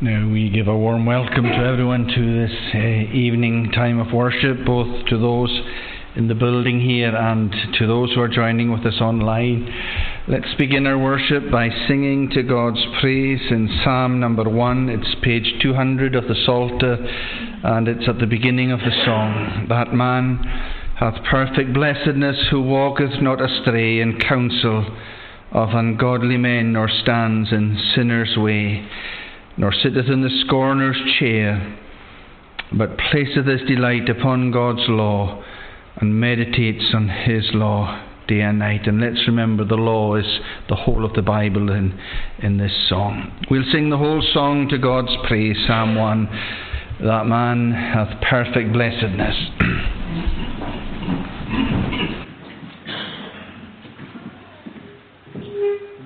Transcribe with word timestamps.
Now 0.00 0.30
we 0.30 0.48
give 0.48 0.68
a 0.68 0.78
warm 0.78 1.06
welcome 1.06 1.42
to 1.42 1.58
everyone 1.58 2.06
to 2.06 2.46
this 2.46 2.56
uh, 2.72 2.78
evening 3.12 3.72
time 3.72 3.98
of 3.98 4.12
worship, 4.12 4.64
both 4.64 5.06
to 5.06 5.18
those 5.18 5.50
in 6.14 6.28
the 6.28 6.36
building 6.36 6.80
here 6.80 7.16
and 7.16 7.52
to 7.80 7.86
those 7.88 8.14
who 8.14 8.20
are 8.20 8.28
joining 8.28 8.70
with 8.70 8.86
us 8.86 9.00
online. 9.00 9.68
Let's 10.28 10.54
begin 10.56 10.86
our 10.86 10.96
worship 10.96 11.50
by 11.50 11.70
singing 11.88 12.30
to 12.30 12.44
God's 12.44 12.80
praise 13.00 13.40
in 13.50 13.68
Psalm 13.82 14.20
number 14.20 14.48
one. 14.48 14.88
It's 14.88 15.16
page 15.20 15.52
200 15.62 16.14
of 16.14 16.28
the 16.28 16.36
Psalter, 16.46 16.94
and 17.64 17.88
it's 17.88 18.08
at 18.08 18.20
the 18.20 18.26
beginning 18.26 18.70
of 18.70 18.78
the 18.78 19.02
song. 19.04 19.66
That 19.68 19.92
man 19.92 20.38
hath 21.00 21.24
perfect 21.28 21.74
blessedness 21.74 22.36
who 22.52 22.62
walketh 22.62 23.20
not 23.20 23.40
astray 23.42 23.98
in 23.98 24.20
counsel 24.20 24.96
of 25.50 25.70
ungodly 25.70 26.36
men, 26.36 26.74
nor 26.74 26.88
stands 26.88 27.50
in 27.50 27.76
sinners' 27.96 28.36
way 28.36 28.88
nor 29.58 29.72
sitteth 29.72 30.06
in 30.06 30.22
the 30.22 30.44
scorner's 30.46 30.96
chair, 31.18 31.78
but 32.72 32.96
placeth 32.96 33.46
his 33.46 33.60
delight 33.66 34.08
upon 34.08 34.52
God's 34.52 34.88
law, 34.88 35.42
and 35.96 36.18
meditates 36.18 36.94
on 36.94 37.08
his 37.08 37.44
law 37.52 38.04
day 38.28 38.40
and 38.40 38.60
night. 38.60 38.86
And 38.86 39.00
let's 39.00 39.26
remember 39.26 39.64
the 39.64 39.74
law 39.74 40.14
is 40.14 40.26
the 40.68 40.76
whole 40.76 41.04
of 41.04 41.14
the 41.14 41.22
Bible 41.22 41.72
in, 41.72 41.98
in 42.40 42.58
this 42.58 42.72
song. 42.88 43.32
We'll 43.50 43.64
sing 43.72 43.90
the 43.90 43.98
whole 43.98 44.22
song 44.32 44.68
to 44.68 44.78
God's 44.78 45.14
praise, 45.26 45.56
Psalm 45.66 45.96
1. 45.96 46.28
That 47.02 47.26
man 47.26 47.72
hath 47.72 48.20
perfect 48.22 48.72
blessedness. 48.72 49.34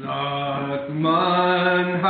that 0.02 0.90
man 0.90 2.00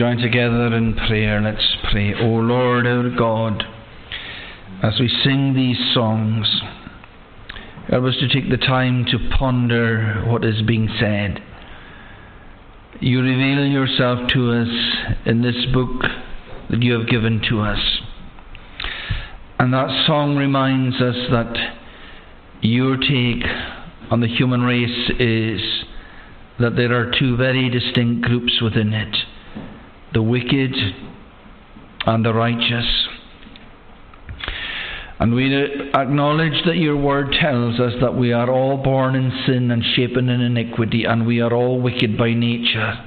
join 0.00 0.16
together 0.16 0.74
in 0.74 0.94
prayer. 0.94 1.42
Let's 1.42 1.76
pray. 1.92 2.14
O 2.14 2.24
Lord 2.24 2.86
our 2.86 3.10
God, 3.10 3.62
as 4.82 4.98
we 4.98 5.10
sing 5.22 5.52
these 5.52 5.76
songs, 5.92 6.62
help 7.86 8.04
us 8.04 8.14
to 8.18 8.26
take 8.28 8.48
the 8.48 8.56
time 8.56 9.04
to 9.10 9.18
ponder 9.38 10.24
what 10.26 10.42
is 10.42 10.62
being 10.62 10.88
said. 10.98 11.42
You 12.98 13.20
reveal 13.20 13.66
yourself 13.66 14.26
to 14.28 14.62
us 14.62 14.68
in 15.26 15.42
this 15.42 15.66
book 15.70 16.00
that 16.70 16.80
you 16.80 16.94
have 16.94 17.06
given 17.06 17.42
to 17.50 17.60
us. 17.60 18.00
And 19.58 19.74
that 19.74 20.06
song 20.06 20.34
reminds 20.34 20.96
us 21.02 21.16
that 21.30 21.54
your 22.62 22.96
take 22.96 23.44
on 24.10 24.22
the 24.22 24.28
human 24.28 24.62
race 24.62 25.10
is 25.18 25.60
that 26.58 26.74
there 26.76 26.94
are 26.98 27.12
two 27.18 27.36
very 27.36 27.68
distinct 27.68 28.22
groups 28.22 28.62
within 28.62 28.94
it 28.94 29.14
the 30.12 30.22
wicked 30.22 30.74
and 32.06 32.24
the 32.24 32.32
righteous. 32.34 33.08
And 35.18 35.34
we 35.34 35.54
acknowledge 35.94 36.64
that 36.64 36.76
your 36.76 36.96
word 36.96 37.36
tells 37.38 37.78
us 37.78 37.92
that 38.00 38.14
we 38.14 38.32
are 38.32 38.50
all 38.50 38.78
born 38.78 39.14
in 39.14 39.30
sin 39.46 39.70
and 39.70 39.84
shapen 39.94 40.30
in 40.30 40.40
iniquity, 40.40 41.04
and 41.04 41.26
we 41.26 41.40
are 41.40 41.52
all 41.52 41.78
wicked 41.78 42.16
by 42.16 42.32
nature. 42.32 43.04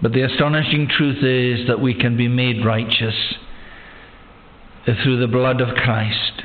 But 0.00 0.12
the 0.12 0.22
astonishing 0.22 0.88
truth 0.88 1.22
is 1.22 1.68
that 1.68 1.80
we 1.80 1.94
can 1.94 2.16
be 2.16 2.28
made 2.28 2.64
righteous 2.64 3.14
through 4.84 5.20
the 5.20 5.28
blood 5.28 5.60
of 5.60 5.76
Christ. 5.76 6.42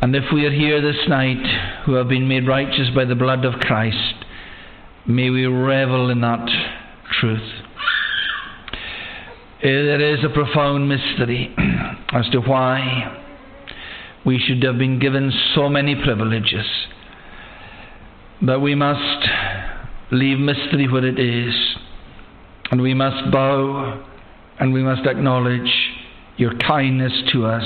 And 0.00 0.16
if 0.16 0.24
we 0.32 0.46
are 0.46 0.50
here 0.50 0.80
this 0.80 1.06
night 1.06 1.82
who 1.84 1.94
have 1.94 2.08
been 2.08 2.26
made 2.26 2.48
righteous 2.48 2.88
by 2.94 3.04
the 3.04 3.14
blood 3.14 3.44
of 3.44 3.60
Christ, 3.60 4.23
may 5.06 5.30
we 5.30 5.46
revel 5.46 6.10
in 6.10 6.20
that 6.22 6.48
truth. 7.20 7.62
Eh, 9.62 9.68
there 9.68 10.14
is 10.14 10.24
a 10.24 10.28
profound 10.28 10.88
mystery 10.88 11.54
as 12.12 12.28
to 12.32 12.40
why 12.40 13.20
we 14.24 14.38
should 14.38 14.62
have 14.62 14.78
been 14.78 14.98
given 14.98 15.32
so 15.54 15.68
many 15.68 15.94
privileges. 15.94 16.66
But 18.40 18.60
we 18.60 18.74
must 18.74 19.28
leave 20.10 20.38
mystery 20.38 20.88
where 20.88 21.04
it 21.04 21.18
is, 21.18 21.54
and 22.70 22.80
we 22.80 22.94
must 22.94 23.30
bow 23.30 24.04
and 24.58 24.72
we 24.72 24.82
must 24.82 25.06
acknowledge 25.06 25.70
your 26.36 26.56
kindness 26.58 27.12
to 27.32 27.46
us 27.46 27.64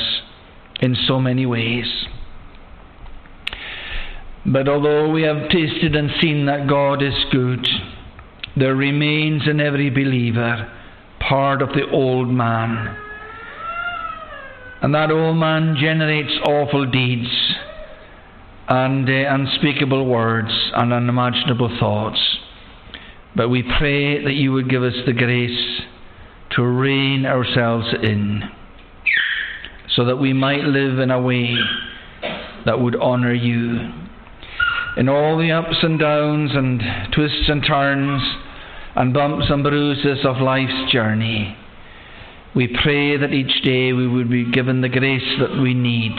in 0.80 0.96
so 1.06 1.20
many 1.20 1.46
ways. 1.46 1.86
But 4.52 4.68
although 4.68 5.10
we 5.10 5.22
have 5.22 5.50
tasted 5.50 5.94
and 5.94 6.10
seen 6.20 6.46
that 6.46 6.68
God 6.68 7.02
is 7.02 7.14
good, 7.30 7.66
there 8.56 8.74
remains 8.74 9.42
in 9.46 9.60
every 9.60 9.90
believer 9.90 10.72
part 11.20 11.60
of 11.60 11.68
the 11.70 11.88
old 11.92 12.28
man. 12.28 12.96
And 14.80 14.94
that 14.94 15.10
old 15.10 15.36
man 15.36 15.76
generates 15.78 16.32
awful 16.44 16.90
deeds 16.90 17.28
and 18.68 19.08
uh, 19.08 19.34
unspeakable 19.34 20.06
words 20.06 20.52
and 20.74 20.92
unimaginable 20.92 21.76
thoughts. 21.78 22.20
But 23.34 23.48
we 23.48 23.62
pray 23.78 24.24
that 24.24 24.34
you 24.34 24.52
would 24.52 24.70
give 24.70 24.82
us 24.82 24.94
the 25.04 25.12
grace 25.12 25.80
to 26.52 26.62
rein 26.62 27.26
ourselves 27.26 27.86
in 28.02 28.42
so 29.94 30.04
that 30.06 30.16
we 30.16 30.32
might 30.32 30.64
live 30.64 30.98
in 30.98 31.10
a 31.10 31.20
way 31.20 31.54
that 32.64 32.80
would 32.80 32.96
honour 32.96 33.34
you. 33.34 34.07
In 34.98 35.08
all 35.08 35.38
the 35.38 35.52
ups 35.52 35.76
and 35.82 35.96
downs 35.96 36.50
and 36.54 36.82
twists 37.12 37.48
and 37.48 37.64
turns 37.64 38.20
and 38.96 39.14
bumps 39.14 39.46
and 39.48 39.62
bruises 39.62 40.24
of 40.24 40.38
life's 40.38 40.90
journey, 40.90 41.56
we 42.56 42.76
pray 42.82 43.16
that 43.16 43.32
each 43.32 43.62
day 43.62 43.92
we 43.92 44.08
would 44.08 44.28
be 44.28 44.50
given 44.50 44.80
the 44.80 44.88
grace 44.88 45.38
that 45.38 45.62
we 45.62 45.72
need 45.72 46.16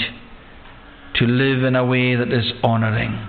to 1.16 1.26
live 1.26 1.66
in 1.66 1.76
a 1.76 1.86
way 1.86 2.16
that 2.16 2.32
is 2.32 2.54
honouring. 2.64 3.28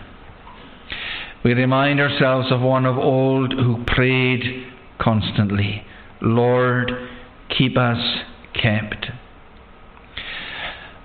We 1.44 1.54
remind 1.54 1.98
ourselves 1.98 2.52
of 2.52 2.60
one 2.60 2.86
of 2.86 2.96
old 2.96 3.52
who 3.52 3.82
prayed 3.88 4.68
constantly, 5.00 5.82
Lord, 6.22 6.92
keep 7.58 7.76
us 7.76 7.98
kept. 8.54 9.06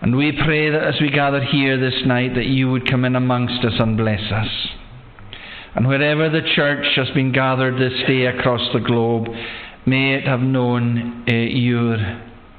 And 0.06 0.16
we 0.16 0.32
pray 0.46 0.70
that 0.70 0.84
as 0.84 1.02
we 1.02 1.10
gather 1.10 1.42
here 1.44 1.80
this 1.80 2.06
night, 2.06 2.36
that 2.36 2.46
you 2.46 2.70
would 2.70 2.88
come 2.88 3.06
in 3.06 3.16
amongst 3.16 3.66
us 3.66 3.74
and 3.80 3.98
bless 3.98 4.22
us. 4.32 4.68
And 5.74 5.88
wherever 5.88 6.30
the 6.30 6.48
church 6.56 6.86
has 6.96 7.10
been 7.16 7.32
gathered 7.32 7.80
this 7.80 8.08
day 8.08 8.28
across 8.28 8.62
the 8.72 8.82
globe, 8.82 9.26
may 9.88 10.14
it 10.14 10.28
have 10.28 10.42
known 10.42 11.26
uh, 11.28 11.34
your 11.34 11.98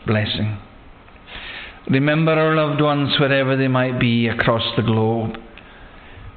blessing. 0.08 0.58
Remember 1.88 2.32
our 2.32 2.56
loved 2.56 2.82
ones 2.82 3.14
wherever 3.20 3.56
they 3.56 3.68
might 3.68 4.00
be 4.00 4.26
across 4.26 4.64
the 4.76 4.82
globe. 4.82 5.36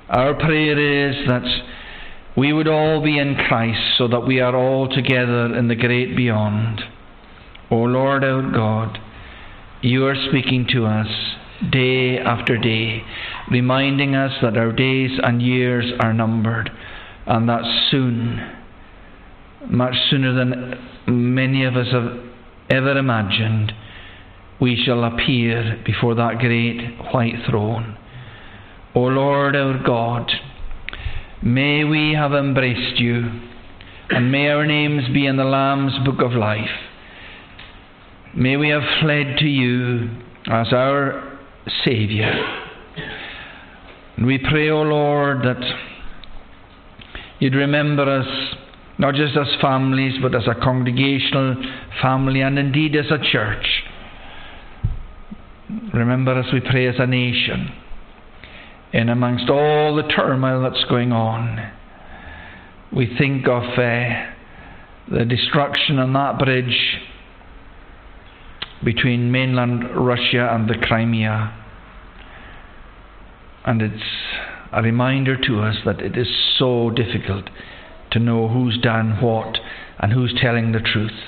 Our 0.10 0.36
prayer 0.36 1.10
is 1.10 1.28
that 1.28 1.42
we 2.38 2.54
would 2.54 2.68
all 2.68 3.04
be 3.04 3.18
in 3.18 3.34
Christ 3.34 3.98
so 3.98 4.08
that 4.10 4.28
we 4.28 4.42
are 4.42 4.56
all 4.56 4.88
together 4.88 5.58
in 5.58 5.70
the 5.70 5.76
great 5.76 6.16
beyond. 6.16 6.82
O 7.72 7.78
Lord 7.78 8.24
our 8.24 8.44
God, 8.52 9.00
you 9.82 10.06
are 10.06 10.16
speaking 10.30 10.68
to 10.74 10.86
us 10.86 11.08
day 11.72 12.18
after 12.18 12.58
day, 12.58 13.02
reminding 13.50 14.16
us 14.16 14.32
that 14.42 14.58
our 14.58 14.72
days 14.72 15.12
and 15.24 15.42
years 15.42 15.86
are 16.00 16.14
numbered, 16.14 16.70
and 17.26 17.48
that 17.48 17.62
soon, 17.90 18.40
much 19.70 19.96
sooner 20.10 20.34
than 20.34 21.34
many 21.34 21.64
of 21.64 21.76
us 21.76 21.88
have 21.92 22.18
ever 22.70 22.98
imagined, 22.98 23.72
we 24.60 24.82
shall 24.86 25.04
appear 25.04 25.82
before 25.86 26.16
that 26.16 26.40
great 26.40 26.98
white 27.14 27.36
throne. 27.50 27.98
O 28.96 29.02
Lord 29.02 29.56
our 29.56 29.82
God, 29.82 30.30
may 31.42 31.84
we 31.84 32.14
have 32.14 32.34
embraced 32.34 33.00
you, 33.00 33.30
and 34.10 34.32
may 34.32 34.50
our 34.50 34.66
names 34.66 35.04
be 35.14 35.26
in 35.26 35.38
the 35.38 35.44
Lamb's 35.46 35.94
book 36.04 36.22
of 36.22 36.34
life. 36.34 36.89
May 38.36 38.58
we 38.58 38.70
have 38.70 38.84
fled 39.02 39.38
to 39.40 39.46
you 39.46 40.10
as 40.52 40.72
our 40.72 41.40
Saviour. 41.84 42.32
And 44.18 44.26
we 44.26 44.38
pray, 44.38 44.70
O 44.70 44.84
Lord, 44.84 45.40
that 45.44 45.62
you'd 47.40 47.56
remember 47.56 48.04
us 48.04 48.56
not 49.00 49.16
just 49.16 49.36
as 49.36 49.48
families, 49.62 50.14
but 50.22 50.36
as 50.36 50.44
a 50.46 50.54
congregational 50.54 51.56
family 52.02 52.42
and 52.42 52.60
indeed 52.60 52.96
as 52.96 53.06
a 53.10 53.18
church. 53.32 53.66
Remember 55.94 56.38
us, 56.38 56.46
we 56.54 56.60
pray, 56.60 56.88
as 56.88 56.96
a 57.00 57.08
nation. 57.08 57.70
In 58.94 59.10
amongst 59.10 59.50
all 59.50 59.96
the 59.96 60.04
turmoil 60.04 60.62
that's 60.62 60.84
going 60.90 61.12
on, 61.12 61.72
we 62.92 63.16
think 63.18 63.48
of 63.48 63.64
uh, 63.64 64.26
the 65.12 65.26
destruction 65.28 65.98
on 65.98 66.14
that 66.14 66.38
bridge 66.38 67.00
between 68.84 69.32
mainland 69.32 69.84
Russia 69.96 70.50
and 70.52 70.70
the 70.70 70.76
Crimea. 70.76 71.56
And 73.66 73.82
it's 73.82 74.04
a 74.72 74.82
reminder 74.82 75.38
to 75.38 75.62
us 75.62 75.76
that 75.86 76.00
it 76.00 76.18
is 76.18 76.28
so 76.58 76.90
difficult 76.90 77.50
to 78.12 78.20
know 78.20 78.48
who's 78.48 78.80
done 78.82 79.22
what 79.22 79.58
and 80.00 80.14
who's 80.14 80.34
telling 80.42 80.72
the 80.72 80.80
truth. 80.80 81.20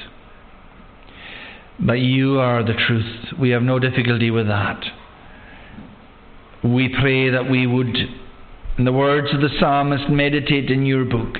But 1.79 1.99
you 1.99 2.39
are 2.39 2.63
the 2.63 2.73
truth. 2.87 3.33
We 3.39 3.49
have 3.49 3.63
no 3.63 3.79
difficulty 3.79 4.31
with 4.31 4.47
that. 4.47 4.83
We 6.63 6.89
pray 6.99 7.31
that 7.31 7.49
we 7.49 7.65
would, 7.65 7.95
in 8.77 8.85
the 8.85 8.93
words 8.93 9.33
of 9.33 9.41
the 9.41 9.49
psalmist, 9.59 10.09
meditate 10.09 10.69
in 10.69 10.85
your 10.85 11.05
book 11.05 11.37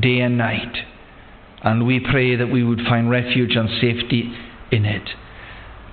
day 0.00 0.20
and 0.20 0.38
night. 0.38 0.76
And 1.62 1.86
we 1.86 2.00
pray 2.00 2.36
that 2.36 2.50
we 2.50 2.64
would 2.64 2.80
find 2.88 3.10
refuge 3.10 3.54
and 3.54 3.68
safety 3.80 4.32
in 4.72 4.84
it 4.84 5.08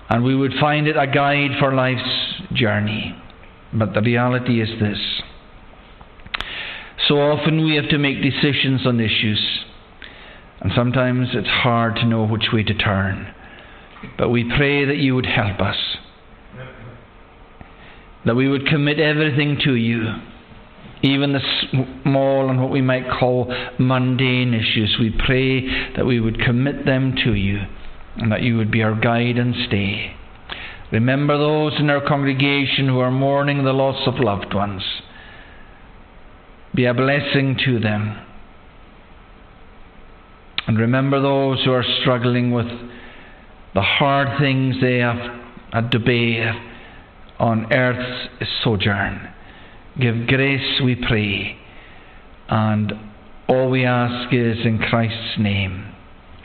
and 0.10 0.24
we 0.24 0.36
would 0.36 0.54
find 0.60 0.88
it 0.88 0.98
a 0.98 1.08
guide 1.08 1.52
for 1.60 1.74
life's 1.74 2.42
journey. 2.54 3.16
But 3.74 3.94
the 3.94 4.02
reality 4.02 4.62
is 4.62 4.70
this. 4.80 5.00
So 7.08 7.16
often 7.16 7.66
we 7.66 7.76
have 7.76 7.90
to 7.90 7.98
make 7.98 8.22
decisions 8.22 8.86
on 8.86 9.00
issues, 9.00 9.42
and 10.62 10.72
sometimes 10.76 11.30
it's 11.34 11.48
hard 11.48 11.96
to 11.96 12.06
know 12.06 12.26
which 12.26 12.48
way 12.54 12.64
to 12.64 12.74
turn. 12.74 13.34
But 14.18 14.30
we 14.30 14.44
pray 14.56 14.86
that 14.86 14.98
you 14.98 15.16
would 15.16 15.26
help 15.26 15.60
us, 15.60 15.78
that 18.26 18.36
we 18.36 18.48
would 18.48 18.68
commit 18.68 19.00
everything 19.00 19.58
to 19.66 19.74
you, 19.74 20.14
even 21.02 21.34
the 21.34 21.42
small 22.04 22.50
and 22.50 22.62
what 22.62 22.72
we 22.72 22.82
might 22.82 23.10
call 23.10 23.54
mundane 23.80 24.54
issues. 24.54 24.96
We 25.00 25.10
pray 25.26 25.94
that 25.96 26.06
we 26.06 26.20
would 26.20 26.40
commit 26.40 26.86
them 26.86 27.16
to 27.24 27.34
you 27.34 27.62
and 28.18 28.32
that 28.32 28.42
you 28.42 28.58
would 28.58 28.72
be 28.72 28.84
our 28.84 28.96
guide 28.96 29.38
and 29.38 29.56
stay. 29.68 30.16
Remember 30.92 31.38
those 31.38 31.74
in 31.80 31.90
our 31.90 32.08
congregation 32.08 32.88
who 32.88 33.00
are 33.00 33.12
mourning 33.12 33.64
the 33.64 33.74
loss 33.74 34.08
of 34.08 34.20
loved 34.20 34.54
ones. 34.54 34.84
Be 36.76 36.86
a 36.86 36.94
blessing 36.94 37.58
to 37.66 37.80
them. 37.80 38.20
And 40.68 40.78
remember 40.78 41.22
those 41.22 41.64
who 41.64 41.72
are 41.72 41.84
struggling 42.02 42.52
with 42.52 42.68
the 43.74 43.82
hard 43.82 44.40
things 44.40 44.76
they 44.82 45.00
have 45.00 45.18
had 45.72 45.92
to 45.92 46.00
bear 46.00 46.54
on 47.40 47.74
earth's 47.74 48.30
sojourn. 48.64 49.30
Give 50.00 50.28
grace, 50.28 50.80
we 50.84 50.96
pray. 50.96 51.58
And 52.48 52.94
all 53.48 53.70
we 53.70 53.86
ask 53.86 54.34
is 54.34 54.66
in 54.66 54.78
Christ's 54.78 55.40
name. 55.40 55.94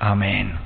Amen. 0.00 0.58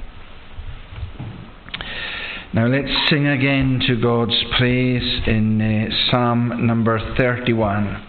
Now 2.54 2.66
let's 2.66 2.92
sing 3.08 3.26
again 3.26 3.80
to 3.86 3.98
God's 3.98 4.36
praise 4.58 5.22
in 5.26 5.58
uh, 5.62 6.10
Psalm 6.10 6.66
number 6.66 7.00
31. 7.16 8.06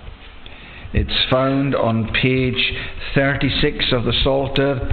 It's 0.92 1.32
found 1.32 1.74
on 1.74 2.12
page 2.22 2.74
36 3.16 3.86
of 3.94 4.04
the 4.04 4.12
Psalter 4.22 4.92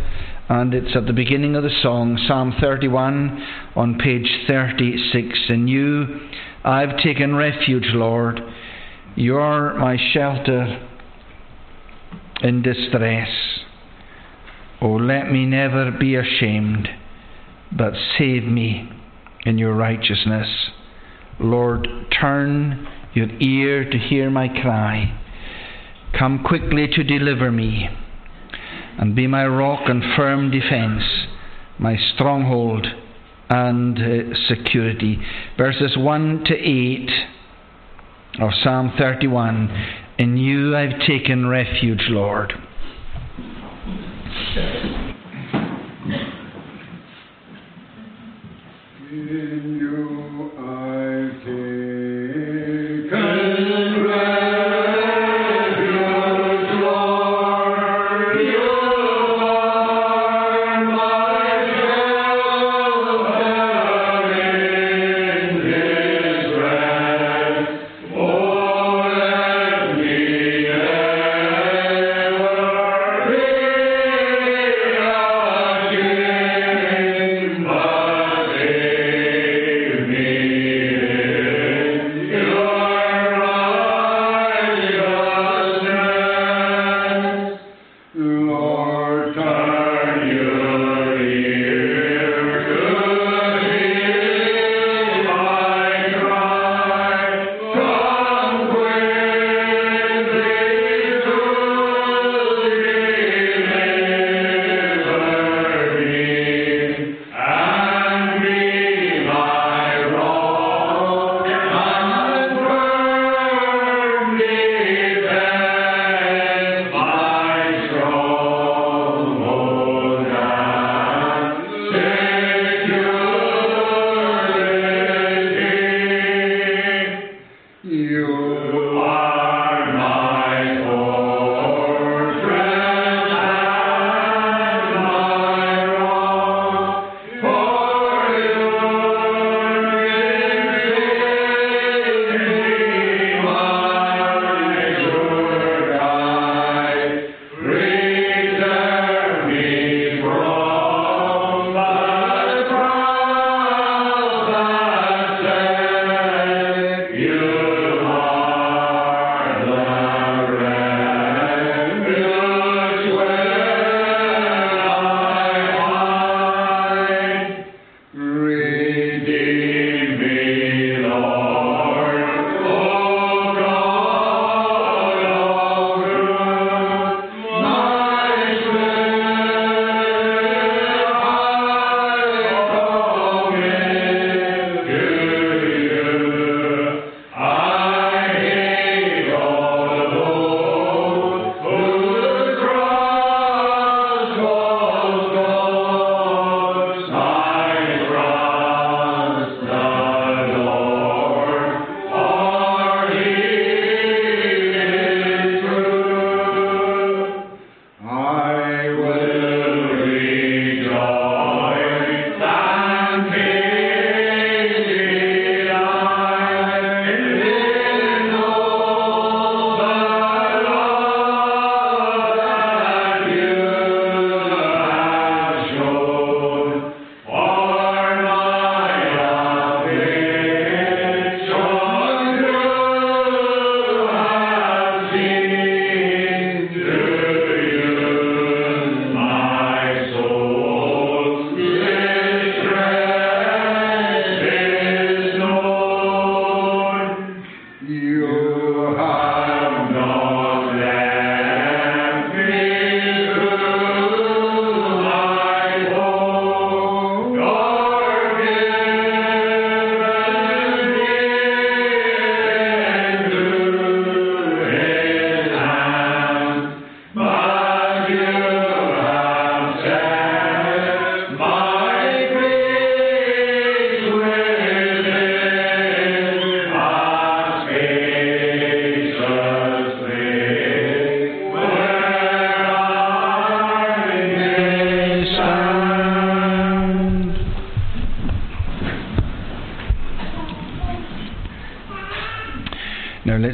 and 0.48 0.72
it's 0.72 0.94
at 0.94 1.06
the 1.06 1.12
beginning 1.12 1.56
of 1.56 1.64
the 1.64 1.76
song, 1.82 2.16
Psalm 2.28 2.54
31 2.60 3.44
on 3.74 3.98
page 3.98 4.30
36. 4.46 5.40
In 5.48 5.66
you 5.66 6.28
I've 6.62 6.96
taken 6.98 7.34
refuge, 7.34 7.88
Lord. 7.92 8.38
You're 9.16 9.74
my 9.80 9.96
shelter 10.12 10.88
in 12.42 12.62
distress. 12.62 13.30
Oh, 14.80 14.92
let 14.92 15.32
me 15.32 15.44
never 15.44 15.90
be 15.90 16.14
ashamed, 16.14 16.88
but 17.72 17.94
save 18.16 18.44
me 18.44 18.99
in 19.44 19.58
your 19.58 19.74
righteousness. 19.74 20.48
Lord, 21.38 21.88
turn 22.20 22.86
your 23.14 23.28
ear 23.40 23.88
to 23.88 23.98
hear 23.98 24.30
my 24.30 24.48
cry. 24.48 25.18
Come 26.18 26.44
quickly 26.44 26.86
to 26.88 27.02
deliver 27.02 27.50
me 27.50 27.88
and 28.98 29.14
be 29.14 29.26
my 29.26 29.46
rock 29.46 29.80
and 29.86 30.02
firm 30.16 30.50
defense, 30.50 31.02
my 31.78 31.96
stronghold 32.14 32.86
and 33.48 33.98
uh, 33.98 34.36
security. 34.48 35.18
Verses 35.56 35.96
1 35.96 36.44
to 36.44 36.54
8 36.54 37.10
of 38.40 38.50
Psalm 38.62 38.92
31 38.98 39.70
In 40.18 40.36
you 40.36 40.76
I've 40.76 41.00
taken 41.06 41.46
refuge, 41.48 42.06
Lord. 42.08 42.52
In 49.30 49.78
you 49.78 50.09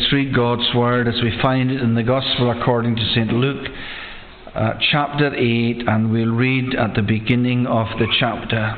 let's 0.06 0.12
read 0.12 0.32
God's 0.32 0.72
Word 0.72 1.08
as 1.08 1.20
we 1.20 1.36
find 1.42 1.68
it 1.68 1.80
in 1.80 1.96
the 1.96 2.02
Gospel 2.04 2.52
according 2.52 2.94
to 2.94 3.02
St. 3.12 3.32
Luke 3.32 3.66
uh, 4.54 4.74
chapter 4.92 5.34
8, 5.34 5.82
and 5.88 6.12
we'll 6.12 6.32
read 6.32 6.76
at 6.76 6.94
the 6.94 7.02
beginning 7.02 7.66
of 7.66 7.88
the 7.98 8.06
chapter. 8.20 8.76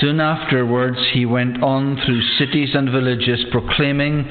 Soon 0.00 0.18
afterwards, 0.18 0.98
he 1.12 1.24
went 1.24 1.62
on 1.62 1.96
through 2.04 2.22
cities 2.38 2.70
and 2.74 2.90
villages, 2.90 3.44
proclaiming 3.52 4.28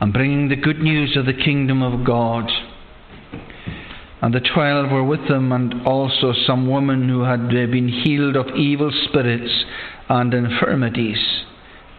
and 0.00 0.10
bringing 0.10 0.48
the 0.48 0.56
good 0.56 0.78
news 0.78 1.14
of 1.14 1.26
the 1.26 1.34
kingdom 1.34 1.82
of 1.82 2.06
God. 2.06 2.48
And 4.22 4.32
the 4.32 4.40
twelve 4.40 4.90
were 4.90 5.04
with 5.04 5.28
him, 5.28 5.52
and 5.52 5.86
also 5.86 6.32
some 6.46 6.70
women 6.70 7.06
who 7.06 7.24
had 7.24 7.50
been 7.50 7.88
healed 7.88 8.36
of 8.36 8.56
evil 8.56 8.90
spirits 9.10 9.64
and 10.08 10.32
infirmities. 10.32 11.18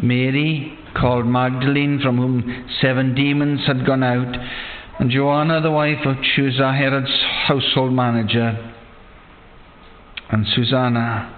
Mary, 0.01 0.77
called 0.95 1.25
Magdalene, 1.25 1.99
from 2.01 2.17
whom 2.17 2.65
seven 2.81 3.13
demons 3.13 3.61
had 3.67 3.85
gone 3.85 4.03
out, 4.03 4.35
and 4.99 5.11
Joanna, 5.11 5.61
the 5.61 5.71
wife 5.71 6.05
of 6.05 6.17
Chuza, 6.17 6.77
Herod's 6.77 7.23
household 7.47 7.93
manager, 7.93 8.73
and 10.29 10.45
Susanna, 10.47 11.35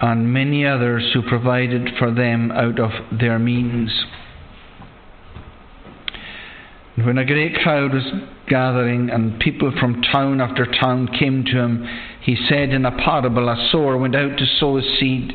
and 0.00 0.32
many 0.32 0.66
others 0.66 1.10
who 1.12 1.22
provided 1.22 1.90
for 1.98 2.10
them 2.10 2.50
out 2.52 2.78
of 2.78 2.90
their 3.18 3.38
means. 3.38 3.90
And 6.96 7.06
when 7.06 7.18
a 7.18 7.24
great 7.24 7.54
crowd 7.56 7.92
was 7.94 8.04
gathering 8.48 9.10
and 9.10 9.38
people 9.40 9.72
from 9.78 10.02
town 10.02 10.40
after 10.40 10.66
town 10.66 11.08
came 11.18 11.44
to 11.44 11.58
him, 11.58 11.86
he 12.20 12.36
said 12.48 12.70
in 12.70 12.84
a 12.84 12.90
parable, 12.90 13.48
A 13.48 13.68
sower 13.70 13.96
went 13.96 14.16
out 14.16 14.36
to 14.38 14.46
sow 14.58 14.76
his 14.76 14.98
seed. 14.98 15.32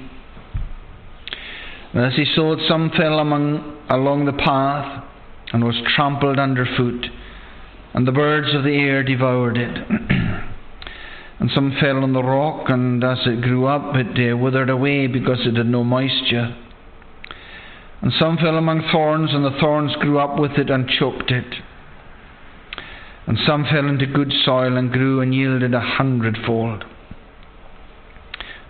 And 1.93 2.05
as 2.05 2.15
he 2.15 2.25
sowed, 2.35 2.59
some 2.67 2.91
fell 2.97 3.19
among, 3.19 3.77
along 3.89 4.25
the 4.25 4.33
path 4.33 5.03
and 5.53 5.63
was 5.63 5.79
trampled 5.95 6.39
underfoot, 6.39 7.05
and 7.93 8.07
the 8.07 8.11
birds 8.11 8.53
of 8.55 8.63
the 8.63 8.75
air 8.75 9.03
devoured 9.03 9.57
it. 9.57 9.77
and 11.39 11.51
some 11.53 11.77
fell 11.79 12.03
on 12.03 12.13
the 12.13 12.23
rock, 12.23 12.69
and 12.69 13.03
as 13.03 13.19
it 13.27 13.41
grew 13.41 13.67
up, 13.67 13.95
it 13.95 14.33
uh, 14.33 14.35
withered 14.35 14.71
away 14.71 15.05
because 15.05 15.45
it 15.45 15.55
had 15.55 15.67
no 15.67 15.83
moisture. 15.83 16.57
And 18.01 18.11
some 18.19 18.37
fell 18.37 18.57
among 18.57 18.89
thorns, 18.91 19.29
and 19.31 19.45
the 19.45 19.57
thorns 19.61 19.95
grew 19.97 20.17
up 20.17 20.39
with 20.39 20.53
it 20.53 20.71
and 20.71 20.89
choked 20.89 21.29
it. 21.29 21.61
And 23.27 23.37
some 23.45 23.65
fell 23.65 23.87
into 23.87 24.07
good 24.07 24.33
soil 24.43 24.75
and 24.75 24.91
grew 24.91 25.21
and 25.21 25.33
yielded 25.33 25.73
a 25.75 25.79
hundredfold. 25.79 26.83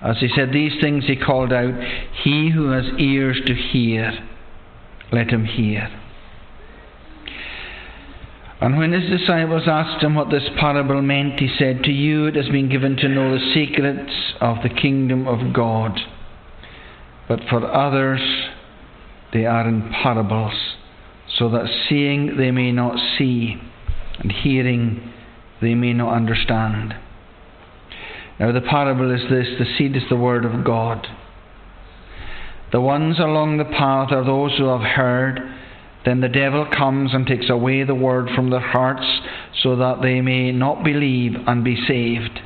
As 0.03 0.17
he 0.19 0.27
said 0.35 0.51
these 0.51 0.73
things, 0.81 1.05
he 1.05 1.15
called 1.15 1.53
out, 1.53 1.73
He 2.23 2.51
who 2.51 2.71
has 2.71 2.85
ears 2.99 3.39
to 3.45 3.55
hear, 3.55 4.11
let 5.11 5.29
him 5.29 5.45
hear. 5.45 5.89
And 8.59 8.77
when 8.77 8.91
his 8.91 9.09
disciples 9.09 9.63
asked 9.67 10.03
him 10.03 10.15
what 10.15 10.29
this 10.29 10.49
parable 10.59 11.01
meant, 11.01 11.39
he 11.39 11.53
said, 11.57 11.83
To 11.83 11.91
you 11.91 12.27
it 12.27 12.35
has 12.35 12.47
been 12.49 12.69
given 12.69 12.97
to 12.97 13.09
know 13.09 13.31
the 13.31 13.53
secrets 13.53 14.13
of 14.39 14.57
the 14.63 14.69
kingdom 14.69 15.27
of 15.27 15.53
God. 15.53 15.97
But 17.27 17.41
for 17.49 17.65
others, 17.65 18.21
they 19.31 19.45
are 19.45 19.67
in 19.67 19.91
parables, 20.03 20.53
so 21.37 21.49
that 21.49 21.67
seeing 21.89 22.37
they 22.37 22.51
may 22.51 22.71
not 22.71 22.97
see, 23.17 23.55
and 24.19 24.31
hearing 24.31 25.11
they 25.61 25.75
may 25.75 25.93
not 25.93 26.13
understand. 26.13 26.95
Now, 28.39 28.51
the 28.51 28.61
parable 28.61 29.13
is 29.13 29.21
this 29.29 29.47
the 29.59 29.65
seed 29.77 29.95
is 29.95 30.03
the 30.09 30.15
word 30.15 30.45
of 30.45 30.65
God. 30.65 31.07
The 32.71 32.81
ones 32.81 33.19
along 33.19 33.57
the 33.57 33.65
path 33.65 34.11
are 34.11 34.25
those 34.25 34.57
who 34.57 34.65
have 34.65 34.81
heard 34.81 35.39
then 36.05 36.19
the 36.19 36.29
devil 36.29 36.65
comes 36.65 37.13
and 37.13 37.25
takes 37.25 37.49
away 37.49 37.83
the 37.83 37.95
word 37.95 38.29
from 38.35 38.49
their 38.49 38.59
hearts 38.59 39.05
so 39.61 39.77
that 39.77 40.01
they 40.01 40.21
may 40.21 40.51
not 40.51 40.83
believe 40.83 41.33
and 41.47 41.63
be 41.63 41.77
saved. 41.87 42.41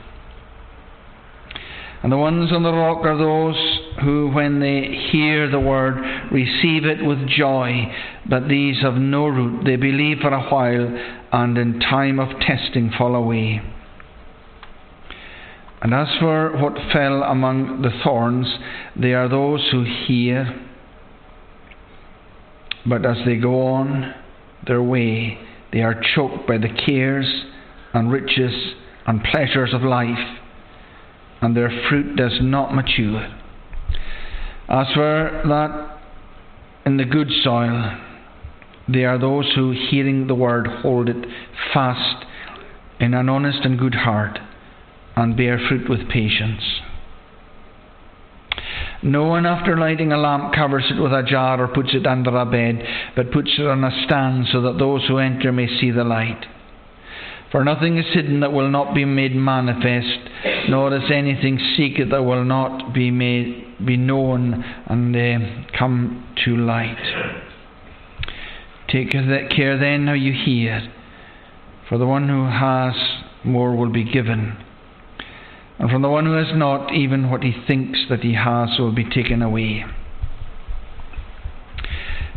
And 2.03 2.11
the 2.11 2.17
ones 2.17 2.51
on 2.53 2.61
the 2.61 2.71
rock 2.71 3.03
are 3.03 3.17
those 3.17 3.79
who, 4.03 4.29
when 4.29 4.59
they 4.59 5.09
hear 5.11 5.49
the 5.49 5.59
word, 5.59 5.97
receive 6.31 6.85
it 6.85 7.03
with 7.03 7.27
joy, 7.27 7.91
but 8.29 8.47
these 8.47 8.79
have 8.83 8.93
no 8.93 9.27
root. 9.27 9.65
They 9.65 9.77
believe 9.77 10.19
for 10.19 10.31
a 10.31 10.47
while, 10.47 10.95
and 11.31 11.57
in 11.57 11.79
time 11.79 12.19
of 12.19 12.39
testing 12.39 12.91
fall 12.95 13.15
away. 13.15 13.61
And 15.81 15.93
as 15.93 16.07
for 16.19 16.57
what 16.57 16.73
fell 16.91 17.23
among 17.23 17.81
the 17.81 17.91
thorns, 18.03 18.47
they 18.95 19.13
are 19.13 19.29
those 19.29 19.67
who 19.71 19.83
hear 19.83 20.67
but 22.87 23.05
as 23.05 23.17
they 23.25 23.35
go 23.35 23.67
on 23.67 24.13
their 24.65 24.81
way, 24.81 25.37
they 25.73 25.81
are 25.81 26.01
choked 26.15 26.47
by 26.47 26.57
the 26.57 26.69
cares 26.69 27.45
and 27.93 28.11
riches 28.11 28.53
and 29.05 29.23
pleasures 29.23 29.73
of 29.73 29.81
life, 29.81 30.39
and 31.41 31.55
their 31.55 31.71
fruit 31.89 32.15
does 32.15 32.37
not 32.41 32.73
mature. 32.73 33.27
As 34.69 34.87
for 34.93 35.41
that 35.47 35.99
in 36.85 36.97
the 36.97 37.05
good 37.05 37.29
soil, 37.43 37.97
they 38.87 39.03
are 39.03 39.17
those 39.17 39.51
who, 39.55 39.71
hearing 39.89 40.27
the 40.27 40.35
word, 40.35 40.67
hold 40.67 41.09
it 41.09 41.25
fast 41.73 42.25
in 42.99 43.13
an 43.13 43.27
honest 43.27 43.59
and 43.63 43.77
good 43.77 43.95
heart, 43.95 44.39
and 45.17 45.35
bear 45.35 45.59
fruit 45.67 45.89
with 45.89 46.07
patience. 46.09 46.61
No 49.01 49.25
one, 49.25 49.45
after 49.45 49.75
lighting 49.75 50.11
a 50.11 50.17
lamp, 50.17 50.53
covers 50.53 50.85
it 50.89 51.01
with 51.01 51.11
a 51.11 51.23
jar 51.23 51.61
or 51.61 51.67
puts 51.67 51.89
it 51.93 52.05
under 52.05 52.35
a 52.35 52.45
bed, 52.45 52.83
but 53.15 53.31
puts 53.31 53.51
it 53.57 53.65
on 53.65 53.83
a 53.83 54.05
stand 54.05 54.45
so 54.51 54.61
that 54.61 54.77
those 54.77 55.05
who 55.07 55.17
enter 55.17 55.51
may 55.51 55.67
see 55.79 55.91
the 55.91 56.03
light. 56.03 56.45
For 57.51 57.63
nothing 57.63 57.97
is 57.97 58.13
hidden 58.13 58.41
that 58.41 58.51
will 58.51 58.69
not 58.69 58.93
be 58.93 59.05
made 59.05 59.35
manifest, 59.35 60.29
nor 60.69 60.95
is 60.95 61.09
anything 61.11 61.59
secret 61.77 62.09
that 62.11 62.23
will 62.23 62.43
not 62.43 62.93
be 62.93 63.09
made 63.09 63.63
be 63.83 63.95
known 63.95 64.63
and 64.87 65.15
uh, 65.15 65.77
come 65.77 66.33
to 66.43 66.57
light. 66.57 66.97
Take 68.89 69.11
care 69.11 69.77
then 69.77 70.07
how 70.07 70.13
you 70.13 70.33
hear, 70.33 70.91
for 71.87 71.97
the 71.97 72.07
one 72.07 72.27
who 72.27 72.45
has 72.45 72.95
more 73.43 73.75
will 73.75 73.91
be 73.91 74.03
given 74.03 74.57
and 75.79 75.91
from 75.91 76.01
the 76.01 76.09
one 76.09 76.25
who 76.25 76.33
has 76.33 76.55
not, 76.55 76.93
even 76.93 77.29
what 77.29 77.43
he 77.43 77.53
thinks 77.67 77.99
that 78.09 78.21
he 78.21 78.33
has 78.33 78.69
will 78.79 78.93
be 78.93 79.07
taken 79.07 79.41
away. 79.41 79.85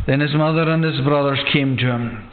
Then 0.05 0.19
his 0.19 0.33
mother 0.33 0.69
and 0.69 0.83
his 0.83 1.01
brothers 1.01 1.39
came 1.51 1.77
to 1.77 1.85
him, 1.85 2.29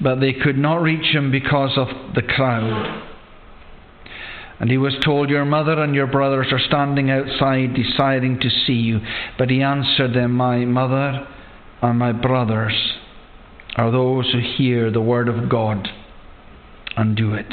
but 0.00 0.20
they 0.20 0.32
could 0.32 0.56
not 0.56 0.82
reach 0.82 1.14
him 1.14 1.30
because 1.30 1.72
of 1.76 1.88
the 2.14 2.22
crowd. 2.22 3.02
And 4.58 4.70
he 4.70 4.78
was 4.78 4.94
told, 5.04 5.28
Your 5.28 5.44
mother 5.44 5.82
and 5.82 5.94
your 5.94 6.06
brothers 6.06 6.46
are 6.50 6.58
standing 6.58 7.10
outside 7.10 7.74
desiring 7.74 8.40
to 8.40 8.48
see 8.48 8.72
you. 8.72 9.00
But 9.38 9.50
he 9.50 9.60
answered 9.62 10.14
them, 10.14 10.32
My 10.32 10.64
mother 10.64 11.26
and 11.82 11.98
my 11.98 12.12
brothers 12.12 12.94
are 13.76 13.90
those 13.90 14.32
who 14.32 14.38
hear 14.38 14.90
the 14.90 15.02
word 15.02 15.28
of 15.28 15.50
God 15.50 15.88
and 16.96 17.14
do 17.14 17.34
it. 17.34 17.52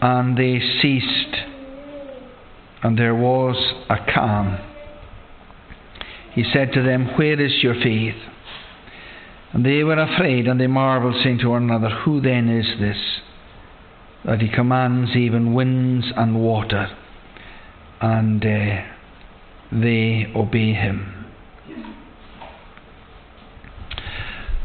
and 0.00 0.36
they 0.36 0.60
ceased, 0.80 1.36
and 2.82 2.98
there 2.98 3.14
was 3.14 3.56
a 3.90 3.96
calm. 4.14 4.58
He 6.32 6.44
said 6.52 6.72
to 6.74 6.82
them, 6.82 7.16
Where 7.16 7.40
is 7.40 7.62
your 7.62 7.74
faith? 7.74 8.14
And 9.52 9.64
they 9.64 9.82
were 9.82 9.98
afraid, 9.98 10.46
and 10.46 10.60
they 10.60 10.66
marveled, 10.66 11.16
saying 11.22 11.38
to 11.38 11.48
one 11.48 11.64
another, 11.64 11.88
Who 12.04 12.20
then 12.20 12.48
is 12.48 12.78
this? 12.78 12.98
That 14.24 14.40
he 14.40 14.48
commands 14.48 15.16
even 15.16 15.54
winds 15.54 16.06
and 16.16 16.40
water, 16.40 16.88
and 18.00 18.44
uh, 18.44 18.82
they 19.72 20.32
obey 20.36 20.74
him. 20.74 21.14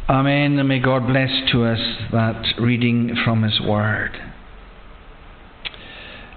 Amen, 0.09 0.59
and 0.59 0.67
may 0.67 0.79
God 0.79 1.07
bless 1.07 1.31
to 1.53 1.63
us 1.63 1.79
that 2.11 2.43
reading 2.59 3.15
from 3.23 3.41
his 3.41 3.59
word. 3.61 4.32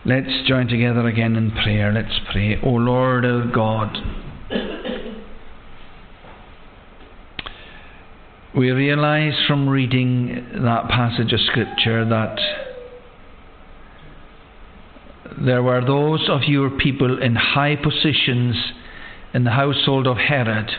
Let's 0.06 0.46
join 0.46 0.68
together 0.68 1.04
again 1.08 1.34
in 1.34 1.50
prayer. 1.50 1.92
Let's 1.92 2.20
pray. 2.30 2.60
O 2.62 2.68
Lord 2.68 3.24
our 3.24 3.44
God, 3.52 3.96
we 8.56 8.70
realize 8.70 9.34
from 9.48 9.68
reading 9.68 10.46
that 10.62 10.88
passage 10.90 11.32
of 11.32 11.40
Scripture 11.40 12.08
that 12.08 12.38
there 15.44 15.64
were 15.64 15.84
those 15.84 16.28
of 16.28 16.42
your 16.44 16.70
people 16.70 17.20
in 17.20 17.34
high 17.34 17.74
positions 17.74 18.54
in 19.34 19.42
the 19.42 19.50
household 19.50 20.06
of 20.06 20.18
Herod, 20.18 20.70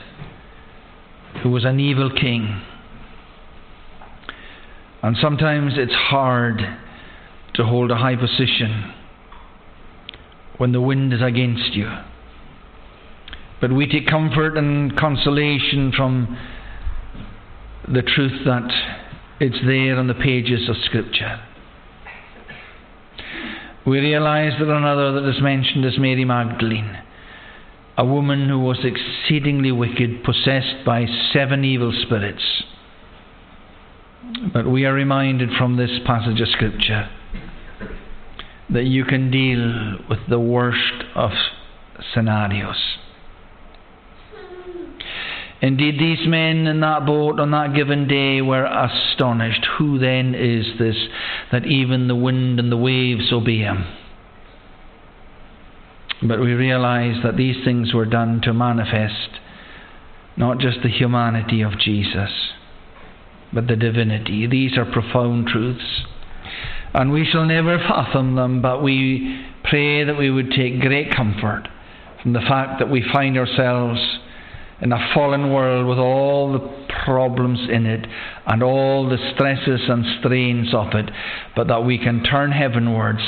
who 1.44 1.50
was 1.50 1.66
an 1.66 1.82
evil 1.82 2.10
king. 2.10 2.62
And 5.04 5.18
sometimes 5.22 5.74
it's 5.76 5.92
hard 5.94 6.62
to 7.56 7.66
hold 7.66 7.92
a 7.92 7.98
high 7.98 8.16
position 8.16 8.94
when 10.58 10.72
the 10.72 10.82
wind 10.82 11.14
is 11.14 11.22
against 11.22 11.74
you. 11.74 11.90
But 13.60 13.72
we 13.72 13.88
take 13.88 14.08
comfort 14.08 14.58
and 14.58 14.96
consolation 14.98 15.92
from 15.96 16.38
the 17.88 18.02
truth 18.02 18.44
that 18.46 18.70
it's 19.40 19.58
there 19.66 19.98
on 19.98 20.08
the 20.08 20.14
pages 20.14 20.70
of 20.70 20.76
Scripture. 20.86 21.40
We 23.86 24.00
realize 24.00 24.54
that 24.60 24.70
another 24.70 25.14
that 25.14 25.30
is 25.30 25.42
mentioned 25.42 25.86
is 25.86 25.98
Mary 25.98 26.26
Magdalene, 26.26 26.98
a 27.98 28.06
woman 28.06 28.50
who 28.50 28.60
was 28.60 28.80
exceedingly 28.84 29.72
wicked, 29.72 30.24
possessed 30.24 30.86
by 30.86 31.06
seven 31.34 31.64
evil 31.64 31.94
spirits. 32.06 32.44
But 34.54 34.70
we 34.70 34.86
are 34.86 34.94
reminded 34.94 35.50
from 35.58 35.78
this 35.78 35.92
passage 36.06 36.42
of 36.42 36.50
Scripture 36.50 37.10
that 38.70 38.86
you 38.86 39.06
can 39.06 39.32
deal 39.32 39.98
with 40.10 40.20
the 40.30 40.40
worst 40.40 41.04
of 41.16 41.32
scenarios. 42.14 42.98
Indeed, 45.60 45.96
these 46.00 46.28
men 46.28 46.68
in 46.68 46.82
that 46.82 47.06
boat 47.06 47.40
on 47.40 47.52
that 47.52 47.74
given 47.74 48.08
day 48.08 48.42
were 48.42 48.66
astonished. 48.66 49.66
Who 49.78 49.98
then 49.98 50.36
is 50.36 50.78
this 50.78 50.96
that 51.52 51.66
even 51.66 52.08
the 52.08 52.16
wind 52.16 52.60
and 52.60 52.72
the 52.72 52.78
waves 52.78 53.34
obey 53.34 53.60
him? 53.60 53.86
But 56.22 56.40
we 56.40 56.54
realize 56.54 57.24
that 57.24 57.38
these 57.38 57.64
things 57.64 57.94
were 57.94 58.06
done 58.06 58.42
to 58.44 58.54
manifest 58.54 59.40
not 60.36 60.60
just 60.60 60.78
the 60.84 60.90
humanity 60.90 61.62
of 61.62 61.80
Jesus, 61.80 62.30
but 63.52 63.68
the 63.68 63.76
divinity. 63.76 64.46
These 64.46 64.78
are 64.78 64.86
profound 64.86 65.48
truths. 65.48 66.04
And 66.98 67.12
we 67.12 67.30
shall 67.32 67.46
never 67.46 67.78
fathom 67.78 68.34
them, 68.34 68.60
but 68.60 68.82
we 68.82 69.40
pray 69.66 70.04
that 70.04 70.18
we 70.18 70.32
would 70.32 70.50
take 70.50 70.82
great 70.82 71.16
comfort 71.16 71.68
from 72.24 72.34
the 72.34 72.42
fact 72.42 72.80
that 72.80 72.90
we 72.90 73.06
find 73.14 73.38
ourselves 73.38 74.00
in 74.82 74.92
a 74.92 75.12
fallen 75.14 75.54
world 75.54 75.86
with 75.86 76.00
all 76.00 76.54
the 76.54 76.88
problems 77.06 77.60
in 77.70 77.86
it 77.86 78.08
and 78.48 78.64
all 78.64 79.08
the 79.08 79.20
stresses 79.36 79.82
and 79.88 80.06
strains 80.20 80.74
of 80.74 80.96
it, 80.96 81.12
but 81.56 81.68
that 81.68 81.86
we 81.86 82.00
can 82.00 82.24
turn 82.24 82.52
heavenwards. 82.52 83.22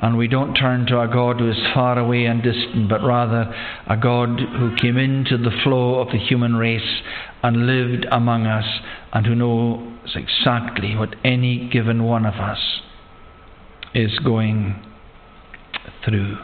And 0.00 0.18
we 0.18 0.28
don't 0.28 0.52
turn 0.52 0.84
to 0.88 1.00
a 1.00 1.08
God 1.08 1.40
who 1.40 1.50
is 1.50 1.56
far 1.72 1.98
away 1.98 2.26
and 2.26 2.42
distant, 2.42 2.90
but 2.90 3.02
rather 3.02 3.50
a 3.86 3.96
God 3.96 4.38
who 4.38 4.76
came 4.76 4.98
into 4.98 5.38
the 5.38 5.58
flow 5.64 6.00
of 6.00 6.08
the 6.08 6.18
human 6.18 6.56
race 6.56 7.00
and 7.42 7.66
lived 7.66 8.06
among 8.12 8.46
us 8.46 8.66
and 9.14 9.24
who 9.24 9.34
knows 9.34 10.14
exactly 10.14 10.94
what 10.94 11.16
any 11.24 11.70
given 11.70 12.04
one 12.04 12.26
of 12.26 12.34
us 12.34 12.58
is 13.94 14.18
going 14.20 14.84
through. 16.04 16.38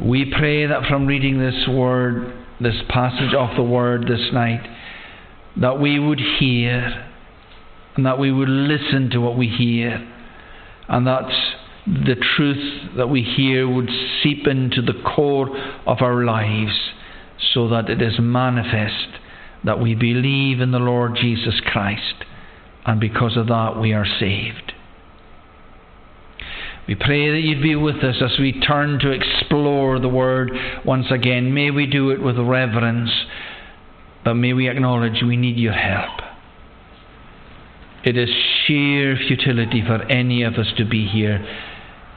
We 0.00 0.32
pray 0.36 0.66
that 0.66 0.86
from 0.88 1.06
reading 1.06 1.38
this 1.38 1.68
word, 1.68 2.34
this 2.60 2.76
passage 2.88 3.34
of 3.34 3.56
the 3.56 3.62
word 3.62 4.02
this 4.02 4.32
night, 4.32 4.66
that 5.60 5.80
we 5.80 5.98
would 5.98 6.20
hear 6.40 7.10
and 7.96 8.06
that 8.06 8.18
we 8.18 8.32
would 8.32 8.48
listen 8.48 9.10
to 9.10 9.18
what 9.18 9.38
we 9.38 9.48
hear 9.48 10.10
and 10.88 11.06
that 11.06 11.30
the 11.86 12.16
truth 12.36 12.96
that 12.96 13.08
we 13.08 13.22
hear 13.22 13.68
would 13.68 13.90
seep 14.22 14.46
into 14.46 14.82
the 14.82 15.00
core 15.14 15.48
of 15.86 15.98
our 16.00 16.24
lives 16.24 16.92
so 17.52 17.68
that 17.68 17.88
it 17.88 18.02
is 18.02 18.14
manifest 18.18 19.20
that 19.64 19.80
we 19.80 19.94
believe 19.94 20.60
in 20.60 20.72
the 20.72 20.78
Lord 20.78 21.16
Jesus 21.16 21.60
Christ 21.64 22.24
and 22.84 23.00
because 23.00 23.36
of 23.36 23.46
that 23.46 23.78
we 23.80 23.92
are 23.92 24.06
saved. 24.06 24.73
We 26.86 26.94
pray 26.94 27.30
that 27.30 27.40
you'd 27.40 27.62
be 27.62 27.76
with 27.76 27.96
us 28.04 28.16
as 28.22 28.38
we 28.38 28.60
turn 28.60 28.98
to 29.00 29.10
explore 29.10 29.98
the 29.98 30.08
Word 30.08 30.50
once 30.84 31.06
again. 31.10 31.54
May 31.54 31.70
we 31.70 31.86
do 31.86 32.10
it 32.10 32.20
with 32.20 32.36
reverence, 32.36 33.10
but 34.22 34.34
may 34.34 34.52
we 34.52 34.68
acknowledge 34.68 35.22
we 35.22 35.38
need 35.38 35.56
your 35.56 35.72
help. 35.72 36.20
It 38.04 38.18
is 38.18 38.28
sheer 38.66 39.16
futility 39.16 39.82
for 39.86 40.02
any 40.10 40.42
of 40.42 40.54
us 40.54 40.66
to 40.76 40.84
be 40.84 41.06
here, 41.06 41.42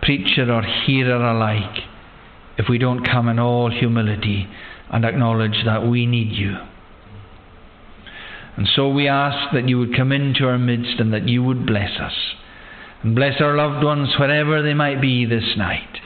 preacher 0.01 0.51
or 0.51 0.63
hearer 0.63 1.23
alike, 1.23 1.83
if 2.57 2.65
we 2.67 2.77
don't 2.77 3.05
come 3.05 3.29
in 3.29 3.39
all 3.39 3.71
humility 3.71 4.47
and 4.89 5.05
acknowledge 5.05 5.63
that 5.65 5.87
we 5.87 6.05
need 6.05 6.33
you. 6.33 6.57
And 8.57 8.67
so 8.75 8.89
we 8.89 9.07
ask 9.07 9.53
that 9.53 9.69
you 9.69 9.79
would 9.79 9.95
come 9.95 10.11
into 10.11 10.45
our 10.45 10.57
midst 10.57 10.99
and 10.99 11.13
that 11.13 11.29
you 11.29 11.41
would 11.43 11.65
bless 11.65 11.97
us. 12.01 12.15
And 13.03 13.15
bless 13.15 13.39
our 13.41 13.55
loved 13.55 13.83
ones 13.83 14.09
wherever 14.19 14.61
they 14.61 14.73
might 14.73 15.01
be 15.01 15.25
this 15.25 15.55
night. 15.57 15.99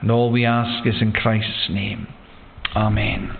And 0.00 0.10
all 0.10 0.30
we 0.30 0.44
ask 0.44 0.86
is 0.86 1.00
in 1.00 1.12
Christ's 1.12 1.68
name. 1.70 2.06
Amen. 2.74 3.36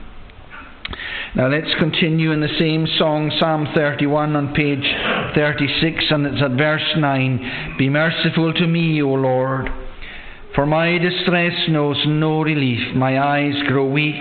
Now 1.35 1.49
let's 1.49 1.75
continue 1.79 2.31
in 2.31 2.41
the 2.41 2.57
same 2.59 2.87
song, 2.99 3.35
Psalm 3.41 3.69
31 3.75 4.37
on 4.37 4.55
page 4.55 4.85
36, 5.35 6.05
and 6.11 6.27
it's 6.27 6.43
at 6.43 6.53
verse 6.53 6.95
9. 6.97 7.77
Be 7.79 7.89
merciful 7.89 8.53
to 8.53 8.67
me, 8.67 9.03
O 9.03 9.09
Lord, 9.09 9.69
for 10.55 10.67
my 10.67 10.99
distress 10.99 11.69
knows 11.69 11.97
no 12.07 12.43
relief. 12.43 12.95
My 12.95 13.19
eyes 13.19 13.55
grow 13.67 13.87
weak 13.87 14.15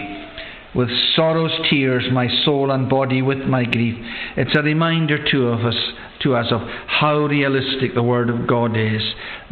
with 0.75 0.89
sorrow's 1.15 1.51
tears, 1.69 2.05
my 2.11 2.27
soul 2.45 2.71
and 2.71 2.89
body 2.89 3.21
with 3.21 3.39
my 3.39 3.63
grief. 3.63 3.95
It's 4.37 4.55
a 4.55 4.61
reminder 4.61 5.23
to 5.31 5.47
of 5.47 5.65
us 5.65 5.75
to 6.21 6.35
us 6.35 6.47
of 6.51 6.61
how 6.87 7.25
realistic 7.25 7.93
the 7.93 8.03
Word 8.03 8.29
of 8.29 8.47
God 8.47 8.77
is. 8.77 9.01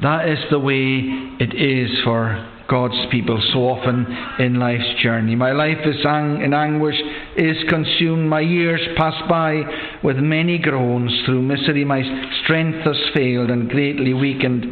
That 0.01 0.27
is 0.29 0.39
the 0.49 0.59
way 0.59 1.01
it 1.39 1.53
is 1.53 1.91
for 2.03 2.49
God's 2.69 3.05
people 3.11 3.41
so 3.51 3.59
often 3.59 4.05
in 4.39 4.57
life's 4.57 5.01
journey. 5.03 5.35
My 5.35 5.51
life 5.51 5.85
is 5.85 6.05
ang- 6.05 6.41
in 6.41 6.53
anguish, 6.53 6.95
is 7.35 7.57
consumed. 7.67 8.29
My 8.29 8.39
years 8.39 8.79
pass 8.95 9.13
by 9.27 9.63
with 10.01 10.15
many 10.15 10.57
groans. 10.57 11.11
Through 11.25 11.41
misery, 11.41 11.83
my 11.83 12.01
strength 12.43 12.79
has 12.85 12.95
failed, 13.13 13.51
and 13.51 13.69
greatly 13.69 14.13
weakened 14.13 14.65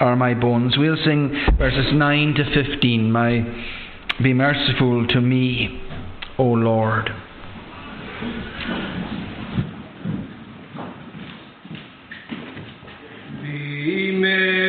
are 0.00 0.16
my 0.16 0.32
bones. 0.32 0.76
We'll 0.78 0.96
sing 1.04 1.34
verses 1.58 1.92
9 1.92 2.34
to 2.34 2.44
15. 2.44 3.12
My, 3.12 3.44
be 4.22 4.32
merciful 4.32 5.06
to 5.08 5.20
me, 5.20 5.82
O 6.38 6.44
Lord. 6.44 7.10
My 14.18 14.28
eyes 14.28 14.65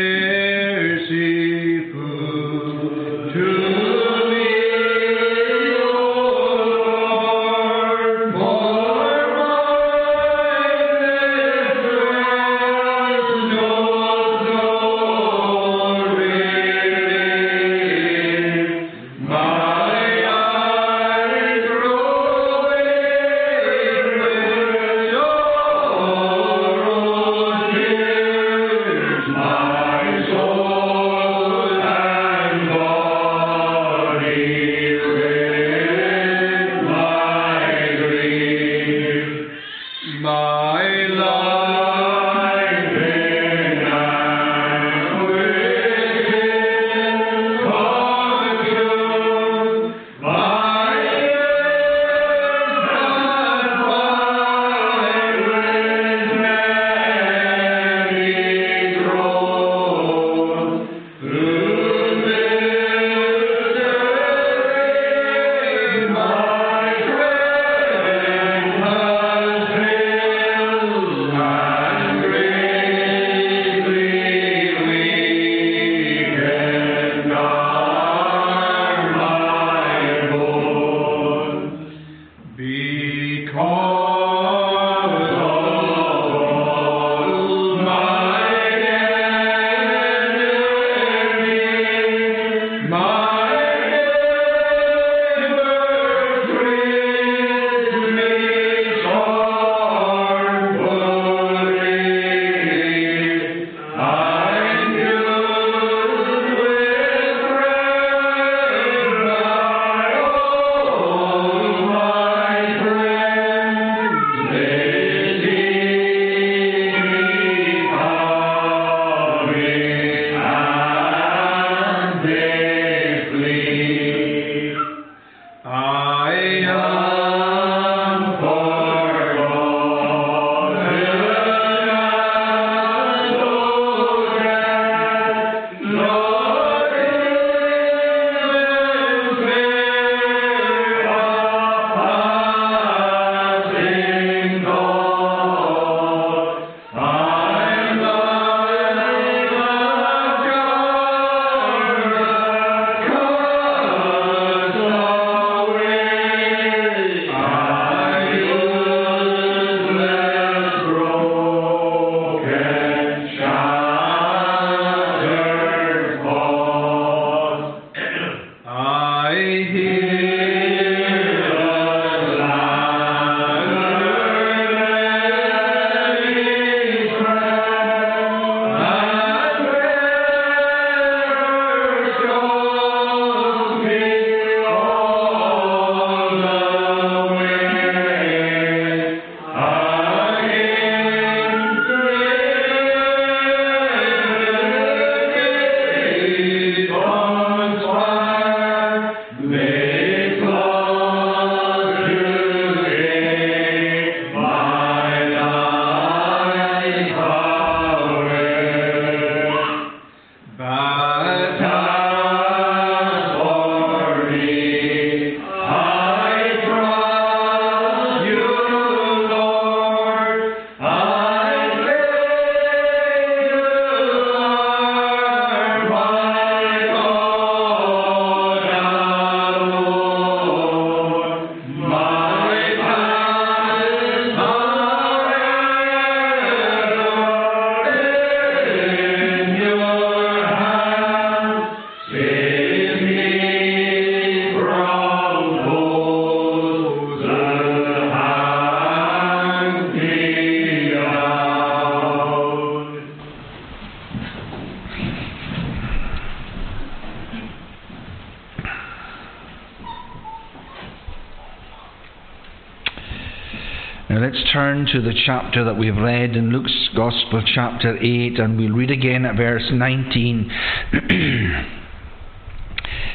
to 264.97 265.03
the 265.03 265.21
chapter 265.27 265.63
that 265.63 265.77
we've 265.77 265.95
read 265.95 266.35
in 266.35 266.49
Luke's 266.49 266.89
Gospel, 266.95 267.43
chapter 267.53 267.95
8, 267.97 268.39
and 268.39 268.57
we'll 268.57 268.71
read 268.71 268.89
again 268.89 269.25
at 269.25 269.35
verse 269.35 269.69
19. 269.71 270.51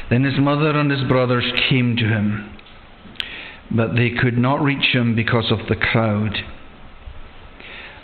then 0.09 0.23
his 0.23 0.39
mother 0.39 0.69
and 0.69 0.89
his 0.89 1.03
brothers 1.09 1.43
came 1.69 1.97
to 1.97 2.07
him, 2.07 2.57
but 3.69 3.95
they 3.95 4.11
could 4.11 4.37
not 4.37 4.61
reach 4.61 4.95
him 4.95 5.13
because 5.13 5.51
of 5.51 5.67
the 5.67 5.75
crowd. 5.75 6.37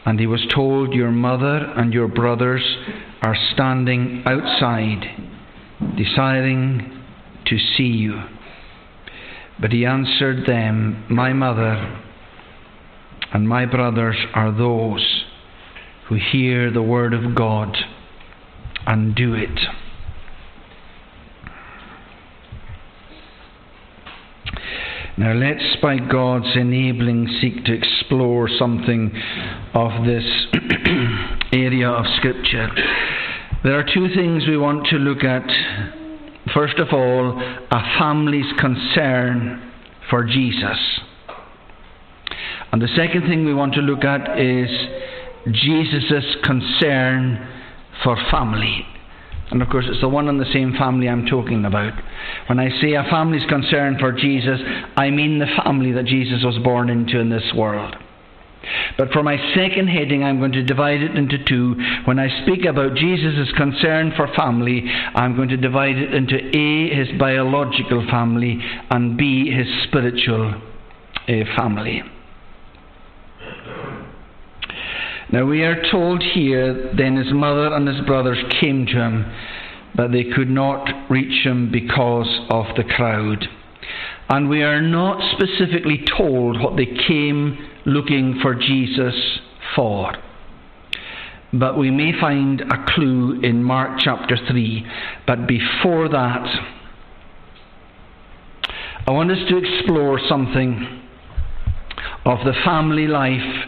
And 0.05 0.19
he 0.19 0.27
was 0.27 0.45
told, 0.53 0.93
Your 0.93 1.11
mother 1.11 1.55
and 1.77 1.93
your 1.93 2.09
brothers 2.09 2.75
are 3.21 3.37
standing 3.53 4.23
outside, 4.25 5.05
desiring 5.95 7.01
to 7.45 7.57
see 7.77 7.83
you. 7.83 8.23
But 9.61 9.71
he 9.71 9.85
answered 9.85 10.45
them, 10.45 11.05
My 11.09 11.31
mother 11.31 11.98
and 13.39 13.47
my 13.47 13.65
brothers 13.65 14.17
are 14.33 14.51
those 14.51 15.23
who 16.09 16.15
hear 16.15 16.69
the 16.69 16.81
word 16.81 17.13
of 17.13 17.33
God 17.35 17.73
and 18.85 19.15
do 19.15 19.33
it. 19.33 19.57
Now 25.17 25.31
let's, 25.31 25.77
by 25.81 25.99
God's 25.99 26.53
enabling, 26.53 27.29
seek 27.39 27.63
to 27.63 27.71
explore 27.71 28.49
something 28.49 29.09
of 29.73 30.05
this 30.05 30.25
area 31.53 31.87
of 31.89 32.05
Scripture. 32.17 32.67
There 33.63 33.79
are 33.79 33.85
two 33.85 34.13
things 34.13 34.43
we 34.49 34.57
want 34.57 34.87
to 34.87 34.97
look 34.97 35.23
at. 35.23 35.49
First 36.53 36.77
of 36.77 36.89
all, 36.91 37.39
a 37.39 37.97
family's 37.97 38.51
concern 38.59 39.71
for 40.09 40.25
Jesus. 40.25 40.98
And 42.71 42.81
the 42.81 42.87
second 42.95 43.23
thing 43.27 43.45
we 43.45 43.53
want 43.53 43.73
to 43.75 43.81
look 43.81 44.03
at 44.03 44.39
is 44.39 44.69
Jesus' 45.51 46.35
concern 46.43 47.47
for 48.03 48.15
family. 48.29 48.85
And 49.51 49.61
of 49.63 49.69
course, 49.69 49.85
it's 49.89 50.01
the 50.01 50.09
one 50.09 50.27
and 50.27 50.39
the 50.39 50.51
same 50.53 50.73
family 50.77 51.09
I'm 51.09 51.25
talking 51.25 51.65
about. 51.65 51.93
When 52.47 52.59
I 52.59 52.69
say 52.81 52.93
a 52.93 53.03
family's 53.09 53.47
concern 53.49 53.97
for 53.99 54.11
Jesus, 54.11 54.59
I 54.95 55.09
mean 55.09 55.39
the 55.39 55.47
family 55.63 55.91
that 55.93 56.05
Jesus 56.05 56.43
was 56.43 56.57
born 56.59 56.89
into 56.89 57.19
in 57.19 57.29
this 57.29 57.51
world. 57.55 57.95
But 58.97 59.11
for 59.11 59.23
my 59.23 59.37
second 59.55 59.87
heading, 59.87 60.23
I'm 60.23 60.37
going 60.37 60.51
to 60.51 60.63
divide 60.63 61.01
it 61.01 61.15
into 61.15 61.43
two. 61.45 61.75
When 62.05 62.19
I 62.19 62.43
speak 62.43 62.65
about 62.65 62.95
Jesus' 62.95 63.51
concern 63.57 64.13
for 64.15 64.27
family, 64.35 64.83
I'm 65.15 65.35
going 65.35 65.49
to 65.49 65.57
divide 65.57 65.95
it 65.95 66.13
into 66.13 66.35
A, 66.35 66.93
his 66.93 67.17
biological 67.17 68.05
family, 68.11 68.59
and 68.91 69.17
B, 69.17 69.49
his 69.49 69.67
spiritual 69.87 70.53
uh, 71.27 71.33
family. 71.57 72.03
Now 75.31 75.45
we 75.45 75.61
are 75.61 75.83
told 75.91 76.23
here, 76.23 76.91
then 76.97 77.15
his 77.15 77.31
mother 77.31 77.73
and 77.73 77.87
his 77.87 78.01
brothers 78.07 78.39
came 78.59 78.87
to 78.87 78.93
him, 78.93 79.31
but 79.95 80.11
they 80.11 80.23
could 80.23 80.49
not 80.49 80.89
reach 81.09 81.45
him 81.45 81.71
because 81.71 82.47
of 82.49 82.65
the 82.75 82.83
crowd. 82.83 83.47
And 84.29 84.49
we 84.49 84.63
are 84.63 84.81
not 84.81 85.21
specifically 85.33 86.03
told 86.17 86.59
what 86.59 86.77
they 86.77 86.87
came 87.07 87.57
looking 87.85 88.39
for 88.41 88.55
Jesus 88.55 89.13
for. 89.75 90.13
But 91.53 91.77
we 91.77 91.91
may 91.91 92.11
find 92.19 92.61
a 92.61 92.85
clue 92.93 93.39
in 93.41 93.63
Mark 93.63 93.99
chapter 93.99 94.35
3. 94.49 94.85
But 95.27 95.47
before 95.47 96.09
that, 96.09 96.47
I 99.07 99.11
want 99.11 99.31
us 99.31 99.47
to 99.49 99.57
explore 99.57 100.19
something 100.27 101.01
of 102.25 102.39
the 102.45 102.53
family 102.65 103.07
life 103.07 103.67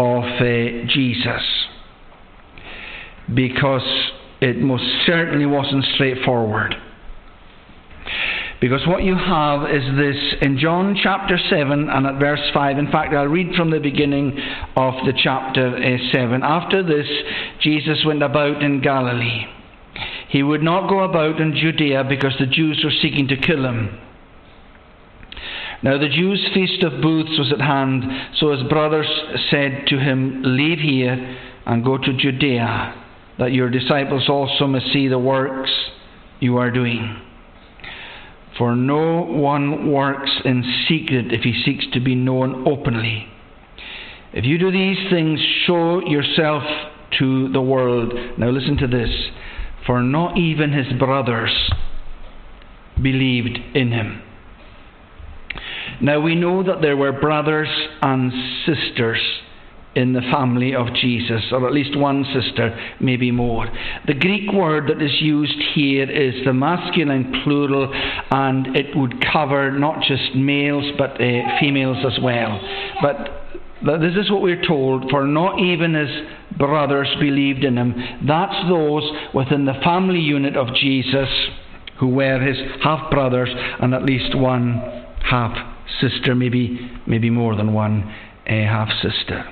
of 0.00 0.24
uh, 0.24 0.86
Jesus 0.88 1.42
because 3.32 3.86
it 4.40 4.58
most 4.58 4.84
certainly 5.04 5.44
wasn't 5.44 5.84
straightforward. 5.94 6.74
Because 8.62 8.86
what 8.86 9.04
you 9.04 9.14
have 9.14 9.70
is 9.70 9.82
this 9.96 10.16
in 10.40 10.58
John 10.58 10.96
chapter 11.02 11.38
7 11.50 11.88
and 11.90 12.06
at 12.06 12.18
verse 12.18 12.40
5. 12.52 12.78
In 12.78 12.90
fact, 12.90 13.12
I'll 13.14 13.26
read 13.26 13.54
from 13.54 13.70
the 13.70 13.78
beginning 13.78 14.38
of 14.76 14.94
the 15.04 15.12
chapter 15.16 15.76
uh, 15.76 16.12
7. 16.12 16.42
After 16.42 16.82
this, 16.82 17.06
Jesus 17.60 18.02
went 18.04 18.22
about 18.22 18.62
in 18.62 18.80
Galilee. 18.80 19.44
He 20.28 20.42
would 20.42 20.62
not 20.62 20.88
go 20.88 21.00
about 21.00 21.40
in 21.40 21.54
Judea 21.54 22.04
because 22.08 22.34
the 22.38 22.46
Jews 22.46 22.80
were 22.82 22.92
seeking 23.02 23.28
to 23.28 23.36
kill 23.36 23.64
him. 23.64 23.98
Now 25.82 25.96
the 25.96 26.08
Jews' 26.08 26.46
feast 26.52 26.82
of 26.82 27.00
booths 27.00 27.38
was 27.38 27.52
at 27.52 27.60
hand, 27.60 28.04
so 28.36 28.52
his 28.52 28.68
brothers 28.68 29.08
said 29.50 29.86
to 29.88 29.98
him, 29.98 30.42
Leave 30.44 30.78
here 30.78 31.38
and 31.64 31.84
go 31.84 31.96
to 31.96 32.12
Judea, 32.12 32.94
that 33.38 33.52
your 33.52 33.70
disciples 33.70 34.28
also 34.28 34.66
may 34.66 34.80
see 34.92 35.08
the 35.08 35.18
works 35.18 35.70
you 36.38 36.58
are 36.58 36.70
doing. 36.70 37.16
For 38.58 38.76
no 38.76 39.22
one 39.22 39.90
works 39.90 40.30
in 40.44 40.62
secret 40.86 41.32
if 41.32 41.42
he 41.42 41.62
seeks 41.64 41.86
to 41.94 42.00
be 42.00 42.14
known 42.14 42.68
openly. 42.68 43.26
If 44.34 44.44
you 44.44 44.58
do 44.58 44.70
these 44.70 44.98
things, 45.10 45.40
show 45.66 46.02
yourself 46.06 46.62
to 47.18 47.48
the 47.48 47.62
world. 47.62 48.12
Now 48.38 48.50
listen 48.50 48.76
to 48.78 48.86
this. 48.86 49.10
For 49.86 50.02
not 50.02 50.36
even 50.36 50.72
his 50.72 50.92
brothers 50.98 51.50
believed 53.00 53.58
in 53.74 53.92
him. 53.92 54.22
Now 56.00 56.20
we 56.20 56.34
know 56.34 56.62
that 56.62 56.80
there 56.80 56.96
were 56.96 57.12
brothers 57.12 57.68
and 58.02 58.32
sisters 58.66 59.20
in 59.96 60.12
the 60.12 60.20
family 60.32 60.74
of 60.74 60.86
Jesus, 60.94 61.42
or 61.50 61.66
at 61.66 61.74
least 61.74 61.98
one 61.98 62.24
sister, 62.32 62.78
maybe 63.00 63.32
more. 63.32 63.66
The 64.06 64.14
Greek 64.14 64.52
word 64.52 64.88
that 64.88 65.02
is 65.02 65.20
used 65.20 65.60
here 65.74 66.08
is 66.08 66.44
the 66.44 66.52
masculine 66.52 67.42
plural, 67.42 67.92
and 68.30 68.76
it 68.76 68.96
would 68.96 69.24
cover 69.32 69.72
not 69.72 70.02
just 70.06 70.36
males 70.36 70.84
but 70.96 71.20
uh, 71.20 71.58
females 71.58 72.04
as 72.06 72.22
well. 72.22 72.60
But 73.02 73.98
this 74.00 74.14
is 74.16 74.30
what 74.30 74.42
we're 74.42 74.64
told 74.64 75.10
for 75.10 75.26
not 75.26 75.58
even 75.58 75.94
his 75.94 76.10
brothers 76.56 77.08
believed 77.18 77.64
in 77.64 77.76
him. 77.76 77.94
That's 78.26 78.68
those 78.68 79.10
within 79.34 79.64
the 79.64 79.80
family 79.82 80.20
unit 80.20 80.56
of 80.56 80.68
Jesus 80.74 81.28
who 81.98 82.08
were 82.08 82.38
his 82.40 82.56
half 82.82 83.10
brothers 83.10 83.50
and 83.80 83.92
at 83.92 84.04
least 84.04 84.36
one 84.36 84.74
half 85.22 85.56
sister, 86.00 86.34
maybe, 86.34 86.90
maybe 87.06 87.30
more 87.30 87.56
than 87.56 87.72
one 87.72 88.02
uh, 88.46 88.50
half 88.50 88.88
sister. 89.02 89.44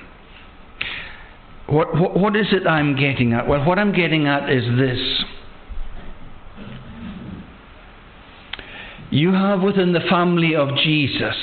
What, 1.66 1.94
what, 1.94 2.18
what 2.18 2.37
is 2.37 2.46
it 2.53 2.66
I'm 2.66 2.96
getting 2.96 3.35
at? 3.35 3.46
Well, 3.46 3.64
what 3.64 3.79
I'm 3.79 3.92
getting 3.92 4.27
at 4.27 4.51
is 4.51 4.64
this. 4.79 5.24
You 9.11 9.33
have 9.33 9.62
within 9.62 9.92
the 9.92 10.01
family 10.09 10.55
of 10.55 10.68
Jesus 10.77 11.37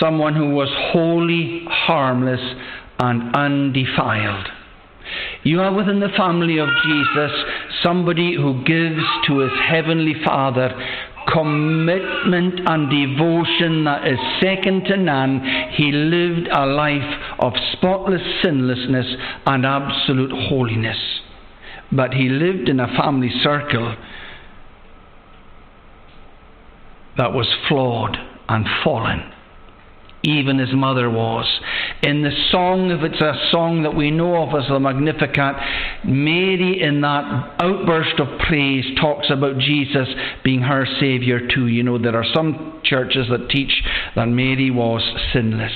someone 0.00 0.34
who 0.34 0.50
was 0.50 0.68
wholly 0.92 1.64
harmless 1.68 2.40
and 2.98 3.34
undefiled. 3.34 4.48
You 5.42 5.58
have 5.58 5.74
within 5.74 6.00
the 6.00 6.08
family 6.16 6.58
of 6.58 6.68
Jesus 6.84 7.30
somebody 7.82 8.34
who 8.34 8.64
gives 8.64 9.02
to 9.28 9.38
his 9.38 9.52
heavenly 9.68 10.14
Father 10.24 10.74
commitment 11.32 12.60
and 12.66 12.90
devotion 12.90 13.84
that 13.84 14.06
is 14.06 14.18
second 14.40 14.84
to 14.84 14.96
none. 14.96 15.40
He 15.72 15.92
lived 15.92 16.48
a 16.48 16.66
life 16.66 17.36
of 17.38 17.52
spotless 17.72 18.22
sinlessness 18.42 19.06
and 19.46 19.66
absolute 19.66 20.32
holiness. 20.48 20.98
But 21.92 22.14
he 22.14 22.28
lived 22.28 22.68
in 22.68 22.80
a 22.80 22.88
family 22.96 23.30
circle 23.42 23.96
that 27.16 27.32
was 27.32 27.48
flawed 27.68 28.16
and 28.48 28.66
fallen 28.84 29.32
even 30.26 30.58
his 30.58 30.74
mother 30.74 31.08
was. 31.08 31.46
In 32.02 32.22
the 32.22 32.32
song, 32.50 32.90
if 32.90 33.02
it's 33.02 33.20
a 33.20 33.48
song 33.52 33.82
that 33.82 33.94
we 33.94 34.10
know 34.10 34.42
of 34.42 34.60
as 34.60 34.68
the 34.68 34.80
Magnificat, 34.80 35.56
Mary, 36.04 36.82
in 36.82 37.00
that 37.02 37.54
outburst 37.60 38.18
of 38.18 38.26
praise, 38.40 38.84
talks 39.00 39.30
about 39.30 39.58
Jesus 39.58 40.08
being 40.42 40.62
her 40.62 40.84
Saviour 40.98 41.40
too. 41.54 41.68
You 41.68 41.84
know, 41.84 41.98
there 41.98 42.16
are 42.16 42.26
some 42.34 42.80
churches 42.84 43.28
that 43.30 43.48
teach 43.50 43.82
that 44.16 44.26
Mary 44.26 44.70
was 44.70 45.02
sinless. 45.32 45.72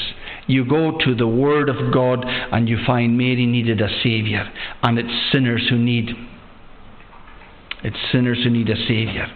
You 0.47 0.65
go 0.65 0.99
to 1.05 1.15
the 1.15 1.29
Word 1.29 1.69
of 1.69 1.93
God 1.93 2.25
and 2.27 2.69
you 2.69 2.79
find 2.85 3.17
Mary 3.17 3.47
needed 3.47 3.81
a 3.81 3.89
Saviour, 4.03 4.51
and 4.83 4.99
it's 4.99 5.33
sinners 5.33 5.67
who 5.71 5.79
need. 5.79 6.11
It's 7.85 7.97
sinners 8.11 8.39
who 8.43 8.51
need 8.51 8.69
a 8.69 8.77
Saviour. 8.77 9.29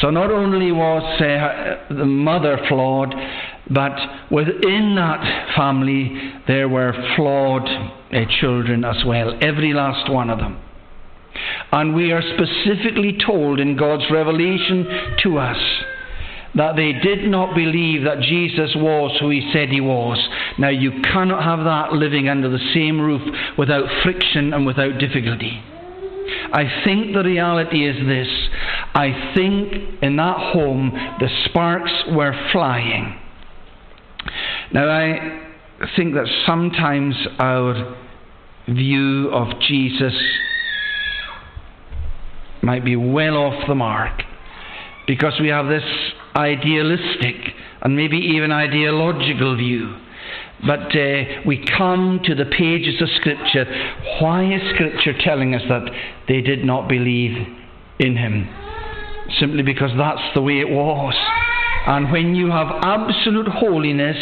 So 0.00 0.10
not 0.10 0.30
only 0.30 0.72
was 0.72 1.02
uh, 1.20 1.94
the 1.94 2.04
mother 2.04 2.58
flawed, 2.68 3.14
but 3.70 3.92
within 4.30 4.94
that 4.96 5.54
family, 5.56 6.32
there 6.46 6.68
were 6.68 6.92
flawed 7.16 7.66
uh, 7.66 8.20
children 8.40 8.84
as 8.84 9.04
well, 9.06 9.36
every 9.40 9.72
last 9.72 10.10
one 10.10 10.30
of 10.30 10.38
them. 10.38 10.62
And 11.72 11.94
we 11.94 12.12
are 12.12 12.22
specifically 12.22 13.18
told 13.24 13.60
in 13.60 13.76
God's 13.76 14.04
revelation 14.10 15.16
to 15.22 15.38
us 15.38 15.58
that 16.54 16.76
they 16.76 16.92
did 16.92 17.28
not 17.28 17.54
believe 17.54 18.04
that 18.04 18.20
Jesus 18.20 18.74
was 18.76 19.16
who 19.20 19.30
he 19.30 19.50
said 19.52 19.68
he 19.68 19.80
was. 19.80 20.18
Now, 20.58 20.70
you 20.70 20.90
cannot 21.02 21.42
have 21.42 21.64
that 21.64 21.92
living 21.92 22.28
under 22.28 22.48
the 22.48 22.72
same 22.72 23.00
roof 23.00 23.20
without 23.58 23.84
friction 24.02 24.54
and 24.54 24.66
without 24.66 24.98
difficulty. 24.98 25.62
I 26.52 26.82
think 26.84 27.14
the 27.14 27.22
reality 27.22 27.88
is 27.88 27.96
this 28.06 28.28
I 28.94 29.32
think 29.34 30.02
in 30.02 30.16
that 30.16 30.38
home 30.52 30.90
the 31.20 31.28
sparks 31.44 31.92
were 32.12 32.34
flying. 32.52 33.20
Now, 34.72 34.88
I 34.88 35.88
think 35.96 36.14
that 36.14 36.26
sometimes 36.46 37.14
our 37.38 37.94
view 38.68 39.28
of 39.30 39.60
Jesus 39.60 40.14
might 42.62 42.84
be 42.84 42.96
well 42.96 43.36
off 43.36 43.68
the 43.68 43.74
mark 43.74 44.22
because 45.06 45.34
we 45.40 45.48
have 45.48 45.66
this 45.66 45.84
idealistic 46.34 47.36
and 47.82 47.94
maybe 47.94 48.16
even 48.16 48.50
ideological 48.50 49.56
view. 49.56 49.94
But 50.66 50.96
uh, 50.96 51.42
we 51.46 51.64
come 51.76 52.20
to 52.24 52.34
the 52.34 52.46
pages 52.46 53.00
of 53.02 53.08
Scripture. 53.16 53.64
Why 54.20 54.54
is 54.54 54.62
Scripture 54.74 55.12
telling 55.20 55.54
us 55.54 55.62
that 55.68 55.84
they 56.28 56.40
did 56.40 56.64
not 56.64 56.88
believe 56.88 57.36
in 57.98 58.16
Him? 58.16 58.48
Simply 59.38 59.62
because 59.62 59.90
that's 59.98 60.22
the 60.34 60.40
way 60.40 60.60
it 60.60 60.68
was. 60.68 61.14
And 61.86 62.10
when 62.10 62.34
you 62.34 62.50
have 62.50 62.68
absolute 62.82 63.48
holiness 63.48 64.16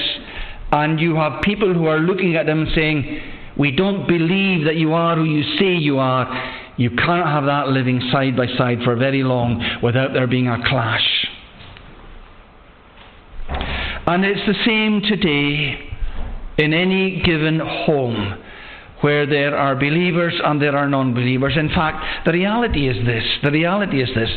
and 0.73 0.99
you 0.99 1.15
have 1.17 1.43
people 1.43 1.73
who 1.73 1.87
are 1.87 2.01
looking 2.01 2.37
at 2.37 2.47
them 2.47 2.67
saying, 2.75 3.21
We 3.57 3.71
don't 3.71 4.09
believe 4.09 4.67
that 4.67 4.77
you 4.77 4.93
are 4.93 5.17
who 5.17 5.25
you 5.25 5.57
say 5.59 5.75
you 5.75 5.99
are, 5.99 6.27
you 6.77 6.91
cannot 6.91 7.29
have 7.29 7.45
that 7.45 7.69
living 7.69 8.01
side 8.11 8.37
by 8.37 8.47
side 8.59 8.79
for 8.83 8.97
very 8.97 9.23
long 9.23 9.63
without 9.83 10.13
there 10.13 10.27
being 10.27 10.49
a 10.49 10.59
clash. 10.69 11.27
And 14.07 14.25
it's 14.25 14.47
the 14.47 14.65
same 14.67 15.01
today 15.01 15.94
in 16.59 16.73
any 16.73 17.23
given 17.23 17.61
home 17.61 18.43
where 19.01 19.27
there 19.27 19.57
are 19.57 19.75
believers 19.77 20.33
and 20.43 20.61
there 20.63 20.77
are 20.77 20.89
non 20.89 21.13
believers. 21.13 21.55
In 21.57 21.69
fact, 21.69 22.25
the 22.25 22.33
reality 22.33 22.89
is 22.89 23.05
this 23.05 23.25
the 23.43 23.51
reality 23.51 24.03
is 24.03 24.09
this. 24.15 24.31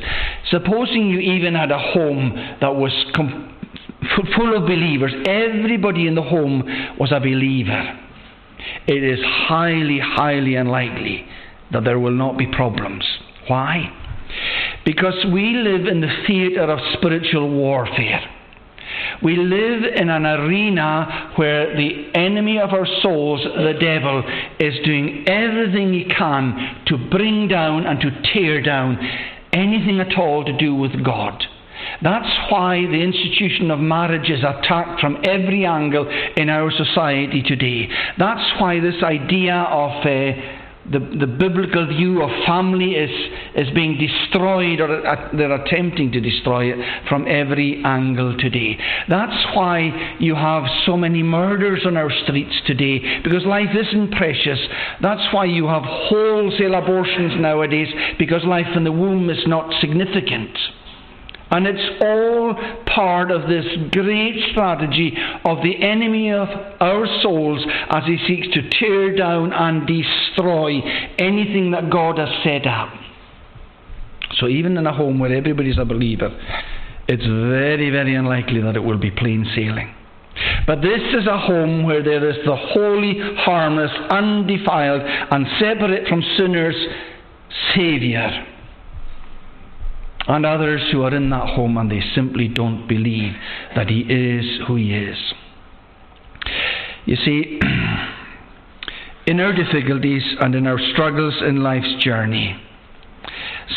Supposing 0.50 1.08
you 1.08 1.20
even 1.20 1.56
had 1.56 1.72
a 1.72 1.80
home 1.80 2.34
that 2.60 2.76
was 2.76 2.92
com- 3.16 3.56
full 4.36 4.56
of 4.56 4.64
believers, 4.64 5.14
everybody 5.26 6.08
in 6.08 6.16
the 6.16 6.22
home 6.22 6.64
was 7.00 7.12
a 7.12 7.20
believer. 7.20 8.00
It 8.88 9.04
is 9.04 9.20
highly, 9.24 10.00
highly 10.00 10.56
unlikely 10.56 11.26
that 11.72 11.84
there 11.84 12.00
will 12.00 12.12
not 12.12 12.38
be 12.38 12.48
problems. 12.48 13.06
Why? 13.48 13.94
Because 14.86 15.26
we 15.32 15.54
live 15.54 15.86
in 15.86 16.02
the 16.02 16.24
theatre 16.28 16.70
of 16.70 16.80
spiritual 16.98 17.50
warfare. 17.50 18.22
We 19.24 19.36
live 19.36 19.84
in 19.96 20.10
an 20.10 20.26
arena 20.26 21.34
where 21.36 21.76
the 21.76 22.12
enemy 22.14 22.60
of 22.60 22.72
our 22.72 22.88
souls, 23.02 23.44
the 23.44 23.74
devil, 23.80 24.24
is 24.60 24.74
doing 24.86 25.26
everything 25.28 25.94
he 25.94 26.06
can 26.06 26.84
to 26.88 26.98
bring 27.10 27.48
down 27.48 27.86
and 27.86 28.00
to 28.02 28.10
tear 28.34 28.62
down 28.62 28.98
anything 29.54 30.00
at 30.00 30.18
all 30.18 30.44
to 30.46 30.58
do 30.58 30.76
with 30.76 31.04
God. 31.04 31.44
That's 32.02 32.52
why 32.52 32.82
the 32.82 33.02
institution 33.02 33.72
of 33.72 33.80
marriage 33.80 34.30
is 34.30 34.44
attacked 34.44 35.00
from 35.00 35.18
every 35.24 35.66
angle 35.66 36.08
in 36.36 36.50
our 36.50 36.72
society 36.72 37.42
today. 37.42 37.90
That's 38.18 38.62
why 38.62 38.80
this 38.80 39.02
idea 39.04 39.56
of 39.56 40.06
uh, 40.06 40.57
the, 40.92 41.00
the 41.00 41.28
biblical 41.28 41.88
view 41.88 42.22
of 42.22 42.30
family 42.46 42.96
is, 42.96 43.12
is 43.56 43.74
being 43.74 43.98
destroyed, 43.98 44.80
or 44.80 45.06
uh, 45.06 45.30
they're 45.36 45.54
attempting 45.54 46.12
to 46.14 46.22
destroy 46.22 46.72
it 46.72 47.08
from 47.10 47.28
every 47.28 47.84
angle 47.84 48.38
today. 48.38 48.78
That's 49.10 49.56
why 49.56 50.16
you 50.20 50.36
have 50.36 50.64
so 50.86 50.98
many 50.98 51.24
murders 51.24 51.84
on 51.86 51.98
our 51.98 52.12
streets 52.24 52.56
today, 52.66 53.22
because 53.24 53.46
life 53.46 53.76
isn't 53.76 54.12
precious. 54.12 54.60
That's 55.02 55.34
why 55.34 55.46
you 55.46 55.68
have 55.68 55.84
wholesale 55.84 56.76
abortions 56.76 57.40
nowadays, 57.40 57.90
because 58.18 58.44
life 58.46 58.68
in 58.76 58.84
the 58.84 58.92
womb 58.92 59.30
is 59.30 59.44
not 59.46 59.74
significant. 59.82 60.58
And 61.50 61.66
it's 61.66 62.02
all 62.02 62.56
part 62.94 63.32
of 63.32 63.48
this 63.48 63.66
great 63.92 64.36
strategy 64.52 65.14
of 65.46 65.64
the 65.64 65.82
enemy 65.82 66.32
of 66.32 66.50
our 66.82 67.08
souls 67.22 67.66
as 67.90 68.04
he 68.06 68.18
seeks 68.28 68.48
to 68.54 68.70
tear 68.70 69.16
down 69.16 69.54
and 69.54 69.88
destroy 69.88 70.80
anything 71.18 71.72
that 71.72 71.90
God 71.90 72.18
has 72.18 72.30
set 72.44 72.68
up. 72.68 72.90
So, 74.40 74.48
even 74.48 74.78
in 74.78 74.86
a 74.86 74.94
home 74.94 75.20
where 75.20 75.34
everybody's 75.34 75.78
a 75.78 75.86
believer, 75.86 76.30
it's 77.08 77.24
very, 77.24 77.90
very 77.90 78.16
unlikely 78.16 78.62
that 78.62 78.76
it 78.76 78.84
will 78.84 79.00
be 79.00 79.10
plain 79.10 79.50
sailing. 79.56 79.94
But 80.68 80.82
this 80.82 81.02
is 81.14 81.26
a 81.28 81.40
home 81.40 81.84
where 81.84 82.04
there 82.04 82.30
is 82.30 82.36
the 82.46 82.56
holy, 82.56 83.16
harmless, 83.38 83.92
undefiled, 84.10 85.02
and 85.32 85.48
separate 85.60 86.08
from 86.10 86.22
sinners 86.38 86.76
Saviour 87.74 88.46
and 90.28 90.46
others 90.46 90.82
who 90.92 91.04
are 91.04 91.16
in 91.16 91.30
that 91.30 91.56
home 91.56 91.78
and 91.78 91.90
they 91.90 92.02
simply 92.14 92.48
don't 92.48 92.88
believe 92.88 93.34
that 93.76 93.90
He 93.90 94.02
is 94.02 94.68
who 94.68 94.76
He 94.76 94.94
is. 94.94 95.18
You 97.06 97.16
see, 97.16 97.60
in 99.28 99.40
our 99.40 99.54
difficulties 99.54 100.24
and 100.40 100.56
in 100.56 100.68
our 100.68 100.80
struggles 100.94 101.36
in 101.42 101.64
life's 101.64 102.04
journey, 102.04 102.60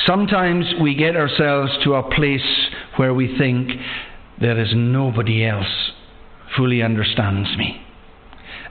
sometimes 0.07 0.66
we 0.80 0.94
get 0.94 1.16
ourselves 1.16 1.72
to 1.84 1.94
a 1.94 2.14
place 2.14 2.68
where 2.96 3.14
we 3.14 3.36
think 3.38 3.70
there 4.40 4.59
is 4.59 4.72
nobody 4.74 5.44
else 5.44 5.92
fully 6.57 6.82
understands 6.82 7.57
me. 7.57 7.80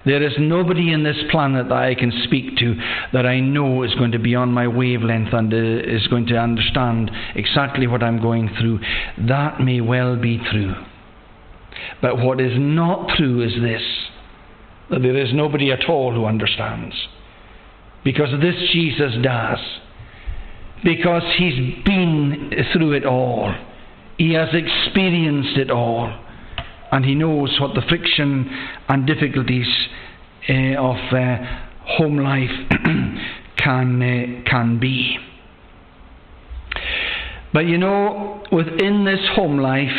There 0.06 0.24
is 0.24 0.34
nobody 0.40 0.94
in 0.94 1.04
this 1.04 1.18
planet 1.30 1.68
that 1.68 1.78
I 1.78 1.94
can 1.94 2.12
speak 2.24 2.58
to 2.58 2.76
that 3.12 3.26
I 3.26 3.40
know 3.42 3.84
is 3.84 3.94
going 3.96 4.14
to 4.14 4.20
be 4.20 4.34
on 4.34 4.52
my 4.52 4.68
wavelength 4.68 5.34
and 5.34 5.54
uh, 5.54 5.58
is 5.58 6.08
going 6.08 6.26
to 6.28 6.38
understand 6.38 7.12
exactly 7.36 7.86
what 7.86 8.02
I'm 8.02 8.22
going 8.22 8.50
through. 8.60 8.80
That 9.28 9.60
may 9.60 9.82
well 9.82 10.16
be 10.16 10.40
true. 10.52 10.74
But 12.02 12.18
what 12.18 12.40
is 12.40 12.54
not 12.56 13.10
true 13.18 13.42
is 13.42 13.54
this 13.62 13.84
that 14.90 15.04
there 15.04 15.18
is 15.18 15.34
nobody 15.34 15.72
at 15.72 15.88
all 15.88 16.14
who 16.14 16.26
understands. 16.26 16.96
Because 18.04 18.30
this 18.42 18.56
Jesus 18.72 19.14
does. 19.22 19.60
Because 20.84 21.22
he's 21.38 21.84
been 21.84 22.52
through 22.74 22.94
it 22.94 23.06
all. 23.06 23.54
He 24.18 24.34
has 24.34 24.50
experienced 24.52 25.58
it 25.58 25.70
all 25.70 26.12
and 26.92 27.06
he 27.06 27.16
knows 27.16 27.58
what 27.60 27.76
the 27.76 27.82
friction 27.88 28.50
and 28.88 29.06
difficulties 29.06 29.68
uh, 30.50 30.76
of 30.78 30.98
uh, 31.14 31.38
home 31.86 32.18
life 32.18 32.50
can 33.58 34.02
uh, 34.02 34.50
can 34.50 34.80
be. 34.80 35.18
But 37.54 37.66
you 37.66 37.78
know, 37.78 38.44
within 38.52 39.06
this 39.06 39.20
home 39.36 39.58
life, 39.58 39.98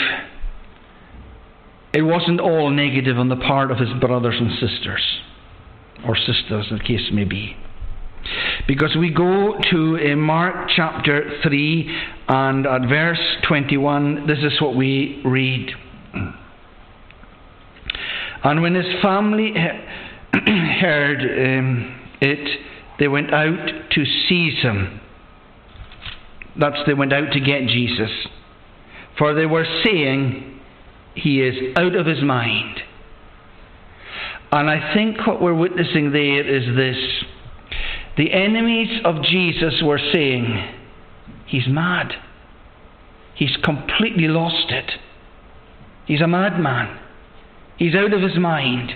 it 1.93 2.03
wasn't 2.03 2.41
all 2.41 2.71
negative 2.71 3.19
on 3.19 3.29
the 3.29 3.37
part 3.37 3.71
of 3.71 3.79
his 3.79 3.91
brothers 4.01 4.37
and 4.39 4.53
sisters, 4.53 5.03
or 6.07 6.17
sisters, 6.17 6.67
as 6.73 6.79
the 6.79 6.85
case 6.85 7.11
may 7.13 7.25
be. 7.25 7.57
Because 8.69 8.95
we 8.99 9.11
go 9.11 9.59
to 9.71 10.17
Mark 10.17 10.71
chapter 10.77 11.41
3 11.43 11.97
and 12.29 12.67
at 12.67 12.83
verse 12.89 13.19
21, 13.49 14.27
this 14.27 14.39
is 14.39 14.61
what 14.61 14.77
we 14.77 15.23
read. 15.25 15.71
And 18.43 18.63
when 18.63 18.75
his 18.75 18.87
family 19.03 19.53
heard 20.33 21.21
um, 21.21 22.01
it, 22.21 22.61
they 22.99 23.09
went 23.09 23.33
out 23.33 23.69
to 23.93 24.05
seize 24.29 24.63
him. 24.63 25.01
That's 26.59 26.77
they 26.87 26.95
went 26.95 27.13
out 27.13 27.33
to 27.33 27.41
get 27.41 27.67
Jesus. 27.69 28.11
For 29.19 29.35
they 29.35 29.47
were 29.47 29.67
saying, 29.85 30.61
He 31.15 31.41
is 31.41 31.77
out 31.77 31.95
of 31.95 32.07
his 32.07 32.23
mind. 32.23 32.81
And 34.53 34.69
I 34.69 34.95
think 34.95 35.27
what 35.27 35.41
we're 35.41 35.55
witnessing 35.55 36.13
there 36.13 36.47
is 36.47 36.77
this. 36.77 36.97
The 38.17 38.33
enemies 38.33 39.01
of 39.05 39.23
Jesus 39.23 39.81
were 39.83 40.01
saying, 40.13 40.75
He's 41.47 41.69
mad. 41.69 42.13
He's 43.35 43.57
completely 43.63 44.29
lost 44.29 44.71
it. 44.71 44.93
He's 46.07 46.21
a 46.21 46.27
madman. 46.27 46.99
He's 47.81 47.95
out 47.95 48.13
of 48.13 48.21
his 48.21 48.39
mind. 48.39 48.93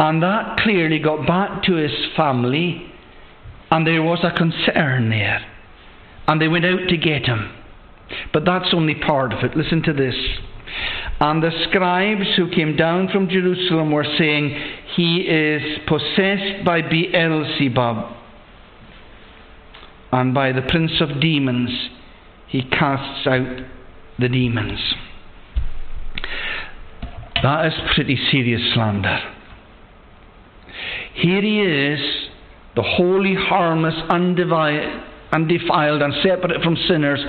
And 0.00 0.22
that 0.22 0.58
clearly 0.60 0.98
got 0.98 1.26
back 1.26 1.62
to 1.64 1.74
his 1.74 1.92
family, 2.16 2.90
and 3.70 3.86
there 3.86 4.02
was 4.02 4.20
a 4.22 4.36
concern 4.36 5.10
there. 5.10 5.44
And 6.26 6.40
they 6.40 6.48
went 6.48 6.64
out 6.64 6.88
to 6.88 6.96
get 6.96 7.26
him. 7.26 7.52
But 8.32 8.46
that's 8.46 8.72
only 8.72 8.94
part 8.94 9.34
of 9.34 9.44
it. 9.44 9.54
Listen 9.54 9.82
to 9.82 9.92
this. 9.92 10.14
And 11.20 11.42
the 11.42 11.50
scribes 11.68 12.36
who 12.36 12.50
came 12.50 12.74
down 12.74 13.08
from 13.08 13.28
Jerusalem 13.28 13.90
were 13.90 14.06
saying, 14.18 14.58
He 14.96 15.18
is 15.28 15.78
possessed 15.86 16.64
by 16.64 16.80
Beelzebub, 16.80 18.16
and 20.12 20.32
by 20.32 20.52
the 20.52 20.62
prince 20.62 21.02
of 21.02 21.20
demons 21.20 21.70
he 22.46 22.62
casts 22.62 23.26
out 23.26 23.60
the 24.18 24.28
demons. 24.30 24.80
That 27.42 27.66
is 27.66 27.72
pretty 27.94 28.18
serious 28.30 28.60
slander. 28.74 29.20
Here 31.14 31.42
he 31.42 31.60
is, 31.60 32.00
the 32.74 32.82
holy, 32.82 33.34
harmless, 33.34 33.94
undefiled, 34.10 36.02
and 36.02 36.14
separate 36.22 36.62
from 36.62 36.76
sinners, 36.88 37.20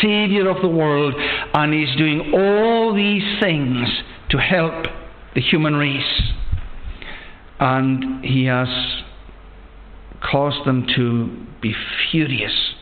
Saviour 0.00 0.48
of 0.48 0.62
the 0.62 0.68
world, 0.68 1.14
and 1.54 1.72
he's 1.72 1.94
doing 1.96 2.32
all 2.34 2.94
these 2.94 3.40
things 3.40 3.88
to 4.30 4.38
help 4.38 4.86
the 5.34 5.40
human 5.40 5.74
race. 5.74 6.32
And 7.58 8.24
he 8.24 8.44
has 8.46 8.68
caused 10.22 10.66
them 10.66 10.86
to 10.96 11.46
be 11.60 11.74
furious 12.10 12.74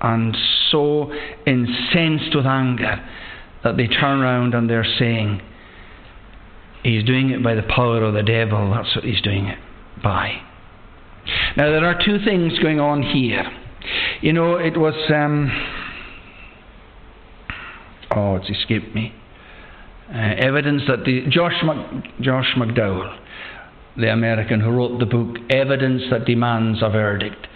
and 0.00 0.36
so 0.70 1.12
incensed 1.46 2.34
with 2.34 2.46
anger 2.46 3.06
that 3.64 3.76
they 3.76 3.86
turn 3.86 4.20
around 4.20 4.54
and 4.54 4.68
they're 4.68 4.86
saying, 4.98 5.40
He's 6.82 7.04
doing 7.04 7.30
it 7.30 7.42
by 7.42 7.54
the 7.54 7.62
power 7.62 8.02
of 8.04 8.14
the 8.14 8.22
devil. 8.22 8.70
That's 8.70 8.94
what 8.94 9.04
he's 9.04 9.20
doing 9.20 9.46
it 9.46 9.58
by. 10.02 10.40
Now, 11.56 11.70
there 11.70 11.84
are 11.84 12.00
two 12.04 12.18
things 12.24 12.58
going 12.60 12.80
on 12.80 13.02
here. 13.02 13.44
You 14.20 14.32
know, 14.32 14.56
it 14.56 14.76
was. 14.76 14.94
Um, 15.12 15.50
oh, 18.14 18.36
it's 18.36 18.50
escaped 18.50 18.94
me. 18.94 19.12
Uh, 20.12 20.34
evidence 20.38 20.82
that 20.88 21.04
the 21.04 21.26
Josh, 21.28 21.62
Mac, 21.64 22.18
Josh 22.20 22.54
McDowell, 22.56 23.18
the 23.96 24.10
American 24.10 24.60
who 24.60 24.70
wrote 24.70 24.98
the 24.98 25.06
book 25.06 25.36
Evidence 25.50 26.02
That 26.10 26.24
Demands 26.24 26.80
a 26.82 26.88
Verdict. 26.88 27.46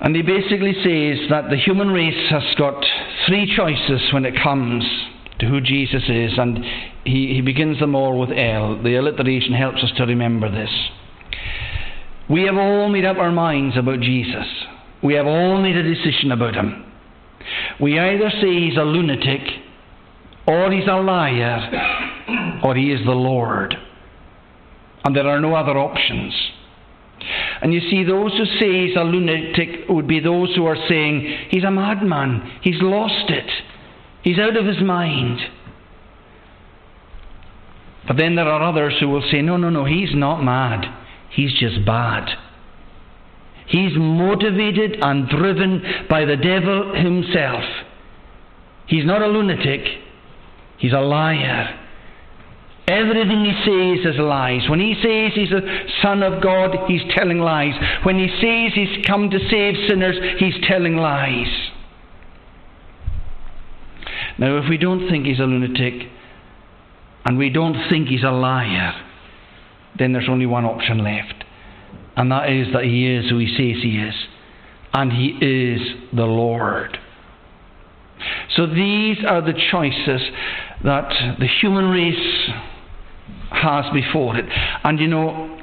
And 0.00 0.16
he 0.16 0.22
basically 0.22 0.74
says 0.74 1.30
that 1.30 1.48
the 1.48 1.56
human 1.56 1.88
race 1.88 2.28
has 2.30 2.42
got 2.58 2.84
three 3.26 3.50
choices 3.56 4.12
when 4.12 4.26
it 4.26 4.34
comes 4.42 4.84
to 5.42 5.48
who 5.48 5.60
Jesus 5.60 6.04
is, 6.08 6.32
and 6.38 6.58
he, 7.04 7.34
he 7.34 7.40
begins 7.40 7.80
them 7.80 7.96
all 7.96 8.18
with 8.18 8.30
L. 8.30 8.80
The 8.80 8.94
alliteration 8.94 9.52
helps 9.52 9.82
us 9.82 9.90
to 9.96 10.04
remember 10.04 10.48
this. 10.48 10.70
We 12.30 12.42
have 12.44 12.56
all 12.56 12.88
made 12.88 13.04
up 13.04 13.16
our 13.16 13.32
minds 13.32 13.76
about 13.76 14.00
Jesus. 14.00 14.46
We 15.02 15.14
have 15.14 15.26
all 15.26 15.60
made 15.60 15.76
a 15.76 15.82
decision 15.82 16.30
about 16.30 16.54
him. 16.54 16.86
We 17.80 17.98
either 17.98 18.30
say 18.40 18.60
he's 18.60 18.76
a 18.76 18.84
lunatic, 18.84 19.40
or 20.46 20.70
he's 20.70 20.86
a 20.86 21.00
liar, 21.00 22.60
or 22.62 22.76
he 22.76 22.92
is 22.92 23.04
the 23.04 23.10
Lord. 23.10 23.74
And 25.04 25.16
there 25.16 25.26
are 25.26 25.40
no 25.40 25.56
other 25.56 25.76
options. 25.76 26.32
And 27.62 27.74
you 27.74 27.80
see, 27.90 28.04
those 28.04 28.32
who 28.38 28.44
say 28.60 28.86
he's 28.86 28.96
a 28.96 29.02
lunatic 29.02 29.88
would 29.88 30.06
be 30.06 30.20
those 30.20 30.54
who 30.54 30.66
are 30.66 30.78
saying 30.88 31.48
he's 31.50 31.64
a 31.64 31.70
madman, 31.70 32.58
he's 32.62 32.80
lost 32.80 33.28
it, 33.28 33.50
he's 34.22 34.38
out 34.38 34.56
of 34.56 34.66
his 34.66 34.80
mind. 34.80 35.40
But 38.06 38.16
then 38.16 38.34
there 38.34 38.48
are 38.48 38.62
others 38.62 38.94
who 38.98 39.08
will 39.08 39.22
say, 39.30 39.42
no, 39.42 39.56
no, 39.56 39.70
no, 39.70 39.84
he's 39.84 40.14
not 40.14 40.42
mad, 40.42 40.84
he's 41.30 41.52
just 41.58 41.84
bad. 41.86 42.28
He's 43.66 43.92
motivated 43.96 44.98
and 45.00 45.28
driven 45.28 45.82
by 46.08 46.24
the 46.24 46.36
devil 46.36 46.94
himself. 46.94 47.62
He's 48.86 49.04
not 49.06 49.22
a 49.22 49.28
lunatic, 49.28 49.86
he's 50.78 50.92
a 50.92 51.00
liar. 51.00 51.78
Everything 52.88 53.44
he 53.44 53.52
says 53.64 54.14
is 54.14 54.20
lies. 54.20 54.68
When 54.68 54.80
he 54.80 54.94
says 55.00 55.32
he's 55.34 55.52
a 55.52 55.86
son 56.02 56.22
of 56.24 56.42
God, 56.42 56.76
he's 56.88 57.02
telling 57.14 57.38
lies. 57.38 57.74
When 58.02 58.18
he 58.18 58.26
says 58.26 58.74
he's 58.74 59.06
come 59.06 59.30
to 59.30 59.38
save 59.48 59.88
sinners, 59.88 60.16
he's 60.38 60.54
telling 60.66 60.96
lies. 60.96 61.70
Now, 64.38 64.58
if 64.58 64.64
we 64.68 64.78
don't 64.78 65.08
think 65.08 65.26
he's 65.26 65.38
a 65.38 65.44
lunatic 65.44 66.08
and 67.24 67.38
we 67.38 67.50
don't 67.50 67.88
think 67.88 68.08
he's 68.08 68.24
a 68.24 68.30
liar, 68.30 68.94
then 69.98 70.12
there's 70.12 70.28
only 70.28 70.46
one 70.46 70.64
option 70.64 71.04
left. 71.04 71.44
And 72.16 72.30
that 72.30 72.50
is 72.50 72.72
that 72.72 72.84
he 72.84 73.06
is 73.06 73.30
who 73.30 73.38
he 73.38 73.46
says 73.46 73.82
he 73.82 73.98
is. 73.98 74.14
And 74.92 75.12
he 75.12 75.28
is 75.40 75.80
the 76.14 76.24
Lord. 76.24 76.98
So 78.56 78.66
these 78.66 79.18
are 79.26 79.40
the 79.40 79.54
choices 79.70 80.20
that 80.84 81.36
the 81.38 81.48
human 81.60 81.86
race 81.86 82.50
has 83.50 83.84
before 83.92 84.36
it. 84.36 84.46
And 84.84 84.98
you 84.98 85.08
know, 85.08 85.58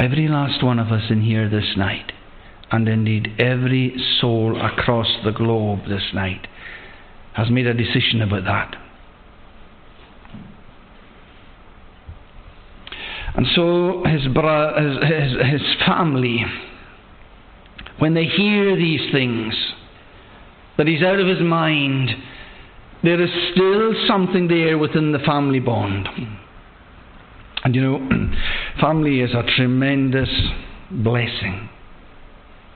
every 0.00 0.28
last 0.28 0.62
one 0.62 0.78
of 0.78 0.88
us 0.88 1.10
in 1.10 1.22
here 1.22 1.48
this 1.48 1.76
night, 1.76 2.12
and 2.70 2.88
indeed 2.88 3.34
every 3.38 3.94
soul 4.20 4.60
across 4.60 5.08
the 5.24 5.32
globe 5.32 5.80
this 5.88 6.14
night, 6.14 6.46
has 7.34 7.50
made 7.50 7.66
a 7.66 7.74
decision 7.74 8.22
about 8.22 8.44
that. 8.44 8.76
And 13.34 13.46
so 13.54 14.04
his, 14.06 14.22
his, 14.22 14.32
his, 14.32 15.60
his 15.60 15.86
family, 15.86 16.44
when 17.98 18.14
they 18.14 18.24
hear 18.24 18.76
these 18.76 19.10
things, 19.10 19.54
that 20.76 20.86
he's 20.86 21.02
out 21.02 21.18
of 21.18 21.26
his 21.26 21.40
mind, 21.40 22.10
there 23.02 23.20
is 23.20 23.30
still 23.52 23.94
something 24.06 24.48
there 24.48 24.78
within 24.78 25.12
the 25.12 25.18
family 25.20 25.60
bond. 25.60 26.08
And 27.64 27.74
you 27.74 27.80
know, 27.80 28.08
family 28.80 29.20
is 29.20 29.30
a 29.32 29.42
tremendous 29.56 30.30
blessing. 30.90 31.68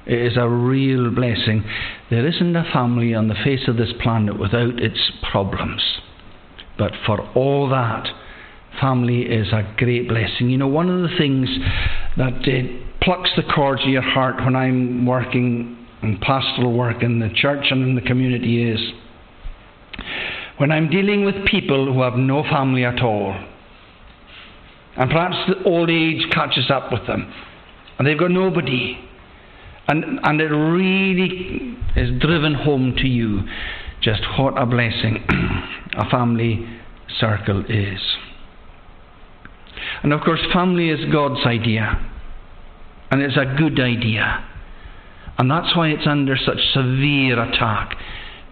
It 0.07 0.33
is 0.33 0.37
a 0.37 0.49
real 0.49 1.11
blessing. 1.11 1.65
There 2.11 2.27
isn't 2.27 2.55
a 2.55 2.71
family 2.73 3.15
on 3.15 3.29
the 3.29 3.35
face 3.35 3.67
of 3.69 3.77
this 3.77 3.93
planet 4.03 4.39
without 4.39 4.81
its 4.81 5.11
problems. 5.31 5.83
But 6.79 6.93
for 7.05 7.21
all 7.35 7.69
that, 7.71 8.07
family 8.81 9.23
is 9.23 9.49
a 9.49 9.75
great 9.77 10.09
blessing. 10.09 10.51
You 10.51 10.59
know, 10.59 10.69
one 10.69 10.89
of 10.89 11.03
the 11.03 11.17
things 11.17 11.49
that 12.17 12.35
uh, 12.35 12.85
plucks 13.03 13.31
the 13.37 13.43
cords 13.55 13.83
of 13.83 13.89
your 13.89 14.03
heart 14.03 14.37
when 14.45 14.55
I'm 14.55 15.07
working 15.07 15.87
in 16.03 16.19
pastoral 16.19 16.73
work 16.73 17.03
in 17.03 17.19
the 17.19 17.31
church 17.35 17.67
and 17.71 17.83
in 17.83 17.95
the 17.95 18.01
community 18.01 18.71
is 18.71 18.81
when 20.59 20.71
I'm 20.71 20.89
dealing 20.89 21.25
with 21.25 21.47
people 21.47 21.93
who 21.93 22.03
have 22.03 22.15
no 22.15 22.43
family 22.43 22.85
at 22.85 23.03
all, 23.03 23.35
and 24.97 25.11
perhaps 25.11 25.37
the 25.49 25.63
old 25.65 25.91
age 25.91 26.23
catches 26.33 26.71
up 26.71 26.91
with 26.93 27.07
them, 27.07 27.33
and 27.99 28.07
they've 28.07 28.19
got 28.19 28.31
nobody, 28.31 28.99
and, 29.89 30.21
and 30.23 30.41
it 30.41 30.49
really 30.49 31.77
is 31.97 32.21
driven 32.21 32.55
home 32.55 32.95
to 32.97 33.07
you 33.07 33.43
just 34.03 34.23
what 34.39 34.61
a 34.61 34.67
blessing 34.67 35.25
a 35.97 36.09
family 36.11 36.67
circle 37.19 37.65
is. 37.69 38.01
And 40.03 40.13
of 40.13 40.21
course, 40.21 40.41
family 40.53 40.91
is 40.91 41.11
God's 41.11 41.45
idea, 41.47 41.99
and 43.11 43.23
it's 43.23 43.37
a 43.37 43.55
good 43.57 43.81
idea. 43.81 44.45
And 45.39 45.51
that's 45.51 45.77
why 45.77 45.89
it's 45.89 46.07
under 46.07 46.37
such 46.37 46.59
severe 46.73 47.41
attack 47.43 47.97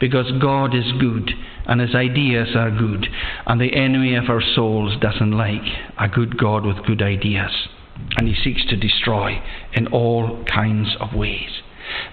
because 0.01 0.31
God 0.41 0.75
is 0.75 0.93
good 1.01 1.31
and 1.67 1.81
his 1.81 1.95
ideas 1.95 2.49
are 2.55 2.71
good, 2.71 3.07
and 3.47 3.61
the 3.61 3.75
enemy 3.75 4.17
of 4.17 4.29
our 4.29 4.43
souls 4.55 5.01
doesn't 5.01 5.33
like 5.33 5.63
a 5.99 6.09
good 6.09 6.37
God 6.37 6.67
with 6.67 6.85
good 6.85 7.01
ideas, 7.01 7.69
and 8.17 8.29
he 8.29 8.35
seeks 8.35 8.65
to 8.67 8.77
destroy 8.77 9.41
in 9.73 9.87
all 9.89 10.45
kinds 10.45 10.97
of 11.01 11.15
ways. 11.15 11.51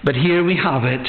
But 0.04 0.14
here 0.14 0.44
we 0.44 0.56
have 0.56 0.84
it 0.84 1.06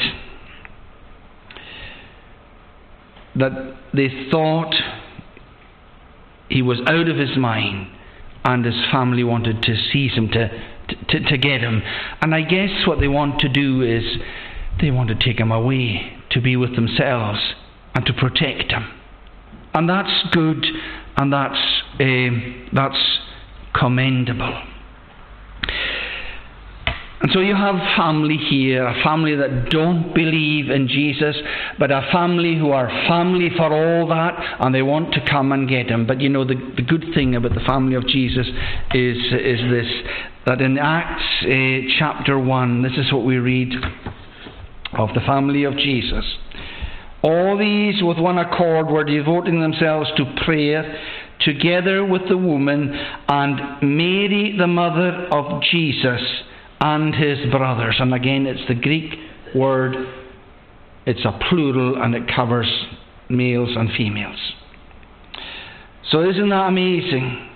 that 3.36 3.76
they 3.92 4.28
thought 4.30 4.74
he 6.48 6.62
was 6.62 6.80
out 6.86 7.08
of 7.08 7.16
his 7.16 7.36
mind 7.36 7.88
and 8.44 8.64
his 8.64 8.74
family 8.92 9.24
wanted 9.24 9.62
to 9.62 9.74
seize 9.92 10.12
him 10.12 10.28
to, 10.28 10.48
to, 11.08 11.20
to 11.20 11.38
get 11.38 11.60
him. 11.60 11.82
And 12.20 12.34
I 12.34 12.42
guess 12.42 12.86
what 12.86 13.00
they 13.00 13.08
want 13.08 13.40
to 13.40 13.48
do 13.48 13.82
is 13.82 14.04
they 14.80 14.90
want 14.90 15.08
to 15.08 15.14
take 15.14 15.40
him 15.40 15.50
away 15.50 16.16
to 16.30 16.40
be 16.40 16.56
with 16.56 16.76
themselves 16.76 17.40
and 17.94 18.04
to 18.06 18.12
protect 18.12 18.70
him. 18.70 18.90
And 19.72 19.88
that's 19.88 20.28
good 20.32 20.64
and 21.16 21.32
that's, 21.32 21.82
uh, 22.00 22.64
that's 22.72 23.18
commendable. 23.78 24.62
And 27.24 27.32
so 27.32 27.40
you 27.40 27.54
have 27.56 27.76
family 27.96 28.36
here, 28.36 28.86
a 28.86 29.02
family 29.02 29.34
that 29.34 29.70
don't 29.70 30.14
believe 30.14 30.68
in 30.68 30.88
Jesus, 30.88 31.34
but 31.78 31.90
a 31.90 32.06
family 32.12 32.54
who 32.54 32.70
are 32.70 32.86
family 33.08 33.48
for 33.56 33.72
all 33.72 34.06
that, 34.08 34.34
and 34.60 34.74
they 34.74 34.82
want 34.82 35.14
to 35.14 35.20
come 35.26 35.50
and 35.52 35.66
get 35.66 35.88
him. 35.88 36.06
But 36.06 36.20
you 36.20 36.28
know, 36.28 36.44
the, 36.44 36.56
the 36.76 36.82
good 36.82 37.06
thing 37.14 37.34
about 37.34 37.54
the 37.54 37.64
family 37.66 37.96
of 37.96 38.06
Jesus 38.06 38.46
is, 38.92 39.16
is 39.32 39.60
this 39.70 39.86
that 40.44 40.60
in 40.60 40.76
Acts 40.76 41.24
uh, 41.44 41.96
chapter 41.98 42.38
1, 42.38 42.82
this 42.82 42.92
is 42.98 43.10
what 43.10 43.24
we 43.24 43.38
read 43.38 43.72
of 44.92 45.08
the 45.14 45.20
family 45.20 45.64
of 45.64 45.78
Jesus. 45.78 46.24
All 47.22 47.56
these 47.56 48.02
with 48.02 48.18
one 48.18 48.36
accord 48.36 48.88
were 48.88 49.02
devoting 49.04 49.62
themselves 49.62 50.10
to 50.18 50.26
prayer 50.44 50.84
together 51.44 52.04
with 52.04 52.22
the 52.28 52.36
woman 52.36 52.92
and 53.28 53.82
Mary, 53.82 54.54
the 54.58 54.66
mother 54.66 55.28
of 55.30 55.62
Jesus, 55.62 56.20
and 56.80 57.14
his 57.14 57.38
brothers. 57.50 57.96
And 57.98 58.12
again, 58.12 58.46
it's 58.46 58.66
the 58.68 58.74
Greek 58.74 59.14
word, 59.54 59.96
it's 61.06 61.24
a 61.24 61.38
plural 61.48 62.02
and 62.02 62.14
it 62.14 62.24
covers 62.34 62.70
males 63.28 63.70
and 63.76 63.90
females. 63.96 64.38
So, 66.10 66.28
isn't 66.28 66.48
that 66.50 66.66
amazing? 66.66 67.50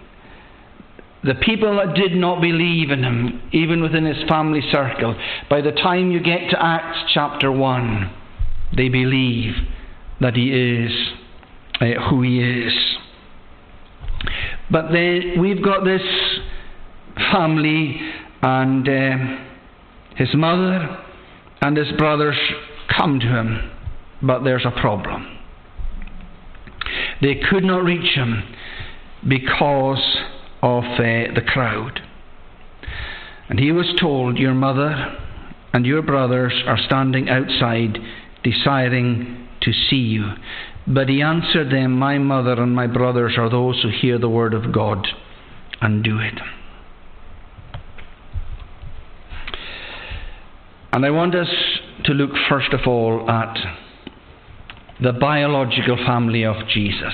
The 1.24 1.34
people 1.34 1.76
that 1.76 1.95
did 1.95 2.12
not 2.12 2.41
believe 2.41 2.91
in 2.91 3.03
him, 3.03 3.43
even 3.53 3.82
within 3.82 4.05
his 4.05 4.28
family 4.28 4.62
circle, 4.70 5.16
by 5.51 5.61
the 5.61 5.72
time 5.72 6.11
you 6.11 6.20
get 6.20 6.51
to 6.51 6.62
Acts 6.62 7.11
chapter 7.12 7.51
1, 7.51 8.11
they 8.76 8.89
believe 8.89 9.55
that 10.20 10.36
he 10.36 10.51
is 10.51 10.93
uh, 11.80 12.09
who 12.09 12.22
he 12.22 12.41
is. 12.41 12.72
But 14.70 14.92
then 14.92 15.40
we've 15.40 15.62
got 15.62 15.84
this 15.84 16.02
family 17.32 18.00
and 18.42 18.88
uh, 18.88 19.38
his 20.16 20.28
mother 20.34 21.04
and 21.60 21.76
his 21.76 21.90
brothers 21.96 22.36
come 22.96 23.20
to 23.20 23.26
him, 23.26 23.70
but 24.22 24.44
there's 24.44 24.64
a 24.64 24.80
problem. 24.80 25.38
They 27.20 27.36
could 27.50 27.64
not 27.64 27.84
reach 27.84 28.14
him 28.14 28.42
because 29.26 30.18
of 30.62 30.84
uh, 30.84 31.34
the 31.34 31.42
crowd. 31.46 32.00
And 33.48 33.58
he 33.58 33.72
was 33.72 33.92
told, 33.98 34.38
Your 34.38 34.54
mother 34.54 35.16
and 35.72 35.84
your 35.86 36.02
brothers 36.02 36.52
are 36.66 36.78
standing 36.78 37.28
outside, 37.28 37.98
desiring 38.44 39.48
to 39.62 39.72
see 39.72 39.96
you. 39.96 40.32
But 40.89 41.11
he 41.11 41.20
answered 41.20 41.70
them, 41.70 41.99
My 41.99 42.16
mother 42.16 42.53
and 42.53 42.74
my 42.74 42.86
brothers 42.86 43.34
are 43.36 43.51
those 43.51 43.82
who 43.82 43.91
hear 43.91 44.18
the 44.18 44.28
word 44.28 44.55
of 44.55 44.72
God 44.72 45.07
and 45.82 46.03
do 46.03 46.18
it. 46.18 46.41
And 50.93 51.05
I 51.05 51.11
want 51.11 51.34
us 51.34 51.49
to 52.05 52.12
look 52.12 52.30
first 52.49 52.72
of 52.72 52.80
all 52.86 53.30
at 53.30 53.55
the 55.03 55.12
biological 55.12 55.97
family 56.07 56.45
of 56.45 56.57
Jesus. 56.68 57.12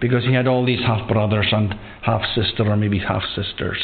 Because 0.00 0.24
he 0.24 0.32
had 0.32 0.46
all 0.46 0.64
these 0.64 0.80
half 0.80 1.06
brothers 1.08 1.48
and 1.52 1.74
half 2.02 2.22
sister, 2.34 2.66
or 2.66 2.76
maybe 2.76 2.98
half 2.98 3.22
sisters. 3.34 3.78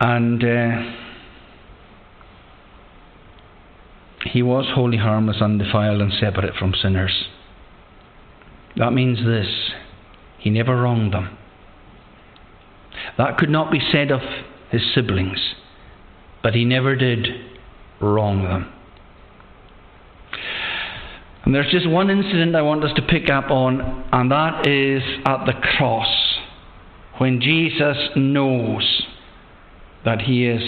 And 0.00 0.42
uh, 0.42 1.03
he 4.24 4.42
was 4.42 4.66
wholly 4.74 4.96
harmless, 4.96 5.40
undefiled, 5.40 6.00
and 6.00 6.12
separate 6.12 6.54
from 6.54 6.74
sinners. 6.80 7.24
That 8.76 8.92
means 8.92 9.24
this 9.24 9.72
he 10.38 10.50
never 10.50 10.80
wronged 10.80 11.12
them. 11.12 11.38
That 13.16 13.38
could 13.38 13.50
not 13.50 13.70
be 13.70 13.80
said 13.92 14.10
of 14.10 14.20
his 14.70 14.82
siblings, 14.94 15.54
but 16.42 16.54
he 16.54 16.64
never 16.64 16.96
did 16.96 17.28
wrong 18.00 18.42
them. 18.42 18.70
And 21.44 21.54
there's 21.54 21.70
just 21.70 21.88
one 21.88 22.10
incident 22.10 22.56
I 22.56 22.62
want 22.62 22.84
us 22.84 22.92
to 22.96 23.02
pick 23.02 23.28
up 23.28 23.50
on, 23.50 24.06
and 24.12 24.30
that 24.30 24.66
is 24.66 25.02
at 25.26 25.44
the 25.44 25.52
cross, 25.76 26.38
when 27.18 27.40
Jesus 27.40 27.96
knows 28.16 29.02
that 30.04 30.22
he 30.22 30.46
is 30.46 30.62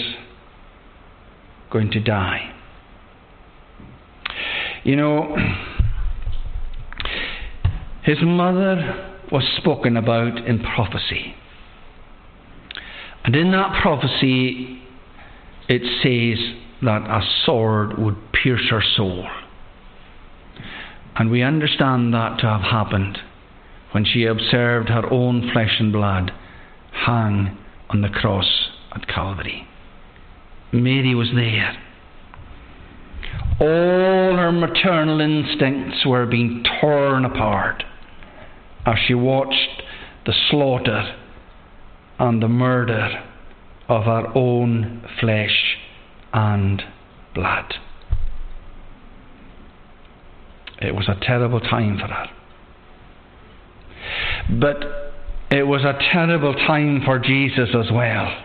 going 1.71 1.91
to 1.91 1.99
die. 1.99 2.53
You 4.87 4.95
know, 4.95 5.35
his 8.03 8.19
mother 8.21 9.17
was 9.29 9.43
spoken 9.57 9.97
about 9.97 10.37
in 10.47 10.63
prophecy. 10.63 11.35
And 13.25 13.35
in 13.35 13.51
that 13.51 13.81
prophecy, 13.81 14.81
it 15.67 15.81
says 16.01 16.55
that 16.83 17.01
a 17.01 17.19
sword 17.43 17.97
would 17.97 18.15
pierce 18.31 18.69
her 18.69 18.81
soul. 18.95 19.27
And 21.17 21.31
we 21.31 21.43
understand 21.43 22.13
that 22.13 22.39
to 22.39 22.45
have 22.45 22.61
happened 22.61 23.17
when 23.91 24.05
she 24.05 24.23
observed 24.23 24.87
her 24.87 25.11
own 25.11 25.49
flesh 25.51 25.75
and 25.81 25.91
blood 25.91 26.31
hang 26.93 27.57
on 27.89 27.99
the 27.99 28.09
cross 28.09 28.69
at 28.95 29.05
Calvary. 29.05 29.67
Mary 30.71 31.13
was 31.13 31.31
there. 31.35 31.75
All 33.59 34.35
her 34.35 34.51
maternal 34.51 35.19
instincts 35.19 36.05
were 36.05 36.25
being 36.25 36.63
torn 36.79 37.25
apart 37.25 37.83
as 38.85 38.95
she 39.07 39.13
watched 39.13 39.81
the 40.25 40.33
slaughter 40.49 41.15
and 42.19 42.41
the 42.41 42.47
murder 42.47 43.23
of 43.87 44.03
her 44.03 44.31
own 44.35 45.07
flesh 45.19 45.77
and 46.33 46.83
blood. 47.33 47.73
It 50.79 50.93
was 50.93 51.07
a 51.07 51.17
terrible 51.21 51.59
time 51.59 51.97
for 51.97 52.07
her. 52.07 52.27
But 54.59 54.83
it 55.49 55.63
was 55.63 55.83
a 55.83 55.97
terrible 56.11 56.53
time 56.53 57.01
for 57.03 57.19
Jesus 57.19 57.69
as 57.73 57.91
well. 57.91 58.43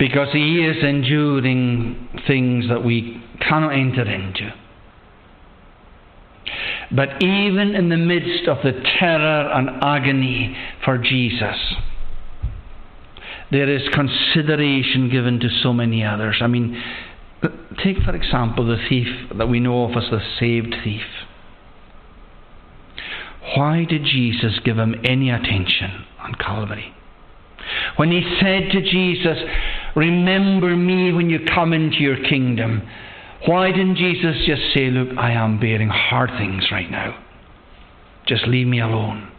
Because 0.00 0.28
he 0.32 0.64
is 0.64 0.82
enduring 0.82 2.08
things 2.26 2.70
that 2.70 2.82
we 2.82 3.22
cannot 3.38 3.74
enter 3.74 4.10
into. 4.10 4.50
But 6.90 7.22
even 7.22 7.74
in 7.74 7.90
the 7.90 7.98
midst 7.98 8.48
of 8.48 8.56
the 8.64 8.72
terror 8.98 9.50
and 9.52 9.68
agony 9.82 10.56
for 10.84 10.96
Jesus, 10.96 11.74
there 13.52 13.68
is 13.68 13.82
consideration 13.92 15.10
given 15.10 15.38
to 15.40 15.50
so 15.62 15.74
many 15.74 16.02
others. 16.02 16.38
I 16.40 16.46
mean, 16.46 16.82
take 17.84 17.98
for 17.98 18.16
example 18.16 18.66
the 18.66 18.82
thief 18.88 19.06
that 19.36 19.48
we 19.48 19.60
know 19.60 19.84
of 19.84 19.90
as 20.02 20.10
the 20.10 20.20
saved 20.38 20.74
thief. 20.82 21.04
Why 23.54 23.84
did 23.84 24.04
Jesus 24.04 24.60
give 24.64 24.78
him 24.78 24.94
any 25.04 25.28
attention 25.30 26.06
on 26.20 26.34
Calvary? 26.36 26.94
When 27.96 28.10
he 28.10 28.22
said 28.40 28.70
to 28.72 28.82
Jesus, 28.82 29.38
Remember 29.96 30.76
me 30.76 31.12
when 31.12 31.30
you 31.30 31.40
come 31.54 31.72
into 31.72 31.98
your 31.98 32.22
kingdom, 32.28 32.82
why 33.46 33.72
didn't 33.72 33.96
Jesus 33.96 34.36
just 34.46 34.62
say, 34.74 34.90
Look, 34.90 35.16
I 35.18 35.32
am 35.32 35.58
bearing 35.58 35.88
hard 35.88 36.30
things 36.38 36.68
right 36.70 36.90
now. 36.90 37.22
Just 38.26 38.46
leave 38.46 38.66
me 38.66 38.80
alone. 38.80 39.30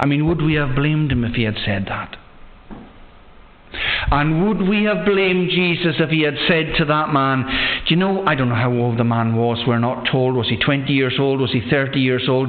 I 0.00 0.06
mean, 0.06 0.26
would 0.26 0.42
we 0.42 0.54
have 0.54 0.74
blamed 0.74 1.12
him 1.12 1.24
if 1.24 1.34
he 1.34 1.44
had 1.44 1.56
said 1.64 1.86
that? 1.88 2.16
And 4.10 4.48
would 4.48 4.66
we 4.66 4.84
have 4.84 5.04
blamed 5.04 5.50
Jesus 5.50 5.96
if 5.98 6.10
he 6.10 6.22
had 6.22 6.36
said 6.48 6.76
to 6.78 6.86
that 6.86 7.12
man, 7.12 7.44
Do 7.86 7.94
you 7.94 7.96
know, 7.96 8.24
I 8.26 8.34
don't 8.34 8.48
know 8.48 8.54
how 8.54 8.72
old 8.72 8.98
the 8.98 9.04
man 9.04 9.36
was, 9.36 9.62
we're 9.66 9.78
not 9.78 10.08
told. 10.10 10.34
Was 10.34 10.48
he 10.48 10.56
20 10.56 10.90
years 10.92 11.16
old? 11.18 11.40
Was 11.40 11.52
he 11.52 11.60
30 11.68 12.00
years 12.00 12.24
old? 12.28 12.48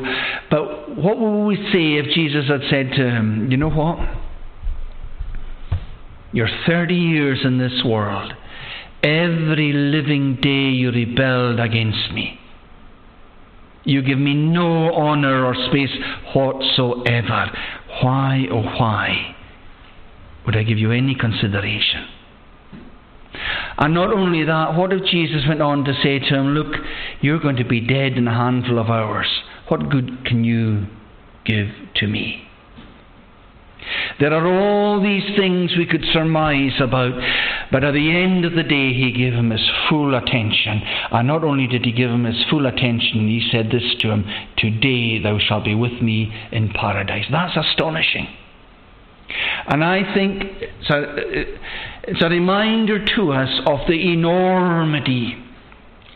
But 0.49 0.95
what 0.95 1.19
would 1.19 1.45
we 1.45 1.55
say 1.73 1.95
if 1.99 2.13
Jesus 2.15 2.47
had 2.47 2.61
said 2.69 2.91
to 2.91 3.09
him, 3.09 3.51
You 3.51 3.57
know 3.57 3.69
what? 3.69 3.99
You're 6.31 6.49
30 6.67 6.95
years 6.95 7.39
in 7.43 7.57
this 7.57 7.81
world. 7.83 8.33
Every 9.01 9.71
living 9.73 10.35
day 10.41 10.69
you 10.69 10.91
rebelled 10.91 11.59
against 11.59 12.11
me. 12.13 12.39
You 13.83 14.01
give 14.01 14.19
me 14.19 14.33
no 14.33 14.93
honour 14.93 15.45
or 15.45 15.55
space 15.69 15.95
whatsoever. 16.35 17.51
Why, 18.03 18.45
oh, 18.51 18.61
why 18.61 19.35
would 20.45 20.55
I 20.55 20.63
give 20.63 20.77
you 20.77 20.91
any 20.91 21.15
consideration? 21.15 22.07
And 23.77 23.93
not 23.93 24.13
only 24.13 24.43
that, 24.43 24.75
what 24.75 24.91
if 24.91 25.05
Jesus 25.05 25.43
went 25.47 25.61
on 25.61 25.85
to 25.85 25.93
say 26.03 26.19
to 26.19 26.35
him, 26.35 26.47
Look, 26.49 26.75
you're 27.21 27.39
going 27.39 27.55
to 27.55 27.63
be 27.63 27.79
dead 27.79 28.13
in 28.13 28.27
a 28.27 28.33
handful 28.33 28.77
of 28.77 28.89
hours. 28.89 29.27
What 29.69 29.89
good 29.89 30.25
can 30.25 30.43
you 30.43 30.87
give 31.45 31.69
to 31.95 32.07
me? 32.07 32.48
There 34.19 34.33
are 34.33 34.45
all 34.47 35.01
these 35.01 35.23
things 35.37 35.75
we 35.77 35.85
could 35.85 36.05
surmise 36.11 36.73
about, 36.81 37.13
but 37.71 37.83
at 37.83 37.93
the 37.93 38.11
end 38.11 38.45
of 38.45 38.53
the 38.53 38.63
day, 38.63 38.93
he 38.93 39.11
gave 39.11 39.33
him 39.33 39.51
his 39.51 39.69
full 39.87 40.15
attention. 40.15 40.81
And 41.11 41.27
not 41.27 41.43
only 41.43 41.67
did 41.67 41.85
he 41.85 41.91
give 41.91 42.09
him 42.09 42.25
his 42.25 42.43
full 42.49 42.65
attention, 42.65 43.27
he 43.27 43.47
said 43.51 43.71
this 43.71 43.95
to 43.99 44.11
him 44.11 44.25
Today 44.57 45.19
thou 45.19 45.39
shalt 45.39 45.65
be 45.65 45.75
with 45.75 46.01
me 46.01 46.33
in 46.51 46.69
paradise. 46.69 47.25
That's 47.31 47.55
astonishing. 47.55 48.27
And 49.67 49.83
I 49.83 50.13
think 50.13 50.43
it's 50.43 50.89
a, 50.89 51.15
it's 52.03 52.21
a 52.21 52.29
reminder 52.29 53.05
to 53.15 53.31
us 53.31 53.61
of 53.65 53.79
the 53.87 54.11
enormity 54.11 55.37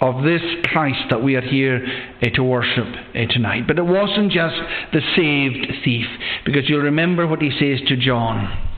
of 0.04 0.22
this 0.22 0.42
Christ 0.66 1.06
that 1.10 1.24
we 1.24 1.36
are 1.36 1.42
here 1.42 1.82
uh, 2.22 2.26
to 2.36 2.44
worship 2.44 2.86
uh, 2.86 3.26
tonight. 3.32 3.64
But 3.66 3.80
it 3.80 3.86
wasn't 3.86 4.34
just 4.34 4.56
the 4.92 5.00
saved 5.16 5.66
thief, 5.86 6.06
because 6.46 6.68
you'll 6.68 6.82
remember 6.82 7.26
what 7.26 7.42
he 7.42 7.50
says 7.52 7.88
to 7.88 7.96
John. 7.96 8.70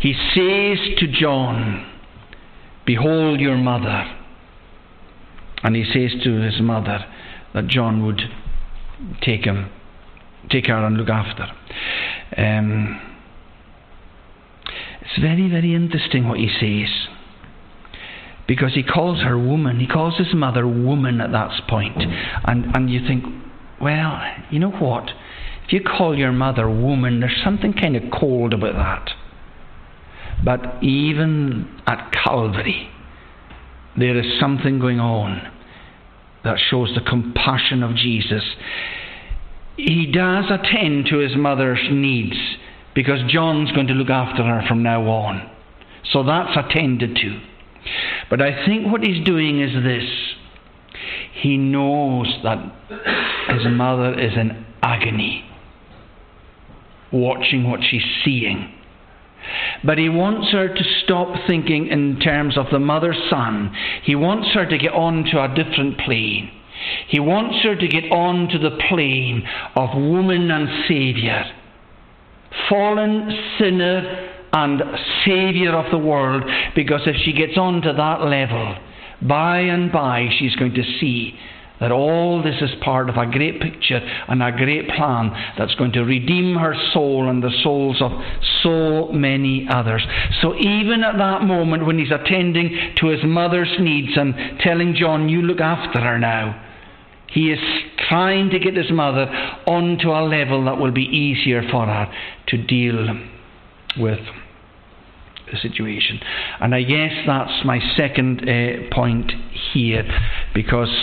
He 0.00 0.12
says 0.12 0.98
to 0.98 1.08
John, 1.08 1.90
Behold 2.84 3.40
your 3.40 3.56
mother. 3.56 4.14
And 5.62 5.74
he 5.74 5.84
says 5.84 6.22
to 6.22 6.40
his 6.42 6.60
mother 6.60 7.04
that 7.54 7.66
John 7.66 8.04
would 8.04 8.20
take 9.22 9.44
him, 9.44 9.70
take 10.50 10.66
her 10.66 10.86
and 10.86 10.96
look 10.98 11.08
after. 11.08 11.46
Um, 12.36 13.00
it's 15.00 15.20
very, 15.20 15.48
very 15.48 15.74
interesting 15.74 16.28
what 16.28 16.38
he 16.38 16.48
says. 16.48 17.17
Because 18.48 18.74
he 18.74 18.82
calls 18.82 19.20
her 19.22 19.38
woman. 19.38 19.78
He 19.78 19.86
calls 19.86 20.16
his 20.16 20.34
mother 20.34 20.66
woman 20.66 21.20
at 21.20 21.30
that 21.32 21.68
point. 21.68 22.02
And, 22.44 22.74
and 22.74 22.90
you 22.90 23.06
think, 23.06 23.24
well, 23.80 24.20
you 24.50 24.58
know 24.58 24.70
what? 24.70 25.10
If 25.66 25.72
you 25.74 25.82
call 25.82 26.16
your 26.16 26.32
mother 26.32 26.68
woman, 26.68 27.20
there's 27.20 27.40
something 27.44 27.74
kind 27.74 27.94
of 27.94 28.04
cold 28.10 28.54
about 28.54 28.74
that. 28.74 29.10
But 30.42 30.82
even 30.82 31.78
at 31.86 32.10
Calvary, 32.24 32.88
there 33.98 34.18
is 34.18 34.40
something 34.40 34.78
going 34.78 34.98
on 34.98 35.52
that 36.42 36.58
shows 36.70 36.94
the 36.94 37.02
compassion 37.02 37.82
of 37.82 37.96
Jesus. 37.96 38.44
He 39.76 40.10
does 40.10 40.46
attend 40.50 41.06
to 41.10 41.18
his 41.18 41.36
mother's 41.36 41.86
needs 41.90 42.36
because 42.94 43.20
John's 43.28 43.72
going 43.72 43.88
to 43.88 43.94
look 43.94 44.08
after 44.08 44.42
her 44.42 44.64
from 44.66 44.82
now 44.82 45.02
on. 45.02 45.50
So 46.12 46.22
that's 46.22 46.56
attended 46.56 47.16
to. 47.16 47.40
But 48.30 48.42
I 48.42 48.66
think 48.66 48.90
what 48.90 49.02
he's 49.02 49.24
doing 49.24 49.60
is 49.60 49.72
this 49.82 50.04
he 51.32 51.56
knows 51.56 52.26
that 52.42 52.58
his 53.48 53.66
mother 53.70 54.18
is 54.18 54.32
in 54.36 54.64
agony, 54.82 55.44
watching 57.12 57.70
what 57.70 57.80
she's 57.88 58.02
seeing. 58.24 58.74
But 59.84 59.98
he 59.98 60.08
wants 60.08 60.50
her 60.50 60.68
to 60.68 60.84
stop 61.04 61.28
thinking 61.46 61.86
in 61.86 62.18
terms 62.18 62.58
of 62.58 62.66
the 62.72 62.80
mother 62.80 63.14
son. 63.30 63.72
He 64.02 64.14
wants 64.14 64.48
her 64.54 64.66
to 64.66 64.78
get 64.78 64.92
on 64.92 65.24
to 65.30 65.44
a 65.44 65.54
different 65.54 65.98
plane. 65.98 66.50
He 67.08 67.20
wants 67.20 67.62
her 67.64 67.76
to 67.76 67.88
get 67.88 68.10
on 68.10 68.48
to 68.48 68.58
the 68.58 68.76
plane 68.88 69.48
of 69.76 69.96
woman 69.96 70.50
and 70.50 70.68
Saviour. 70.88 71.44
Fallen 72.68 73.30
sinner 73.58 74.37
and 74.52 74.82
Saviour 75.24 75.76
of 75.76 75.90
the 75.90 75.98
world, 75.98 76.44
because 76.74 77.02
if 77.06 77.16
she 77.24 77.32
gets 77.32 77.58
on 77.58 77.82
to 77.82 77.92
that 77.92 78.22
level, 78.22 78.76
by 79.20 79.60
and 79.60 79.90
by 79.90 80.28
she's 80.38 80.54
going 80.56 80.74
to 80.74 80.82
see 81.00 81.38
that 81.80 81.92
all 81.92 82.42
this 82.42 82.60
is 82.60 82.70
part 82.82 83.08
of 83.08 83.16
a 83.16 83.30
great 83.30 83.60
picture 83.60 84.00
and 84.28 84.42
a 84.42 84.50
great 84.50 84.88
plan 84.88 85.30
that's 85.56 85.74
going 85.76 85.92
to 85.92 86.02
redeem 86.02 86.56
her 86.56 86.74
soul 86.92 87.28
and 87.28 87.42
the 87.42 87.56
souls 87.62 88.02
of 88.02 88.10
so 88.62 89.12
many 89.12 89.66
others. 89.70 90.04
So, 90.42 90.56
even 90.56 91.04
at 91.04 91.18
that 91.18 91.42
moment 91.42 91.86
when 91.86 91.98
he's 91.98 92.10
attending 92.10 92.94
to 92.96 93.08
his 93.08 93.20
mother's 93.24 93.74
needs 93.78 94.16
and 94.16 94.58
telling 94.60 94.96
John, 94.98 95.28
You 95.28 95.42
look 95.42 95.60
after 95.60 96.00
her 96.00 96.18
now, 96.18 96.64
he 97.28 97.52
is 97.52 97.60
trying 98.08 98.50
to 98.50 98.58
get 98.58 98.76
his 98.76 98.90
mother 98.90 99.26
onto 99.66 100.10
a 100.10 100.24
level 100.24 100.64
that 100.64 100.78
will 100.78 100.92
be 100.92 101.02
easier 101.02 101.62
for 101.70 101.86
her 101.86 102.12
to 102.48 102.56
deal 102.56 103.06
with 103.98 104.20
the 105.50 105.58
situation. 105.58 106.20
And 106.60 106.74
I 106.74 106.82
guess 106.82 107.12
that's 107.26 107.64
my 107.64 107.78
second 107.96 108.48
uh, 108.48 108.94
point 108.94 109.32
here 109.72 110.04
because 110.54 110.94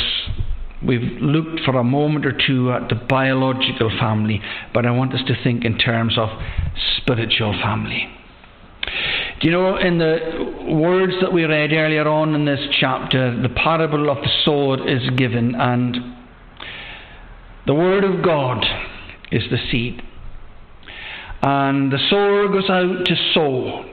we've 0.85 1.19
looked 1.21 1.61
for 1.61 1.77
a 1.77 1.83
moment 1.83 2.25
or 2.25 2.33
two 2.45 2.71
at 2.71 2.89
the 2.89 2.95
biological 2.95 3.89
family, 3.99 4.41
but 4.73 4.85
I 4.85 4.91
want 4.91 5.13
us 5.13 5.21
to 5.27 5.43
think 5.43 5.65
in 5.65 5.77
terms 5.77 6.17
of 6.17 6.29
spiritual 6.97 7.53
family. 7.61 8.07
Do 9.41 9.47
you 9.47 9.51
know, 9.51 9.77
in 9.77 9.97
the 9.97 10.73
words 10.73 11.13
that 11.21 11.33
we 11.33 11.43
read 11.43 11.73
earlier 11.73 12.07
on 12.07 12.35
in 12.35 12.45
this 12.45 12.59
chapter, 12.79 13.39
the 13.41 13.49
parable 13.49 14.09
of 14.09 14.17
the 14.17 14.29
sower 14.43 14.87
is 14.87 15.09
given, 15.17 15.55
and 15.55 15.97
the 17.65 17.73
Word 17.73 18.03
of 18.03 18.23
God 18.23 18.63
is 19.31 19.43
the 19.49 19.57
seed. 19.71 20.01
And 21.47 21.91
the 21.91 21.99
sower 22.09 22.47
goes 22.47 22.67
out 22.71 23.05
to 23.05 23.15
sow. 23.35 23.85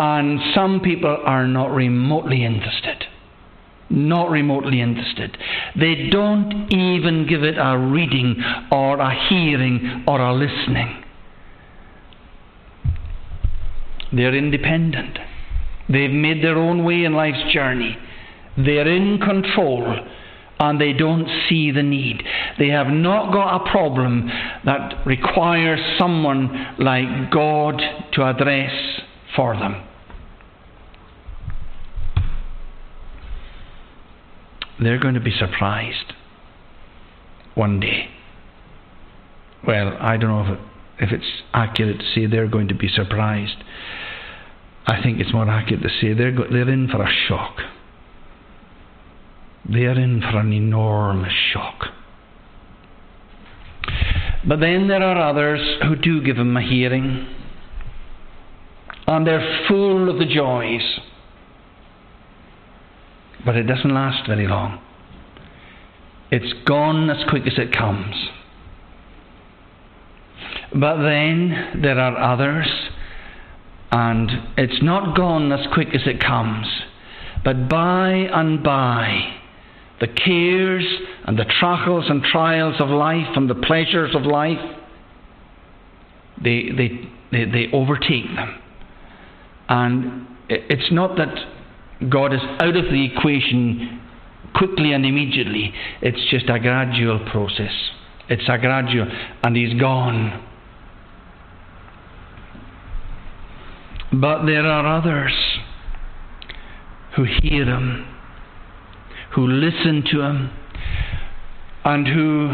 And 0.00 0.40
some 0.52 0.80
people 0.80 1.16
are 1.24 1.46
not 1.46 1.70
remotely 1.70 2.44
interested. 2.44 3.04
Not 3.88 4.30
remotely 4.30 4.80
interested. 4.80 5.38
They 5.78 6.08
don't 6.10 6.66
even 6.72 7.24
give 7.28 7.44
it 7.44 7.54
a 7.56 7.78
reading 7.78 8.42
or 8.72 8.98
a 8.98 9.14
hearing 9.28 10.02
or 10.08 10.20
a 10.20 10.34
listening. 10.34 11.04
They're 14.12 14.34
independent. 14.34 15.20
They've 15.88 16.10
made 16.10 16.42
their 16.42 16.58
own 16.58 16.82
way 16.82 17.04
in 17.04 17.12
life's 17.12 17.52
journey. 17.52 17.96
They're 18.56 18.88
in 18.88 19.20
control 19.20 20.00
and 20.58 20.80
they 20.80 20.92
don't 20.92 21.28
see 21.48 21.70
the 21.70 21.82
need. 21.82 22.22
They 22.58 22.68
have 22.68 22.86
not 22.86 23.32
got 23.32 23.56
a 23.56 23.70
problem 23.70 24.30
that 24.64 25.06
requires 25.06 25.80
someone 25.98 26.74
like 26.78 27.30
God 27.30 27.80
to 28.12 28.22
address 28.22 28.72
for 29.34 29.54
them. 29.54 29.82
They're 34.80 34.98
going 34.98 35.14
to 35.14 35.20
be 35.20 35.32
surprised 35.36 36.12
one 37.54 37.80
day. 37.80 38.10
Well, 39.66 39.96
I 39.98 40.16
don't 40.16 40.30
know 40.30 40.52
if, 40.52 40.58
it, 40.58 41.12
if 41.12 41.12
it's 41.12 41.42
accurate 41.52 41.98
to 41.98 42.04
say 42.14 42.26
they're 42.26 42.48
going 42.48 42.68
to 42.68 42.74
be 42.74 42.88
surprised. 42.88 43.56
I 44.86 45.02
think 45.02 45.18
it's 45.18 45.32
more 45.32 45.48
accurate 45.48 45.82
to 45.82 45.88
say 46.00 46.12
they're, 46.12 46.32
go- 46.32 46.46
they're 46.50 46.68
in 46.68 46.88
for 46.88 47.02
a 47.02 47.10
shock. 47.28 47.56
They're 49.68 49.98
in 49.98 50.20
for 50.20 50.38
an 50.38 50.52
enormous 50.52 51.32
shock. 51.52 51.86
But 54.46 54.60
then 54.60 54.86
there 54.86 55.02
are 55.02 55.30
others 55.30 55.60
who 55.82 55.96
do 55.96 56.22
give 56.22 56.36
him 56.36 56.56
a 56.56 56.62
hearing, 56.62 57.26
and 59.08 59.26
they're 59.26 59.66
full 59.66 60.08
of 60.08 60.18
the 60.18 60.26
joys. 60.26 61.00
But 63.44 63.56
it 63.56 63.64
doesn't 63.64 63.92
last 63.92 64.26
very 64.28 64.46
long. 64.46 64.80
It's 66.30 66.52
gone 66.64 67.10
as 67.10 67.28
quick 67.28 67.42
as 67.46 67.58
it 67.58 67.72
comes. 67.72 68.14
But 70.72 71.02
then 71.02 71.80
there 71.82 71.98
are 71.98 72.16
others, 72.16 72.68
and 73.90 74.30
it's 74.56 74.82
not 74.82 75.16
gone 75.16 75.50
as 75.50 75.66
quick 75.72 75.88
as 75.94 76.02
it 76.06 76.20
comes. 76.20 76.66
But 77.44 77.68
by 77.68 78.10
and 78.10 78.62
by, 78.62 79.36
the 80.00 80.08
cares 80.08 80.86
and 81.24 81.38
the 81.38 81.46
trials 81.58 82.04
and 82.08 82.22
trials 82.22 82.76
of 82.80 82.88
life 82.88 83.36
and 83.36 83.48
the 83.48 83.54
pleasures 83.54 84.14
of 84.14 84.22
life, 84.22 84.58
they, 86.42 86.68
they, 86.76 87.08
they, 87.32 87.44
they 87.50 87.66
overtake 87.72 88.26
them. 88.34 88.60
And 89.68 90.26
it's 90.48 90.92
not 90.92 91.16
that 91.16 91.34
God 92.10 92.34
is 92.34 92.40
out 92.60 92.76
of 92.76 92.84
the 92.84 93.10
equation 93.12 94.02
quickly 94.54 94.92
and 94.92 95.04
immediately, 95.04 95.72
it's 96.00 96.30
just 96.30 96.48
a 96.48 96.58
gradual 96.58 97.20
process. 97.30 97.72
It's 98.28 98.48
a 98.48 98.58
gradual, 98.58 99.06
and 99.42 99.56
He's 99.56 99.78
gone. 99.78 100.44
But 104.12 104.46
there 104.46 104.66
are 104.66 104.98
others 104.98 105.32
who 107.16 107.24
hear 107.24 107.64
Him 107.64 108.15
who 109.36 109.46
listen 109.46 110.02
to 110.10 110.22
Him 110.22 110.50
and 111.84 112.08
who 112.08 112.48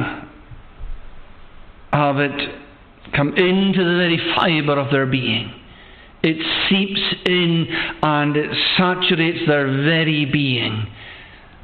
have 1.93 2.19
it 2.19 2.59
come 3.15 3.29
into 3.37 3.85
the 3.85 3.97
very 3.97 4.19
fibre 4.35 4.79
of 4.79 4.91
their 4.91 5.07
being. 5.07 5.55
It 6.25 6.37
seeps 6.69 7.01
in 7.25 7.67
and 8.03 8.37
it 8.37 8.51
saturates 8.77 9.47
their 9.47 9.67
very 9.67 10.25
being. 10.25 10.87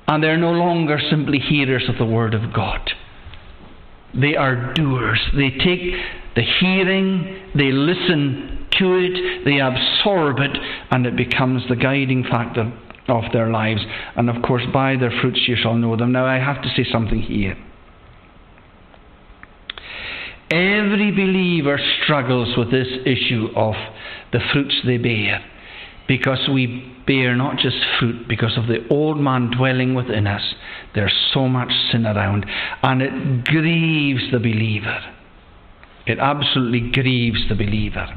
And 0.06 0.22
they're 0.22 0.38
no 0.38 0.52
longer 0.52 0.98
simply 1.10 1.38
hearers 1.40 1.88
of 1.88 1.98
the 1.98 2.06
Word 2.06 2.32
of 2.32 2.52
God. 2.52 2.88
They 4.14 4.36
are 4.36 4.72
doers. 4.72 5.20
They 5.36 5.50
take 5.50 5.94
the 6.36 6.42
hearing, 6.60 7.50
they 7.56 7.72
listen 7.72 8.68
to 8.78 8.94
it, 8.94 9.44
they 9.44 9.58
absorb 9.58 10.38
it, 10.38 10.56
and 10.92 11.06
it 11.06 11.16
becomes 11.16 11.64
the 11.68 11.76
guiding 11.76 12.22
factor 12.22 12.72
of 13.08 13.24
their 13.32 13.50
lives. 13.50 13.80
And 14.16 14.30
of 14.30 14.42
course, 14.42 14.64
by 14.72 14.96
their 14.96 15.12
fruits 15.20 15.40
you 15.46 15.56
shall 15.56 15.74
know 15.74 15.96
them. 15.96 16.12
Now, 16.12 16.26
I 16.26 16.38
have 16.38 16.62
to 16.62 16.68
say 16.76 16.86
something 16.90 17.20
here. 17.20 17.56
Every 20.50 21.10
believer 21.10 21.78
struggles 22.02 22.56
with 22.56 22.70
this 22.70 22.88
issue 23.04 23.48
of 23.54 23.74
the 24.32 24.40
fruits 24.52 24.74
they 24.86 24.96
bear 24.96 25.44
because 26.06 26.48
we 26.52 26.94
bear 27.06 27.36
not 27.36 27.58
just 27.58 27.76
fruit 27.98 28.26
because 28.26 28.56
of 28.56 28.66
the 28.66 28.86
old 28.88 29.18
man 29.20 29.50
dwelling 29.50 29.94
within 29.94 30.26
us. 30.26 30.54
There's 30.94 31.14
so 31.34 31.48
much 31.48 31.70
sin 31.92 32.06
around, 32.06 32.46
and 32.82 33.02
it 33.02 33.44
grieves 33.44 34.32
the 34.32 34.38
believer. 34.38 35.00
It 36.06 36.18
absolutely 36.18 36.90
grieves 36.90 37.46
the 37.50 37.54
believer. 37.54 38.08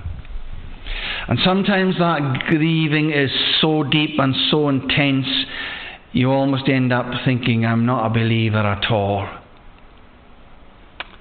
And 1.27 1.39
sometimes 1.43 1.97
that 1.99 2.43
grieving 2.47 3.11
is 3.11 3.31
so 3.61 3.83
deep 3.83 4.19
and 4.19 4.35
so 4.49 4.69
intense, 4.69 5.27
you 6.11 6.31
almost 6.31 6.67
end 6.67 6.91
up 6.91 7.05
thinking, 7.25 7.65
I'm 7.65 7.85
not 7.85 8.05
a 8.05 8.09
believer 8.09 8.57
at 8.57 8.91
all. 8.91 9.29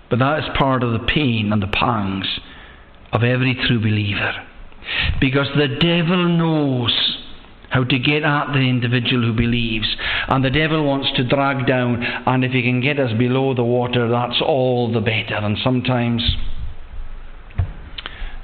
But 0.08 0.18
that 0.18 0.40
is 0.40 0.56
part 0.58 0.82
of 0.82 0.92
the 0.92 1.06
pain 1.06 1.52
and 1.52 1.62
the 1.62 1.68
pangs 1.68 2.26
of 3.12 3.22
every 3.22 3.54
true 3.66 3.78
believer. 3.78 4.46
Because 5.20 5.46
the 5.56 5.68
devil 5.68 6.28
knows 6.28 7.20
how 7.70 7.84
to 7.84 7.98
get 7.98 8.24
at 8.24 8.52
the 8.52 8.58
individual 8.58 9.22
who 9.22 9.32
believes. 9.32 9.96
And 10.28 10.44
the 10.44 10.50
devil 10.50 10.84
wants 10.84 11.08
to 11.16 11.24
drag 11.24 11.66
down, 11.66 12.02
and 12.02 12.44
if 12.44 12.50
he 12.50 12.62
can 12.62 12.80
get 12.80 12.98
us 12.98 13.16
below 13.16 13.54
the 13.54 13.64
water, 13.64 14.08
that's 14.08 14.42
all 14.44 14.92
the 14.92 15.00
better. 15.00 15.36
And 15.36 15.56
sometimes, 15.62 16.36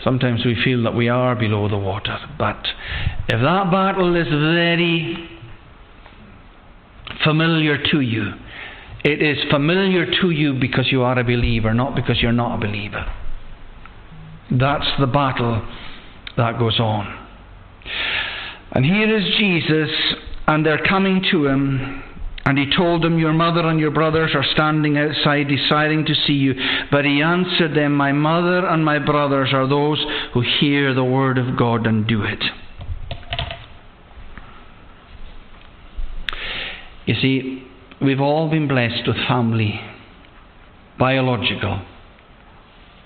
sometimes 0.07 0.45
we 0.45 0.57
feel 0.63 0.85
that 0.85 0.95
we 0.95 1.09
are 1.09 1.35
below 1.35 1.69
the 1.69 1.77
water. 1.77 2.17
But 2.39 2.65
if 3.29 3.41
that 3.43 3.71
battle 3.73 4.15
is 4.15 4.29
very 4.29 5.29
familiar 7.25 7.77
to 7.91 8.01
you, 8.01 8.33
it 9.05 9.21
is 9.21 9.37
familiar 9.51 10.07
to 10.21 10.31
you 10.31 10.55
because 10.61 10.93
you 10.93 11.03
are 11.03 11.19
a 11.19 11.25
believer, 11.25 11.75
not 11.75 11.97
because 11.97 12.23
you're 12.23 12.31
not 12.31 12.55
a 12.55 12.59
believer. 12.59 13.05
That's 14.49 14.87
the 15.01 15.09
battle 15.09 15.67
that 16.37 16.57
goes 16.57 16.79
on. 16.79 17.27
And 18.71 18.85
here 18.85 19.17
is 19.17 19.25
Jesus, 19.39 19.91
and 20.47 20.65
they're 20.65 20.87
coming 20.87 21.25
to 21.33 21.47
him. 21.47 22.05
And 22.47 22.57
he 22.57 22.70
told 22.76 23.03
them, 23.03 23.18
Your 23.18 23.32
mother 23.32 23.66
and 23.66 23.80
your 23.80 23.90
brothers 23.90 24.30
are 24.32 24.44
standing 24.53 24.97
outside 24.97 25.49
desiring 25.49 26.07
to 26.07 26.14
see 26.14 26.34
you. 26.34 26.55
But 26.92 27.05
he 27.05 27.20
answered 27.20 27.74
them, 27.76 27.92
My 27.92 28.12
mother 28.12 28.64
and 28.64 28.84
my 28.84 29.01
brothers 29.01 29.51
are 29.53 29.68
those 29.68 30.03
who 30.32 30.42
hear 30.61 30.94
the 30.94 31.05
word 31.05 31.38
of 31.38 31.59
God 31.59 31.88
and 31.88 32.07
do 32.07 32.22
it. 32.22 32.44
You 37.05 37.14
see, 37.20 37.66
we've 38.01 38.20
all 38.20 38.49
been 38.49 38.68
blessed 38.68 39.09
with 39.09 39.16
family, 39.28 39.80
biological, 41.01 41.82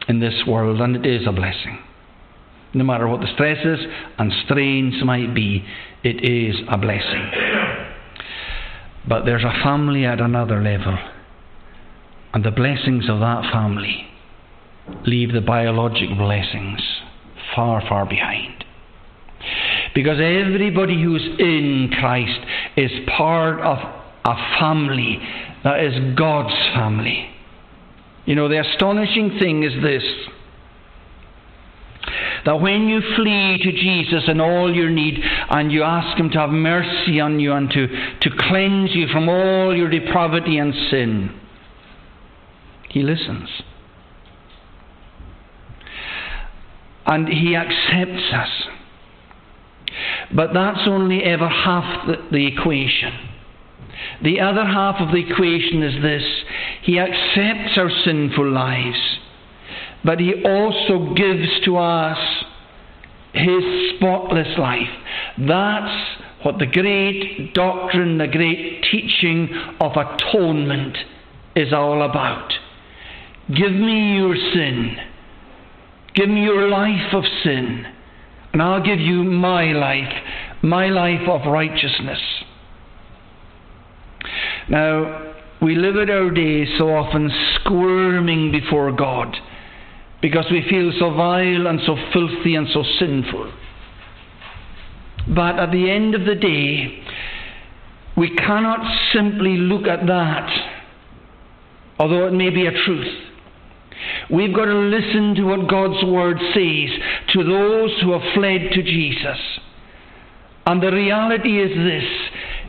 in 0.07 0.20
this 0.20 0.43
world, 0.47 0.82
and 0.82 0.97
it 0.97 1.07
is 1.07 1.26
a 1.26 1.32
blessing. 1.32 1.78
No 2.74 2.84
matter 2.84 3.09
what 3.09 3.20
the 3.20 3.32
stresses 3.32 3.80
and 4.18 4.32
strains 4.45 5.03
might 5.03 5.34
be, 5.34 5.64
it 6.05 6.22
is 6.24 6.57
a 6.70 6.76
blessing. 6.76 7.70
But 9.11 9.25
there's 9.25 9.43
a 9.43 9.63
family 9.65 10.07
at 10.07 10.21
another 10.21 10.63
level, 10.63 10.97
and 12.33 12.45
the 12.45 12.53
blessings 12.53 13.09
of 13.11 13.19
that 13.19 13.53
family 13.53 14.07
leave 15.05 15.33
the 15.33 15.41
biologic 15.41 16.11
blessings 16.17 16.81
far, 17.55 17.83
far 17.89 18.07
behind. 18.07 18.65
Because 19.97 20.19
everybody 20.21 21.03
who's 21.03 21.27
in 21.41 21.91
Christ 21.99 22.39
is 22.77 22.93
part 23.17 23.61
of 23.61 23.79
a 24.25 24.59
family 24.61 25.19
that 25.65 25.83
is 25.83 26.15
God's 26.17 26.55
family. 26.73 27.31
You 28.27 28.37
know, 28.37 28.49
the 28.49 28.61
astonishing 28.61 29.39
thing 29.41 29.65
is 29.65 29.73
this 29.83 30.05
that 32.45 32.61
when 32.61 32.88
you 32.88 33.01
flee 33.16 33.59
to 33.62 33.72
Jesus 33.72 34.24
in 34.28 34.41
all 34.41 34.74
your 34.74 34.91
need 34.91 35.18
and 35.51 35.70
you 35.70 35.82
ask 35.82 36.18
Him 36.18 36.30
to 36.30 36.38
have 36.38 36.51
mercy 36.51 37.20
on 37.20 37.41
you 37.41 37.53
and 37.53 37.70
to, 37.70 37.86
to 37.86 38.30
cleanse 38.38 38.95
you 38.95 39.07
from 39.09 39.28
all 39.28 39.76
your 39.76 39.91
depravity 39.91 40.59
and 40.59 40.74
sin, 40.91 41.41
He 42.88 43.03
listens. 43.03 43.49
And 47.07 47.28
He 47.28 47.57
accepts 47.57 48.32
us. 48.32 48.49
But 50.34 50.55
that's 50.55 50.86
only 50.86 51.22
ever 51.24 51.49
half 51.49 52.07
the, 52.07 52.16
the 52.30 52.47
equation. 52.47 53.12
The 54.22 54.41
other 54.41 54.64
half 54.64 54.97
of 55.01 55.09
the 55.09 55.18
equation 55.18 55.82
is 55.82 56.03
this 56.03 56.22
He 56.82 56.99
accepts 56.99 57.76
our 57.76 57.91
sinful 58.05 58.51
lives 58.51 59.18
but 60.05 60.19
he 60.19 60.43
also 60.45 61.15
gives 61.15 61.49
to 61.65 61.77
us 61.77 62.19
his 63.33 63.97
spotless 63.97 64.59
life. 64.59 64.89
That's 65.39 66.21
what 66.43 66.59
the 66.59 66.67
great 66.67 67.53
doctrine, 67.55 68.19
the 68.19 68.27
great 68.27 68.85
teaching 68.91 69.49
of 69.81 69.93
atonement 69.93 70.97
is 71.55 71.73
all 71.73 72.03
about. 72.03 72.53
Give 73.49 73.73
me 73.73 74.17
your 74.17 74.35
sin. 74.35 74.97
Give 76.15 76.29
me 76.29 76.43
your 76.43 76.69
life 76.69 77.13
of 77.13 77.25
sin. 77.45 77.85
And 78.53 78.63
I'll 78.63 78.83
give 78.83 78.99
you 78.99 79.23
my 79.23 79.73
life, 79.73 80.13
my 80.63 80.89
life 80.89 81.29
of 81.29 81.43
righteousness. 81.47 82.21
Now, 84.69 85.35
we 85.63 85.77
live 85.77 85.97
in 85.97 86.11
our 86.11 86.31
days 86.31 86.69
so 86.79 86.89
often 86.89 87.31
squirming 87.57 88.51
before 88.51 88.93
God 88.93 89.37
because 90.23 90.47
we 90.51 90.62
feel 90.68 90.93
so 90.99 91.14
vile 91.14 91.66
and 91.66 91.81
so 91.87 91.97
filthy 92.12 92.55
and 92.55 92.68
so 92.73 92.83
sinful. 92.99 93.53
But 95.35 95.59
at 95.59 95.71
the 95.71 95.91
end 95.91 96.14
of 96.14 96.25
the 96.25 96.35
day, 96.35 97.03
we 98.16 98.35
cannot 98.37 98.81
simply 99.12 99.57
look 99.57 99.87
at 99.87 100.07
that, 100.07 100.51
although 101.99 102.27
it 102.27 102.33
may 102.33 102.51
be 102.51 102.66
a 102.66 102.85
truth. 102.85 103.27
We've 104.31 104.55
got 104.55 104.66
to 104.66 104.75
listen 104.75 105.35
to 105.37 105.45
what 105.45 105.68
God's 105.68 106.05
Word 106.05 106.39
says 106.55 106.91
to 107.35 107.45
those 107.45 107.91
who 108.03 108.12
have 108.12 108.35
fled 108.35 108.73
to 108.73 108.83
Jesus. 108.83 109.39
And 110.66 110.83
the 110.83 110.93
reality 110.93 111.61
is 111.61 111.71
this 111.71 112.05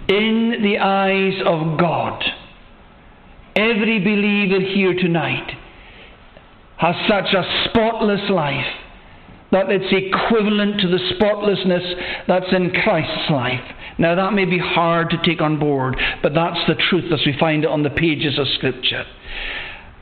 in 0.10 0.62
the 0.62 0.78
eyes 0.80 1.42
of 1.46 1.80
God, 1.80 2.24
every 3.56 4.00
believer 4.00 4.60
here 4.74 4.94
tonight 4.94 5.52
has 6.82 6.96
such 7.08 7.34
a 7.34 7.70
spotless 7.70 8.28
life 8.32 8.66
that 9.52 9.70
it's 9.70 9.92
equivalent 9.92 10.82
to 10.82 10.88
the 10.88 11.00
spotlessness 11.16 11.84
that's 12.28 12.52
in 12.52 12.72
Christ's 12.72 13.30
life. 13.30 13.62
Now, 14.00 14.16
that 14.16 14.34
may 14.34 14.46
be 14.46 14.58
hard 14.58 15.12
to 15.12 15.22
take 15.24 15.42
on 15.42 15.60
board, 15.60 15.96
but 16.24 16.34
that's 16.34 16.66
the 16.68 16.76
truth 16.90 17.12
as 17.14 17.20
we 17.26 17.38
find 17.38 17.64
it 17.64 17.70
on 17.70 17.84
the 17.84 17.90
pages 17.92 18.40
of 18.40 18.48
Scripture. 18.56 19.06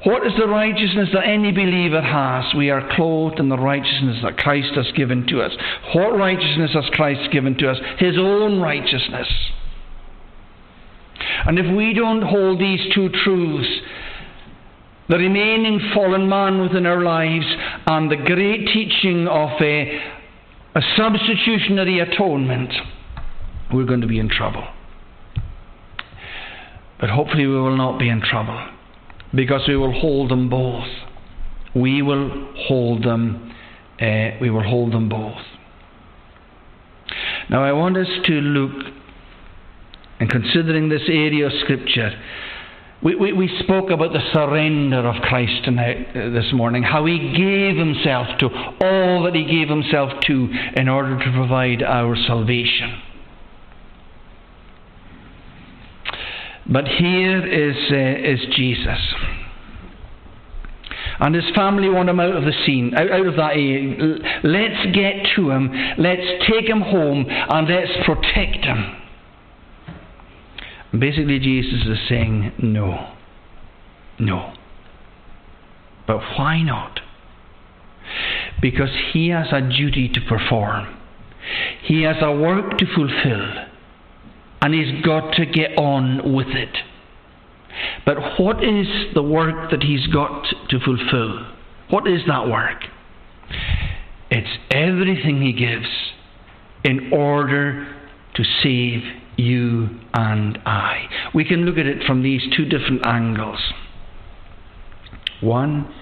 What 0.03 0.25
is 0.25 0.31
the 0.39 0.47
righteousness 0.47 1.09
that 1.11 1.27
any 1.27 1.51
believer 1.51 2.01
has? 2.01 2.53
We 2.55 2.69
are 2.69 2.95
clothed 2.95 3.39
in 3.39 3.49
the 3.49 3.57
righteousness 3.57 4.19
that 4.23 4.37
Christ 4.37 4.73
has 4.75 4.89
given 4.95 5.27
to 5.27 5.41
us. 5.41 5.51
What 5.93 6.17
righteousness 6.17 6.71
has 6.73 6.85
Christ 6.93 7.29
given 7.33 7.57
to 7.57 7.71
us? 7.71 7.77
His 7.97 8.17
own 8.17 8.61
righteousness. 8.61 9.27
And 11.45 11.59
if 11.59 11.75
we 11.75 11.93
don't 11.93 12.21
hold 12.21 12.59
these 12.59 12.79
two 12.93 13.09
truths 13.09 13.67
the 15.09 15.17
remaining 15.17 15.79
fallen 15.93 16.29
man 16.29 16.61
within 16.61 16.85
our 16.85 17.01
lives, 17.01 17.45
and 17.87 18.11
the 18.11 18.15
great 18.15 18.67
teaching 18.67 19.27
of 19.27 19.49
a, 19.59 19.99
a 20.75 20.81
substitutionary 20.95 21.99
atonement, 21.99 22.71
we're 23.73 23.85
going 23.85 24.01
to 24.01 24.07
be 24.07 24.19
in 24.19 24.29
trouble. 24.29 24.67
But 26.99 27.09
hopefully, 27.09 27.47
we 27.47 27.59
will 27.59 27.77
not 27.77 27.97
be 27.97 28.07
in 28.07 28.21
trouble 28.21 28.69
because 29.33 29.61
we 29.67 29.75
will 29.75 29.99
hold 29.99 30.29
them 30.29 30.49
both. 30.49 30.87
We 31.73 32.01
will 32.01 32.53
hold 32.67 33.03
them. 33.03 33.53
Uh, 33.99 34.37
we 34.39 34.49
will 34.49 34.63
hold 34.63 34.93
them 34.93 35.09
both. 35.09 35.41
Now, 37.49 37.63
I 37.63 37.71
want 37.71 37.97
us 37.97 38.07
to 38.25 38.33
look, 38.33 38.93
and 40.19 40.29
considering 40.29 40.89
this 40.89 41.01
area 41.07 41.47
of 41.47 41.51
Scripture, 41.63 42.11
we, 43.01 43.15
we, 43.15 43.33
we, 43.33 43.59
spoke 43.63 43.91
about 43.91 44.11
the 44.11 44.19
surrender 44.33 45.07
of 45.07 45.21
Christ 45.21 45.63
tonight, 45.63 46.07
uh, 46.09 46.29
this 46.31 46.51
morning, 46.53 46.83
how 46.83 47.05
he 47.05 47.17
gave 47.17 47.77
himself 47.77 48.27
to 48.39 48.47
all 48.47 49.23
that 49.23 49.35
he 49.35 49.45
gave 49.45 49.69
himself 49.69 50.11
to 50.27 50.49
in 50.75 50.89
order 50.89 51.17
to 51.17 51.31
provide 51.31 51.81
our 51.81 52.15
salvation. 52.27 53.01
But 56.71 56.87
here 56.87 57.45
is, 57.45 57.75
uh, 57.89 58.31
is 58.31 58.55
Jesus. 58.55 58.99
And 61.21 61.35
his 61.35 61.45
family 61.55 61.89
want 61.89 62.09
him 62.09 62.19
out 62.19 62.35
of 62.35 62.43
the 62.43 62.53
scene, 62.65 62.93
out, 62.95 63.11
out 63.11 63.27
of 63.27 63.35
that 63.37 63.51
area. 63.53 64.17
Let's 64.43 64.95
get 64.95 65.35
to 65.35 65.51
him, 65.51 65.71
let's 65.97 66.45
take 66.49 66.67
him 66.67 66.81
home, 66.81 67.25
and 67.27 67.67
let's 67.67 67.91
protect 68.05 68.65
him. 68.65 68.95
Basically, 70.97 71.39
Jesus 71.39 71.85
is 71.85 71.97
saying, 72.07 72.53
no. 72.59 73.13
No. 74.19 74.53
But 76.07 76.17
why 76.37 76.63
not? 76.63 76.99
Because 78.61 78.89
he 79.13 79.29
has 79.29 79.47
a 79.51 79.61
duty 79.61 80.09
to 80.09 80.21
perform, 80.21 80.97
he 81.83 82.03
has 82.03 82.17
a 82.21 82.35
work 82.35 82.77
to 82.79 82.85
fulfill, 82.95 83.65
and 84.61 84.73
he's 84.73 85.03
got 85.05 85.33
to 85.35 85.45
get 85.45 85.77
on 85.77 86.33
with 86.33 86.47
it. 86.47 86.75
But 88.05 88.39
what 88.39 88.63
is 88.63 88.87
the 89.13 89.21
work 89.21 89.69
that 89.71 89.83
he's 89.83 90.07
got 90.07 90.47
to 90.69 90.79
fulfill? 90.79 91.45
What 91.89 92.07
is 92.07 92.21
that 92.27 92.47
work? 92.47 92.83
It's 94.31 94.57
everything 94.71 95.41
he 95.41 95.53
gives 95.53 95.87
in 96.83 97.11
order 97.13 97.95
to 98.35 98.43
save 98.63 99.03
you 99.39 99.89
and 100.13 100.57
I. 100.65 101.07
We 101.33 101.45
can 101.45 101.65
look 101.65 101.77
at 101.77 101.85
it 101.85 102.03
from 102.05 102.23
these 102.23 102.41
two 102.55 102.65
different 102.65 103.05
angles. 103.05 103.59
One, 105.41 105.93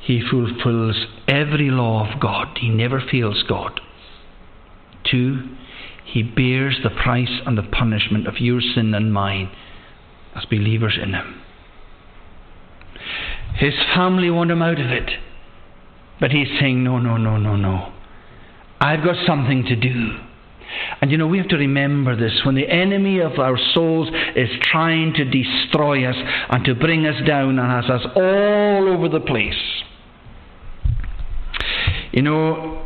he 0.00 0.22
fulfills 0.28 1.06
every 1.28 1.70
law 1.70 2.12
of 2.12 2.20
God, 2.20 2.58
he 2.60 2.68
never 2.68 3.00
fails 3.00 3.44
God. 3.48 3.80
Two, 5.08 5.56
He 6.04 6.22
bears 6.22 6.78
the 6.82 6.90
price 6.90 7.40
and 7.46 7.56
the 7.56 7.62
punishment 7.62 8.26
of 8.26 8.38
your 8.38 8.60
sin 8.60 8.94
and 8.94 9.12
mine 9.12 9.50
as 10.34 10.44
believers 10.44 10.98
in 11.00 11.14
Him. 11.14 11.40
His 13.56 13.74
family 13.94 14.30
want 14.30 14.50
him 14.50 14.62
out 14.62 14.80
of 14.80 14.90
it. 14.90 15.10
But 16.20 16.30
he's 16.32 16.48
saying, 16.60 16.84
no, 16.84 16.98
no, 16.98 17.16
no, 17.16 17.36
no, 17.36 17.56
no. 17.56 17.92
I've 18.80 19.04
got 19.04 19.26
something 19.26 19.64
to 19.64 19.76
do. 19.76 20.18
And 21.00 21.10
you 21.10 21.16
know, 21.16 21.26
we 21.26 21.38
have 21.38 21.48
to 21.48 21.56
remember 21.56 22.16
this. 22.16 22.40
When 22.44 22.54
the 22.54 22.68
enemy 22.68 23.20
of 23.20 23.38
our 23.38 23.58
souls 23.74 24.08
is 24.36 24.48
trying 24.62 25.14
to 25.14 25.24
destroy 25.24 26.08
us 26.08 26.16
and 26.50 26.64
to 26.64 26.74
bring 26.74 27.06
us 27.06 27.26
down 27.26 27.58
and 27.58 27.70
has 27.70 27.90
us 27.90 28.06
all 28.14 28.88
over 28.88 29.08
the 29.08 29.20
place. 29.20 29.54
You 32.12 32.22
know, 32.22 32.82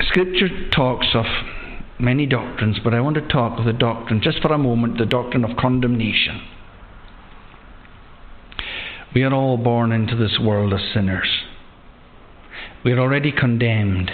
Scripture 0.00 0.70
talks 0.70 1.08
of 1.14 1.26
many 1.98 2.26
doctrines, 2.26 2.78
but 2.82 2.94
I 2.94 3.00
want 3.00 3.16
to 3.16 3.28
talk 3.28 3.58
of 3.58 3.64
the 3.64 3.72
doctrine, 3.72 4.20
just 4.22 4.40
for 4.40 4.52
a 4.52 4.58
moment, 4.58 4.98
the 4.98 5.06
doctrine 5.06 5.44
of 5.44 5.56
condemnation. 5.56 6.40
We 9.14 9.22
are 9.22 9.32
all 9.32 9.58
born 9.58 9.92
into 9.92 10.16
this 10.16 10.38
world 10.40 10.72
as 10.72 10.80
sinners. 10.94 11.28
We 12.84 12.92
are 12.92 12.98
already 12.98 13.30
condemned. 13.30 14.10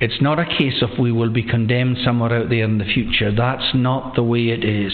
It's 0.00 0.22
not 0.22 0.38
a 0.38 0.44
case 0.44 0.80
of 0.80 0.98
we 0.98 1.10
will 1.10 1.30
be 1.30 1.42
condemned 1.42 1.98
somewhere 2.04 2.32
out 2.32 2.50
there 2.50 2.64
in 2.64 2.78
the 2.78 2.84
future. 2.84 3.34
That's 3.34 3.74
not 3.74 4.14
the 4.14 4.22
way 4.22 4.48
it 4.48 4.64
is. 4.64 4.92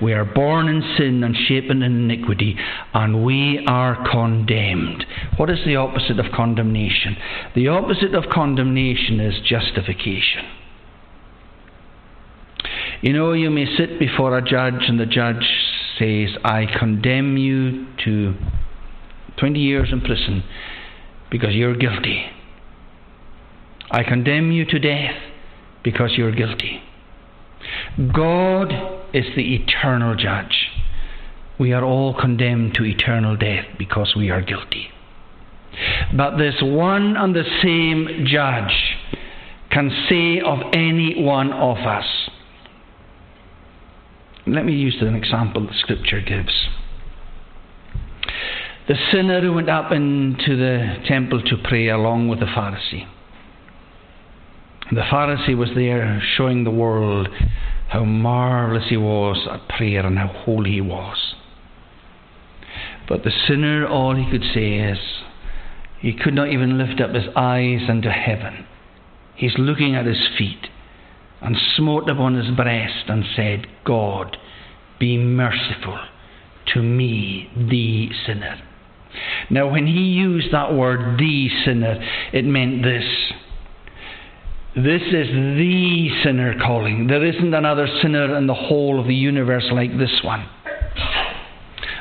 We 0.00 0.12
are 0.12 0.24
born 0.24 0.68
in 0.68 0.80
sin 0.96 1.24
and 1.24 1.36
shapen 1.36 1.82
in 1.82 2.08
iniquity, 2.08 2.56
and 2.92 3.24
we 3.24 3.64
are 3.66 4.08
condemned. 4.10 5.04
What 5.36 5.50
is 5.50 5.58
the 5.64 5.74
opposite 5.76 6.20
of 6.20 6.32
condemnation? 6.32 7.16
The 7.56 7.68
opposite 7.68 8.14
of 8.14 8.30
condemnation 8.30 9.18
is 9.18 9.40
justification. 9.44 10.44
You 13.02 13.12
know, 13.12 13.32
you 13.32 13.50
may 13.50 13.66
sit 13.76 13.98
before 13.98 14.38
a 14.38 14.42
judge, 14.42 14.84
and 14.86 15.00
the 15.00 15.06
judge 15.06 15.44
says, 15.98 16.30
I 16.44 16.66
condemn 16.78 17.36
you 17.36 17.86
to 18.04 18.34
20 19.38 19.58
years 19.58 19.88
in 19.92 20.00
prison 20.00 20.44
because 21.28 21.54
you're 21.54 21.76
guilty. 21.76 22.24
I 23.94 24.02
condemn 24.02 24.50
you 24.50 24.64
to 24.64 24.80
death 24.80 25.14
because 25.84 26.14
you're 26.16 26.34
guilty. 26.34 26.82
God 28.12 28.72
is 29.14 29.24
the 29.36 29.54
eternal 29.54 30.16
judge. 30.16 30.68
We 31.60 31.72
are 31.72 31.84
all 31.84 32.12
condemned 32.12 32.74
to 32.74 32.84
eternal 32.84 33.36
death 33.36 33.66
because 33.78 34.14
we 34.16 34.30
are 34.30 34.42
guilty. 34.42 34.88
But 36.12 36.38
this 36.38 36.56
one 36.60 37.16
and 37.16 37.36
the 37.36 37.44
same 37.62 38.26
judge 38.26 38.96
can 39.70 39.90
say 40.08 40.40
of 40.40 40.58
any 40.72 41.22
one 41.22 41.52
of 41.52 41.76
us, 41.76 42.28
let 44.44 44.64
me 44.64 44.72
use 44.72 44.96
an 45.02 45.14
example 45.14 45.68
the 45.68 45.78
scripture 45.78 46.20
gives. 46.20 46.66
The 48.88 48.96
sinner 49.12 49.40
who 49.40 49.52
went 49.52 49.70
up 49.70 49.92
into 49.92 50.56
the 50.56 50.96
temple 51.06 51.42
to 51.42 51.56
pray 51.62 51.90
along 51.90 52.26
with 52.26 52.40
the 52.40 52.46
Pharisee. 52.46 53.06
The 54.90 55.00
Pharisee 55.00 55.56
was 55.56 55.70
there 55.74 56.22
showing 56.36 56.64
the 56.64 56.70
world 56.70 57.28
how 57.88 58.04
marvellous 58.04 58.88
he 58.90 58.96
was 58.96 59.48
at 59.50 59.68
prayer 59.68 60.04
and 60.06 60.18
how 60.18 60.26
holy 60.26 60.72
he 60.72 60.80
was. 60.80 61.34
But 63.08 63.24
the 63.24 63.32
sinner, 63.46 63.86
all 63.86 64.14
he 64.14 64.30
could 64.30 64.44
say 64.52 64.78
is, 64.78 64.98
he 66.00 66.12
could 66.12 66.34
not 66.34 66.48
even 66.50 66.78
lift 66.78 67.00
up 67.00 67.14
his 67.14 67.28
eyes 67.34 67.88
unto 67.88 68.08
heaven. 68.08 68.66
He's 69.34 69.54
looking 69.58 69.94
at 69.94 70.06
his 70.06 70.28
feet 70.36 70.68
and 71.40 71.56
smote 71.76 72.08
upon 72.08 72.34
his 72.34 72.54
breast 72.54 73.08
and 73.08 73.24
said, 73.34 73.66
God, 73.84 74.36
be 74.98 75.16
merciful 75.18 75.98
to 76.74 76.82
me, 76.82 77.50
the 77.56 78.10
sinner. 78.26 78.60
Now, 79.50 79.70
when 79.70 79.86
he 79.86 80.00
used 80.00 80.52
that 80.52 80.74
word, 80.74 81.18
the 81.18 81.48
sinner, 81.64 82.02
it 82.32 82.44
meant 82.44 82.82
this. 82.82 83.04
This 84.76 85.02
is 85.02 85.28
the 85.28 86.08
sinner 86.24 86.58
calling. 86.58 87.06
There 87.06 87.24
isn't 87.24 87.54
another 87.54 87.86
sinner 88.02 88.36
in 88.36 88.48
the 88.48 88.54
whole 88.54 88.98
of 88.98 89.06
the 89.06 89.14
universe 89.14 89.66
like 89.70 89.96
this 89.96 90.20
one. 90.24 90.48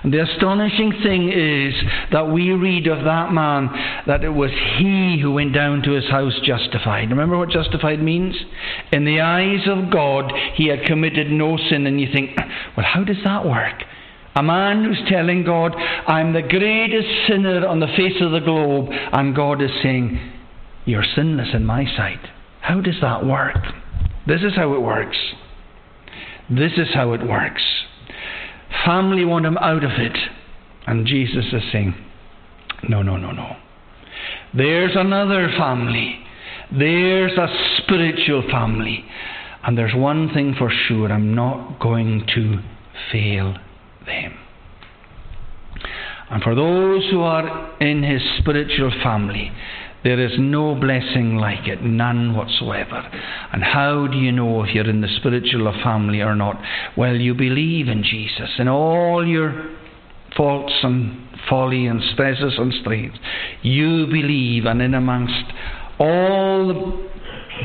And 0.03 0.11
the 0.11 0.23
astonishing 0.23 0.91
thing 1.03 1.31
is 1.31 1.75
that 2.11 2.29
we 2.29 2.51
read 2.51 2.87
of 2.87 3.05
that 3.05 3.31
man 3.31 3.69
that 4.07 4.23
it 4.23 4.29
was 4.29 4.49
he 4.77 5.19
who 5.21 5.33
went 5.33 5.53
down 5.53 5.83
to 5.83 5.91
his 5.91 6.09
house 6.09 6.33
justified. 6.43 7.11
Remember 7.11 7.37
what 7.37 7.49
justified 7.49 8.01
means? 8.01 8.35
In 8.91 9.05
the 9.05 9.21
eyes 9.21 9.67
of 9.67 9.91
God, 9.91 10.33
he 10.55 10.67
had 10.67 10.85
committed 10.85 11.29
no 11.29 11.57
sin. 11.69 11.85
And 11.85 12.01
you 12.01 12.11
think, 12.11 12.35
well, 12.75 12.87
how 12.91 13.03
does 13.03 13.23
that 13.23 13.45
work? 13.45 13.83
A 14.35 14.41
man 14.41 14.83
who's 14.83 15.09
telling 15.09 15.43
God, 15.43 15.75
I'm 15.75 16.33
the 16.33 16.41
greatest 16.41 17.27
sinner 17.27 17.67
on 17.67 17.79
the 17.79 17.93
face 17.95 18.19
of 18.19 18.31
the 18.31 18.39
globe, 18.39 18.87
and 18.89 19.35
God 19.35 19.61
is 19.61 19.69
saying, 19.83 20.19
You're 20.85 21.05
sinless 21.15 21.49
in 21.53 21.65
my 21.65 21.85
sight. 21.85 22.19
How 22.63 22.79
does 22.79 22.95
that 23.01 23.25
work? 23.25 23.57
This 24.25 24.41
is 24.41 24.55
how 24.55 24.73
it 24.73 24.79
works. 24.79 25.17
This 26.49 26.71
is 26.77 26.87
how 26.93 27.11
it 27.11 27.21
works. 27.21 27.61
Family 28.85 29.25
want 29.25 29.45
him 29.45 29.57
out 29.57 29.83
of 29.83 29.91
it. 29.91 30.17
And 30.87 31.05
Jesus 31.05 31.45
is 31.51 31.61
saying, 31.73 31.93
No, 32.87 33.01
no, 33.01 33.17
no, 33.17 33.31
no. 33.31 33.57
There's 34.53 34.95
another 34.95 35.49
family. 35.57 36.19
There's 36.71 37.37
a 37.37 37.47
spiritual 37.79 38.43
family. 38.49 39.03
And 39.63 39.77
there's 39.77 39.93
one 39.93 40.33
thing 40.33 40.55
for 40.57 40.71
sure 40.87 41.11
I'm 41.11 41.35
not 41.35 41.81
going 41.81 42.25
to 42.33 42.59
fail 43.11 43.57
them. 44.05 44.37
And 46.29 46.41
for 46.41 46.55
those 46.55 47.09
who 47.11 47.21
are 47.21 47.77
in 47.81 48.03
his 48.03 48.21
spiritual 48.39 48.91
family, 49.03 49.51
there 50.03 50.19
is 50.19 50.33
no 50.37 50.75
blessing 50.75 51.37
like 51.37 51.67
it, 51.67 51.81
none 51.81 52.35
whatsoever. 52.35 53.09
And 53.51 53.63
how 53.63 54.07
do 54.07 54.17
you 54.17 54.31
know 54.31 54.63
if 54.63 54.75
you're 54.75 54.89
in 54.89 55.01
the 55.01 55.07
spiritual 55.19 55.71
family 55.83 56.21
or 56.21 56.35
not? 56.35 56.61
Well, 56.97 57.15
you 57.15 57.33
believe 57.33 57.87
in 57.87 58.03
Jesus 58.03 58.49
in 58.59 58.67
all 58.67 59.25
your 59.25 59.75
faults 60.35 60.73
and 60.83 61.27
folly 61.49 61.85
and 61.85 62.01
stresses 62.13 62.53
and 62.57 62.73
strains. 62.81 63.15
You 63.61 64.07
believe, 64.07 64.65
and 64.65 64.81
in 64.81 64.93
amongst 64.93 65.51
all 65.99 66.67
the 66.67 67.09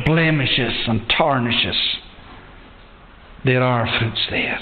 blemishes 0.07 0.75
and 0.87 1.03
tarnishes, 1.17 1.77
there 3.45 3.63
are 3.63 3.87
fruits 3.99 4.27
there. 4.31 4.61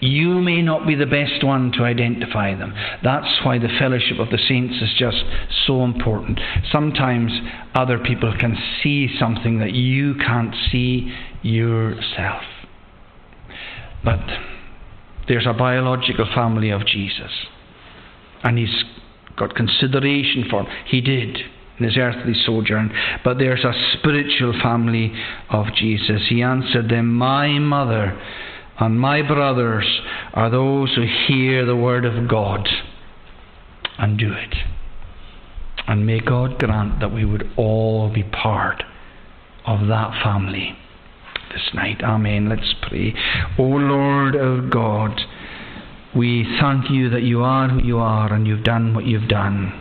You 0.00 0.40
may 0.40 0.62
not 0.62 0.86
be 0.86 0.94
the 0.94 1.06
best 1.06 1.44
one 1.44 1.72
to 1.72 1.84
identify 1.84 2.54
them. 2.54 2.74
That's 3.02 3.44
why 3.44 3.58
the 3.58 3.74
fellowship 3.78 4.18
of 4.18 4.30
the 4.30 4.38
saints 4.48 4.74
is 4.82 4.94
just 4.98 5.24
so 5.66 5.84
important. 5.84 6.40
Sometimes 6.70 7.32
other 7.74 7.98
people 7.98 8.34
can 8.38 8.56
see 8.82 9.08
something 9.18 9.58
that 9.60 9.72
you 9.72 10.14
can't 10.14 10.54
see 10.70 11.12
yourself. 11.42 12.42
But 14.04 14.20
there's 15.28 15.46
a 15.46 15.52
biological 15.52 16.26
family 16.34 16.70
of 16.70 16.86
Jesus. 16.86 17.30
And 18.42 18.58
he's 18.58 18.84
got 19.36 19.54
consideration 19.54 20.44
for 20.48 20.62
him. 20.62 20.66
He 20.86 21.00
did 21.00 21.38
in 21.78 21.84
his 21.84 21.96
earthly 21.96 22.34
sojourn. 22.44 22.92
But 23.24 23.38
there's 23.38 23.64
a 23.64 23.72
spiritual 23.94 24.54
family 24.62 25.12
of 25.50 25.66
Jesus. 25.74 26.22
He 26.28 26.42
answered 26.42 26.88
them, 26.88 27.14
My 27.14 27.58
mother 27.58 28.18
and 28.78 29.00
my 29.00 29.26
brothers 29.26 29.86
are 30.34 30.50
those 30.50 30.94
who 30.94 31.06
hear 31.26 31.64
the 31.64 31.76
word 31.76 32.04
of 32.04 32.28
God 32.28 32.68
and 33.98 34.18
do 34.18 34.32
it. 34.32 34.54
And 35.86 36.04
may 36.04 36.20
God 36.20 36.58
grant 36.58 37.00
that 37.00 37.12
we 37.12 37.24
would 37.24 37.48
all 37.56 38.12
be 38.12 38.22
part 38.22 38.82
of 39.66 39.88
that 39.88 40.22
family 40.22 40.76
this 41.52 41.62
night. 41.74 42.02
Amen. 42.02 42.48
Let's 42.48 42.74
pray. 42.86 43.14
O 43.58 43.62
Lord 43.62 44.36
our 44.36 44.60
God, 44.60 45.18
we 46.14 46.46
thank 46.60 46.90
you 46.90 47.08
that 47.10 47.22
you 47.22 47.42
are 47.42 47.68
who 47.68 47.82
you 47.82 47.98
are 47.98 48.32
and 48.32 48.46
you've 48.46 48.64
done 48.64 48.94
what 48.94 49.06
you've 49.06 49.28
done. 49.28 49.72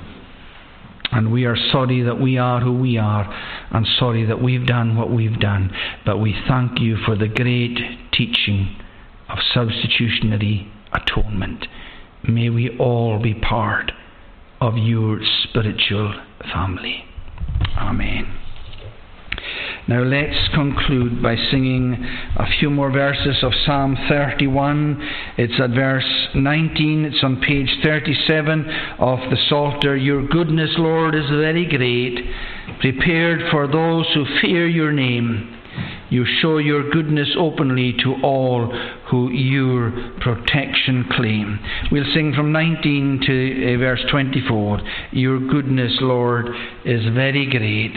And 1.12 1.32
we 1.32 1.46
are 1.46 1.58
sorry 1.72 2.02
that 2.04 2.20
we 2.20 2.38
are 2.38 2.62
who 2.62 2.80
we 2.80 2.98
are 2.98 3.26
and 3.72 3.86
sorry 4.00 4.26
that 4.26 4.42
we've 4.42 4.66
done 4.66 4.96
what 4.96 5.12
we've 5.12 5.40
done. 5.40 5.72
But 6.06 6.18
we 6.18 6.36
thank 6.48 6.80
you 6.80 6.98
for 7.06 7.16
the 7.16 7.28
great 7.28 7.78
teaching 8.14 8.76
of 9.30 9.40
substitutionary 9.54 10.72
atonement. 10.94 11.66
May 12.28 12.50
we 12.50 12.78
all 12.78 13.20
be 13.22 13.34
part 13.34 13.92
of 14.62 14.78
your 14.78 15.20
spiritual 15.44 16.14
family. 16.54 17.06
Amen. 17.78 18.40
Now 19.88 20.02
let's 20.02 20.48
conclude 20.56 21.22
by 21.22 21.36
singing 21.52 21.94
a 22.38 22.46
few 22.60 22.72
more 22.72 22.92
verses 22.92 23.44
of 23.44 23.52
Psalm 23.66 23.96
31. 24.10 24.98
It's 25.38 25.62
at 25.62 25.70
verse 25.70 26.28
19, 26.34 27.06
it's 27.06 27.24
on 27.24 27.40
page 27.40 27.70
37 27.84 28.66
of 28.98 29.20
the 29.30 29.38
Psalter. 29.48 29.96
Your 29.96 30.28
goodness, 30.28 30.72
Lord, 30.78 31.14
is 31.14 31.30
very 31.30 31.68
great, 31.68 32.18
prepared 32.80 33.52
for 33.52 33.68
those 33.68 34.08
who 34.16 34.26
fear 34.42 34.68
your 34.68 34.92
name. 34.92 35.56
You 36.10 36.26
show 36.42 36.58
your 36.58 36.90
goodness 36.90 37.30
openly 37.38 37.94
to 38.04 38.16
all 38.24 38.74
who 39.10 39.30
your 39.30 39.92
protection 40.22 41.06
claim. 41.12 41.60
We'll 41.92 42.12
sing 42.14 42.34
from 42.36 42.52
19 42.52 43.22
to 43.26 43.76
uh, 43.76 43.78
verse 43.78 44.04
24. 44.10 44.80
Your 45.12 45.40
goodness, 45.40 45.98
Lord, 46.02 46.48
is 46.86 47.04
very 47.14 47.50
great. 47.50 47.96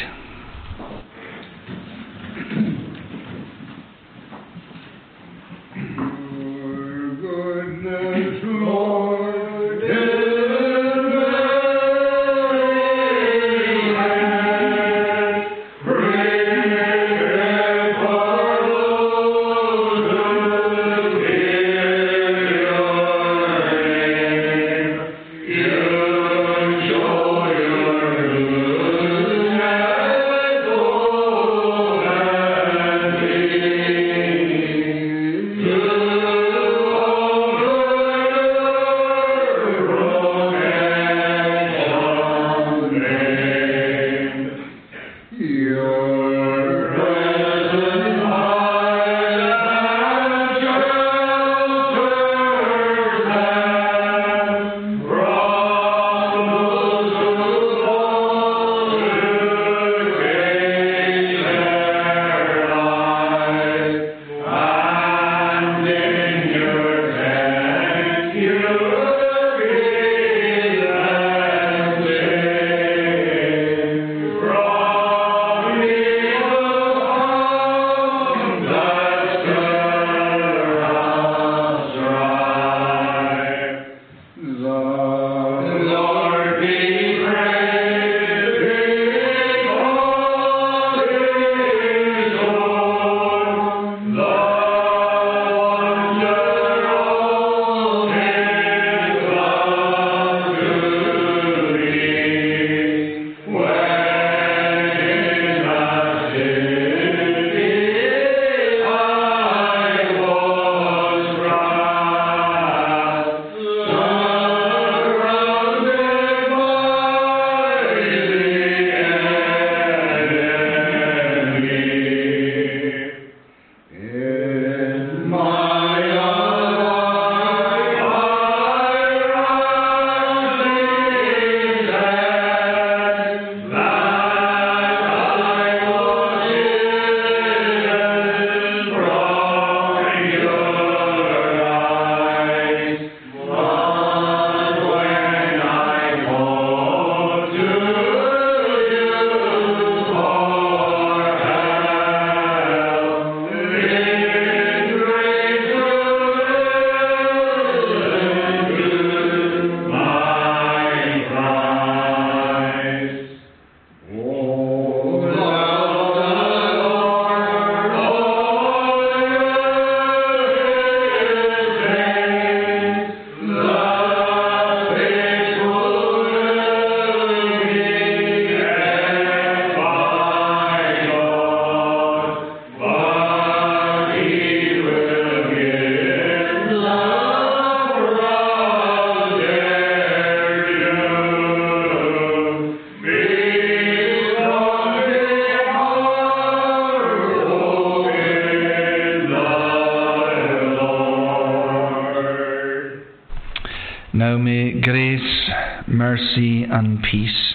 and 206.78 207.02
peace 207.02 207.54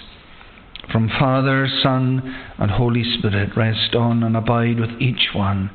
from 0.92 1.08
Father, 1.18 1.66
Son, 1.82 2.20
and 2.58 2.70
Holy 2.70 3.02
Spirit 3.18 3.56
rest 3.56 3.94
on 3.94 4.22
and 4.22 4.36
abide 4.36 4.78
with 4.78 5.00
each 5.00 5.30
one, 5.34 5.70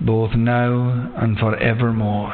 both 0.00 0.34
now 0.34 1.12
and 1.16 1.38
for 1.38 1.54
evermore. 1.58 2.24